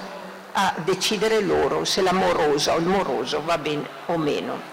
a 0.54 0.74
decidere 0.84 1.42
loro 1.42 1.84
se 1.84 2.02
l'amorosa 2.02 2.74
o 2.74 2.78
il 2.78 2.86
moroso 2.86 3.42
va 3.44 3.58
bene 3.58 3.88
o 4.08 4.18
meno 4.18 4.72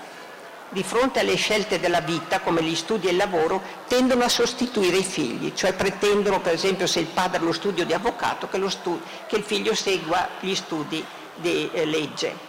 di 0.70 0.84
fronte 0.84 1.18
alle 1.18 1.34
scelte 1.34 1.80
della 1.80 2.00
vita, 2.00 2.40
come 2.40 2.62
gli 2.62 2.76
studi 2.76 3.08
e 3.08 3.10
il 3.10 3.16
lavoro, 3.16 3.60
tendono 3.88 4.22
a 4.22 4.28
sostituire 4.28 4.98
i 4.98 5.04
figli, 5.04 5.52
cioè 5.52 5.72
pretendono, 5.72 6.40
per 6.40 6.54
esempio, 6.54 6.86
se 6.86 7.00
il 7.00 7.06
padre 7.06 7.38
ha 7.38 7.42
lo 7.42 7.52
studio 7.52 7.84
di 7.84 7.92
avvocato, 7.92 8.48
che, 8.48 8.70
stu- 8.70 9.00
che 9.26 9.36
il 9.36 9.42
figlio 9.42 9.74
segua 9.74 10.28
gli 10.38 10.54
studi 10.54 11.04
di 11.34 11.68
eh, 11.72 11.84
legge. 11.86 12.48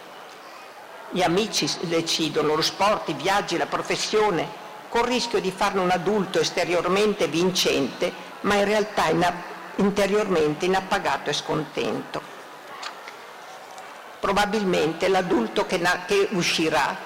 Gli 1.10 1.22
amici 1.22 1.68
decidono, 1.80 2.54
lo 2.54 2.62
sport, 2.62 3.08
i 3.08 3.14
viaggi, 3.14 3.56
la 3.56 3.66
professione, 3.66 4.60
con 4.88 5.00
il 5.02 5.08
rischio 5.08 5.40
di 5.40 5.50
farne 5.50 5.80
un 5.80 5.90
adulto 5.90 6.38
esteriormente 6.38 7.26
vincente, 7.26 8.12
ma 8.42 8.54
in 8.54 8.64
realtà 8.64 9.10
interiormente 9.76 10.64
inappagato 10.64 11.30
e 11.30 11.32
scontento. 11.32 12.31
Probabilmente 14.22 15.08
l'adulto 15.08 15.66
che, 15.66 15.80
che 16.06 16.28
uscirà 16.30 16.96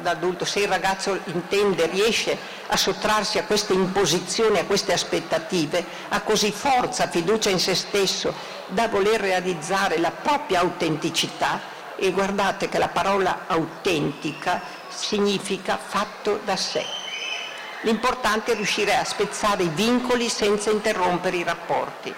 d'adulto, 0.00 0.44
se 0.44 0.62
il 0.62 0.66
ragazzo 0.66 1.16
intende, 1.26 1.86
riesce 1.86 2.36
a 2.66 2.76
sottrarsi 2.76 3.38
a 3.38 3.44
queste 3.44 3.72
imposizioni, 3.72 4.58
a 4.58 4.64
queste 4.64 4.92
aspettative, 4.92 5.84
ha 6.08 6.22
così 6.22 6.50
forza, 6.50 7.06
fiducia 7.06 7.50
in 7.50 7.60
se 7.60 7.76
stesso 7.76 8.34
da 8.66 8.88
voler 8.88 9.20
realizzare 9.20 9.98
la 9.98 10.10
propria 10.10 10.58
autenticità 10.58 11.60
e 11.94 12.10
guardate 12.10 12.68
che 12.68 12.78
la 12.78 12.88
parola 12.88 13.44
autentica 13.46 14.60
significa 14.88 15.78
fatto 15.78 16.40
da 16.44 16.56
sé. 16.56 16.84
L'importante 17.82 18.50
è 18.50 18.56
riuscire 18.56 18.96
a 18.96 19.04
spezzare 19.04 19.62
i 19.62 19.68
vincoli 19.68 20.28
senza 20.28 20.72
interrompere 20.72 21.36
i 21.36 21.44
rapporti. 21.44 22.12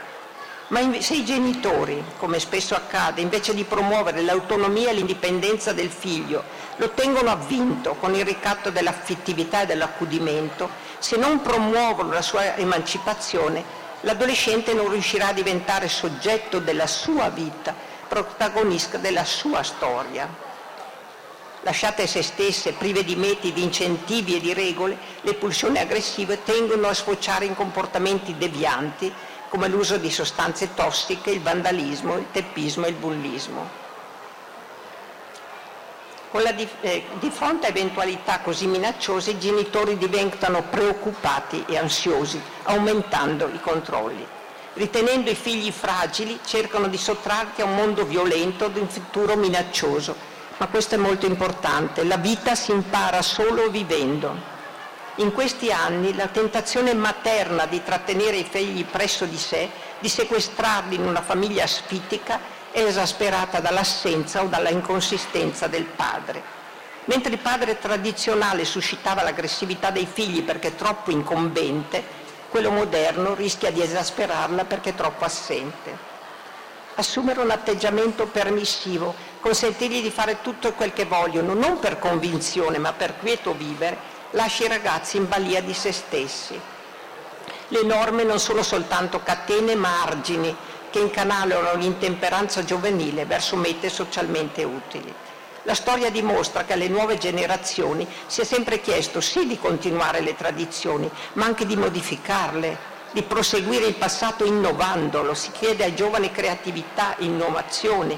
Ma 0.69 0.81
se 1.01 1.15
i 1.15 1.25
genitori, 1.25 2.05
come 2.19 2.39
spesso 2.39 2.75
accade, 2.75 3.23
invece 3.23 3.55
di 3.55 3.65
promuovere 3.65 4.21
l'autonomia 4.21 4.91
e 4.91 4.95
l'indipendenza 4.95 5.73
del 5.73 5.89
figlio, 5.89 6.45
lo 6.77 6.91
tengono 6.91 7.31
avvinto 7.31 7.95
con 7.95 8.15
il 8.15 8.25
ricatto 8.25 8.69
dell'affettività 8.71 9.63
e 9.63 9.67
dell'accudimento, 9.67 10.69
se 10.99 11.17
non 11.17 11.41
promuovono 11.41 12.13
la 12.13 12.21
sua 12.21 12.55
emancipazione, 12.57 13.65
l'adolescente 14.03 14.75
non 14.75 14.91
riuscirà 14.91 15.29
a 15.29 15.33
diventare 15.33 15.89
soggetto 15.89 16.59
della 16.59 16.87
sua 16.87 17.31
vita, 17.31 17.75
protagonista 18.07 18.99
della 18.99 19.25
sua 19.25 19.63
storia. 19.63 20.29
Lasciate 21.63 22.07
se 22.07 22.23
stesse, 22.23 22.73
prive 22.73 23.05
di 23.05 23.17
metodi, 23.17 23.55
di 23.55 23.63
incentivi 23.63 24.37
e 24.37 24.41
di 24.41 24.53
regole, 24.53 24.99
le 25.23 25.33
pulsioni 25.33 25.79
aggressive 25.79 26.43
tendono 26.45 26.89
a 26.89 26.95
sfociare 26.95 27.47
in 27.47 27.55
comportamenti 27.55 28.37
devianti 28.37 29.11
come 29.49 29.69
l'uso 29.69 29.97
di 29.97 30.11
sostanze 30.11 30.75
tossiche, 30.75 31.31
il 31.31 31.41
vandalismo, 31.41 32.17
il 32.17 32.27
teppismo 32.31 32.87
e 32.87 32.91
il 32.91 32.95
bullismo. 32.95 33.87
Di, 36.31 36.69
eh, 36.83 37.05
di, 37.19 37.31
fronte 37.31 37.67
a 37.67 37.71
eventualità 37.71 38.41
così 38.41 38.67
minacciose 38.67 39.33
i 39.33 39.39
genitori 39.39 39.97
diventano 39.97 40.63
preoccupati 40.63 41.65
e 41.67 41.79
ansiosi, 41.79 42.41
aumentando 42.65 43.49
i 43.49 43.61
controlli. 43.61 44.27
Ritenendo 44.75 45.31
i 45.31 45.35
figli 45.35 45.73
fragili, 45.73 46.39
cercano 46.45 46.87
di 46.89 46.99
sottrarti 46.99 47.63
a 47.63 47.65
un 47.65 47.75
mondo 47.75 48.05
violento, 48.05 48.67
ad 48.67 48.77
un 48.77 48.89
futuro 48.89 49.37
minaccioso. 49.37 50.15
Ma 50.59 50.67
questo 50.69 50.97
è 50.97 50.99
molto 50.99 51.27
importante, 51.27 52.05
la 52.05 52.19
vita 52.19 52.55
si 52.55 52.73
impara 52.73 53.23
solo 53.23 53.71
vivendo. 53.71 54.58
In 55.19 55.33
questi 55.33 55.73
anni 55.73 56.15
la 56.15 56.29
tentazione 56.29 56.95
materna 56.95 57.67
di 57.67 57.83
trattenere 57.83 58.37
i 58.37 58.47
figli 58.49 58.85
presso 58.85 59.25
di 59.25 59.37
sé, 59.37 59.69
di 59.99 60.09
sequestrarli 60.09 60.95
in 60.95 61.05
una 61.05 61.23
famiglia 61.23 61.65
asfitica, 61.65 62.39
è 62.71 62.83
esasperata 62.83 63.59
dall'assenza 63.59 64.45
o 64.45 64.47
dalla 64.47 64.69
inconsistenza 64.69 65.67
del 65.67 65.87
padre. 65.87 66.41
Mentre 67.07 67.33
il 67.33 67.41
padre 67.41 67.81
tradizionale 67.81 68.65
suscitava 68.65 69.25
l'aggressività 69.25 69.91
dei 69.91 70.07
figli 70.07 70.45
perché 70.45 70.77
troppo 70.77 71.11
incombente, 71.11 72.01
quello 72.49 72.71
moderno 72.71 73.35
rischia 73.35 73.73
di 73.73 73.83
esasperarla 73.83 74.67
perché 74.67 74.95
troppo 74.95 75.25
assente. 75.25 75.97
Assumere 76.95 77.41
un 77.41 77.51
atteggiamento 77.51 78.29
permissivo, 78.29 79.17
consentirgli 79.41 80.01
di 80.01 80.11
fare 80.13 80.43
tutto 80.43 80.75
quel 80.75 80.93
che 80.93 81.07
vogliono, 81.07 81.55
non 81.55 81.81
per 81.81 81.99
convinzione 81.99 82.79
ma 82.79 82.93
per 82.93 83.17
quieto 83.19 83.53
vivere, 83.53 84.18
lascia 84.33 84.65
i 84.65 84.69
ragazzi 84.69 85.17
in 85.17 85.29
balia 85.29 85.63
di 85.63 85.73
se 85.73 85.93
stessi. 85.93 86.61
Le 87.69 87.83
norme 87.83 88.25
non 88.25 88.39
sono 88.39 88.63
soltanto 88.63 89.23
catene 89.23 89.75
ma 89.75 90.03
argini 90.03 90.55
che 90.91 90.99
incanalano 90.99 91.75
l'intemperanza 91.75 92.65
giovanile 92.65 93.25
verso 93.25 93.57
mete 93.57 93.89
socialmente 93.89 94.65
utili. 94.65 95.15
La 95.63 95.75
storia 95.75 96.11
dimostra 96.11 96.65
che 96.65 96.73
alle 96.73 96.89
nuove 96.89 97.19
generazioni 97.19 98.07
si 98.27 98.41
è 98.41 98.45
sempre 98.45 98.81
chiesto 98.81 99.21
sì 99.21 99.47
di 99.47 99.59
continuare 99.59 100.21
le 100.21 100.35
tradizioni, 100.35 101.11
ma 101.35 101.45
anche 101.45 101.67
di 101.67 101.77
modificarle, 101.77 102.97
di 103.11 103.23
proseguire 103.23 103.87
il 103.87 103.95
passato 103.97 104.45
innovandolo. 104.45 105.35
Si 105.35 105.51
chiede 105.53 105.85
ai 105.85 105.95
giovani 105.95 106.33
creatività, 106.33 107.15
innovazione. 107.19 108.17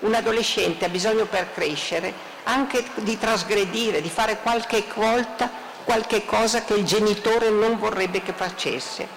Un 0.00 0.14
adolescente 0.14 0.86
ha 0.86 0.88
bisogno 0.88 1.26
per 1.26 1.52
crescere 1.52 2.27
anche 2.48 2.84
di 2.96 3.18
trasgredire, 3.18 4.00
di 4.00 4.10
fare 4.10 4.38
qualche 4.40 4.84
volta 4.94 5.66
qualche 5.88 6.26
cosa 6.26 6.64
che 6.64 6.74
il 6.74 6.84
genitore 6.84 7.48
non 7.48 7.78
vorrebbe 7.78 8.20
che 8.20 8.34
facesse. 8.34 9.08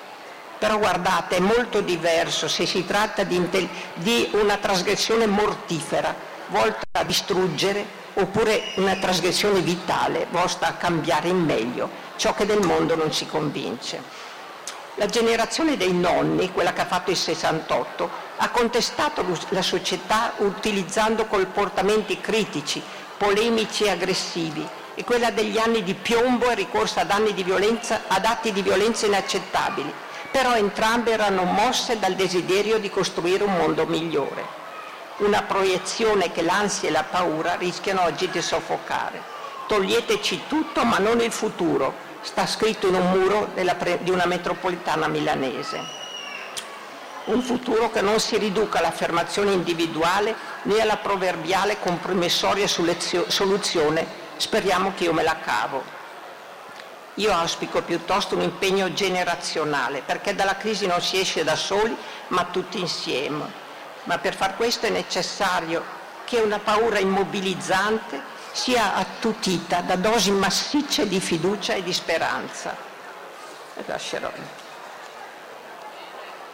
Però 0.57 0.77
guardate, 0.77 1.35
è 1.35 1.39
molto 1.41 1.81
diverso 1.81 2.47
se 2.47 2.65
si 2.65 2.85
tratta 2.85 3.23
di, 3.23 3.45
di 3.95 4.29
una 4.33 4.55
trasgressione 4.55 5.25
mortifera, 5.25 6.15
volta 6.47 6.79
a 6.93 7.03
distruggere, 7.03 7.85
oppure 8.13 8.71
una 8.75 8.95
trasgressione 8.95 9.59
vitale, 9.59 10.27
volta 10.31 10.67
a 10.67 10.73
cambiare 10.75 11.27
in 11.27 11.43
meglio, 11.43 11.89
ciò 12.15 12.33
che 12.33 12.45
del 12.45 12.65
mondo 12.65 12.95
non 12.95 13.11
ci 13.11 13.25
convince. 13.25 14.01
La 14.95 15.07
generazione 15.07 15.75
dei 15.75 15.93
nonni, 15.93 16.51
quella 16.53 16.71
che 16.71 16.81
ha 16.81 16.85
fatto 16.85 17.11
il 17.11 17.17
68, 17.17 18.09
ha 18.37 18.49
contestato 18.49 19.25
la 19.49 19.61
società 19.61 20.33
utilizzando 20.37 21.25
comportamenti 21.25 22.21
critici, 22.21 22.81
polemici 23.21 23.83
e 23.83 23.91
aggressivi 23.91 24.67
e 24.95 25.03
quella 25.03 25.29
degli 25.29 25.59
anni 25.59 25.83
di 25.83 25.93
piombo 25.93 26.49
e 26.49 26.55
ricorso 26.55 26.99
ad, 26.99 27.11
violenza, 27.43 28.01
ad 28.07 28.25
atti 28.25 28.51
di 28.51 28.63
violenza 28.63 29.05
inaccettabili, 29.05 29.93
però 30.31 30.55
entrambe 30.55 31.11
erano 31.11 31.43
mosse 31.43 31.99
dal 31.99 32.15
desiderio 32.15 32.79
di 32.79 32.89
costruire 32.89 33.43
un 33.43 33.55
mondo 33.55 33.85
migliore, 33.85 34.43
una 35.17 35.43
proiezione 35.43 36.31
che 36.31 36.41
l'ansia 36.41 36.89
e 36.89 36.91
la 36.91 37.03
paura 37.03 37.53
rischiano 37.57 38.01
oggi 38.01 38.27
di 38.27 38.41
soffocare. 38.41 39.21
Toglieteci 39.67 40.45
tutto 40.47 40.83
ma 40.83 40.97
non 40.97 41.21
il 41.21 41.31
futuro, 41.31 41.93
sta 42.21 42.47
scritto 42.47 42.87
in 42.87 42.95
un 42.95 43.07
muro 43.11 43.51
della, 43.53 43.75
di 43.99 44.09
una 44.09 44.25
metropolitana 44.25 45.07
milanese 45.07 46.00
un 47.25 47.41
futuro 47.41 47.91
che 47.91 48.01
non 48.01 48.19
si 48.19 48.37
riduca 48.37 48.79
all'affermazione 48.79 49.51
individuale 49.51 50.35
né 50.63 50.81
alla 50.81 50.97
proverbiale 50.97 51.79
compromissoria 51.79 52.67
soluzione 52.67 54.07
speriamo 54.37 54.93
che 54.95 55.03
io 55.03 55.13
me 55.13 55.23
la 55.23 55.37
cavo. 55.39 55.99
Io 57.15 57.31
auspico 57.31 57.81
piuttosto 57.83 58.35
un 58.35 58.41
impegno 58.41 58.93
generazionale 58.93 60.01
perché 60.03 60.33
dalla 60.33 60.55
crisi 60.55 60.87
non 60.87 61.01
si 61.01 61.19
esce 61.19 61.43
da 61.43 61.55
soli 61.55 61.95
ma 62.29 62.45
tutti 62.45 62.79
insieme. 62.79 63.59
Ma 64.05 64.17
per 64.17 64.33
far 64.33 64.55
questo 64.55 64.87
è 64.87 64.89
necessario 64.89 65.83
che 66.25 66.39
una 66.39 66.59
paura 66.59 66.97
immobilizzante 66.97 68.39
sia 68.51 68.95
attutita 68.95 69.81
da 69.81 69.95
dosi 69.95 70.31
massicce 70.31 71.07
di 71.07 71.19
fiducia 71.19 71.73
e 71.73 71.83
di 71.83 71.93
speranza. 71.93 72.75
E 73.75 73.83
lascerò. 73.85 74.31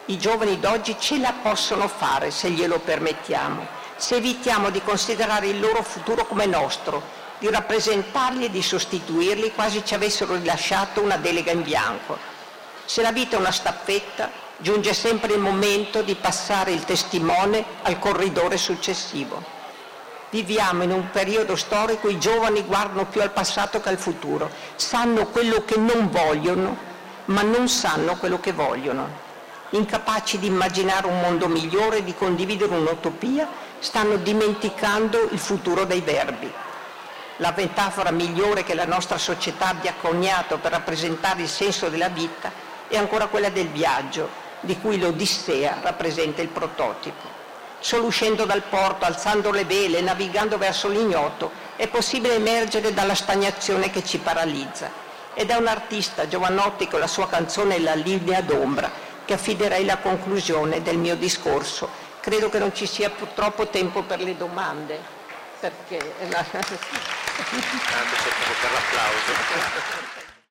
I 0.10 0.18
giovani 0.18 0.58
d'oggi 0.58 0.96
ce 0.98 1.18
la 1.18 1.34
possono 1.42 1.90
fare 1.90 2.32
se 2.32 2.50
glielo 2.50 2.80
permettiamo, 2.80 3.68
se 3.98 4.16
evitiamo 4.16 4.70
di 4.70 4.82
considerare 4.82 5.48
il 5.48 5.60
loro 5.60 5.84
futuro 5.84 6.26
come 6.26 6.46
nostro, 6.46 7.04
di 7.40 7.50
rappresentarli 7.50 8.46
e 8.46 8.50
di 8.50 8.62
sostituirli 8.62 9.52
quasi 9.52 9.84
ci 9.84 9.96
avessero 9.96 10.36
rilasciato 10.36 11.02
una 11.02 11.18
delega 11.18 11.52
in 11.52 11.62
bianco. 11.62 12.18
Se 12.86 13.02
la 13.02 13.12
vita 13.12 13.36
è 13.36 13.40
una 13.40 13.52
staffetta, 13.52 14.32
giunge 14.56 14.94
sempre 14.94 15.34
il 15.34 15.42
momento 15.42 16.02
di 16.02 16.16
passare 16.16 16.72
il 16.72 16.86
testimone 16.86 17.66
al 17.82 18.00
corridore 18.00 18.56
successivo. 18.56 19.44
Viviamo 20.30 20.84
in 20.84 20.92
un 20.92 21.10
periodo 21.12 21.58
storico, 21.58 22.08
i 22.08 22.18
giovani 22.18 22.62
guardano 22.64 23.08
più 23.08 23.22
al 23.22 23.32
passato 23.32 23.82
che 23.82 23.90
al 23.90 23.98
futuro, 23.98 24.50
sanno 24.78 25.28
quello 25.28 25.66
che 25.66 25.76
non 25.76 26.10
vogliono, 26.10 26.78
ma 27.26 27.42
non 27.42 27.68
sanno 27.68 28.16
quello 28.16 28.40
che 28.40 28.54
vogliono 28.54 29.26
incapaci 29.72 30.40
di 30.40 30.48
immaginare 30.48 31.08
un 31.08 31.20
mondo 31.20 31.48
migliore, 31.48 32.04
di 32.04 32.14
condividere 32.14 32.74
un'utopia, 32.74 33.48
stanno 33.80 34.16
dimenticando 34.18 35.30
il 35.32 35.40
futuro 35.40 35.86
dei 35.86 36.02
verbi. 36.02 36.52
La 37.38 37.54
metafora 37.56 38.12
migliore 38.12 38.64
che 38.64 38.74
la 38.74 38.86
nostra 38.86 39.18
società 39.18 39.68
abbia 39.68 39.94
coniato 40.00 40.58
per 40.58 40.72
rappresentare 40.72 41.42
il 41.42 41.50
senso 41.50 41.90
della 41.90 42.10
vita 42.10 42.52
è 42.88 42.98
ancora 42.98 43.28
quella 43.28 43.50
del 43.50 43.68
viaggio, 43.68 44.46
di 44.62 44.80
cui 44.80 44.98
l'Odissea 44.98 45.80
rappresenta 45.82 46.42
il 46.42 46.48
prototipo. 46.48 47.36
Solo 47.80 48.06
uscendo 48.06 48.46
dal 48.46 48.64
porto, 48.64 49.06
alzando 49.06 49.52
le 49.52 49.66
vele, 49.66 50.02
navigando 50.02 50.58
verso 50.58 50.88
l'ignoto, 50.88 51.52
è 51.76 51.88
possibile 51.88 52.36
emergere 52.36 52.92
dalla 52.92 53.14
stagnazione 53.14 53.92
che 53.92 54.04
ci 54.04 54.18
paralizza. 54.18 54.90
Ed 55.36 55.52
è 55.52 55.56
un 55.56 55.68
artista, 55.68 56.28
Giovanotti, 56.28 56.88
con 56.88 57.00
la 57.00 57.06
sua 57.06 57.28
canzone 57.28 57.78
La 57.80 57.94
linea 57.94 58.42
d'ombra, 58.42 58.90
che 59.28 59.34
affiderei 59.34 59.84
la 59.84 59.98
conclusione 59.98 60.82
del 60.82 60.98
mio 60.98 61.18
discorso. 61.18 61.90
Credo 62.22 62.48
che 62.50 62.60
non 62.60 62.74
ci 62.74 62.88
sia 62.88 63.10
purtroppo 63.10 63.68
tempo 63.68 64.04
per 64.04 64.22
le 64.22 64.38
domande, 64.38 64.98
perché... 65.60 66.14
L'applauso. 66.30 66.96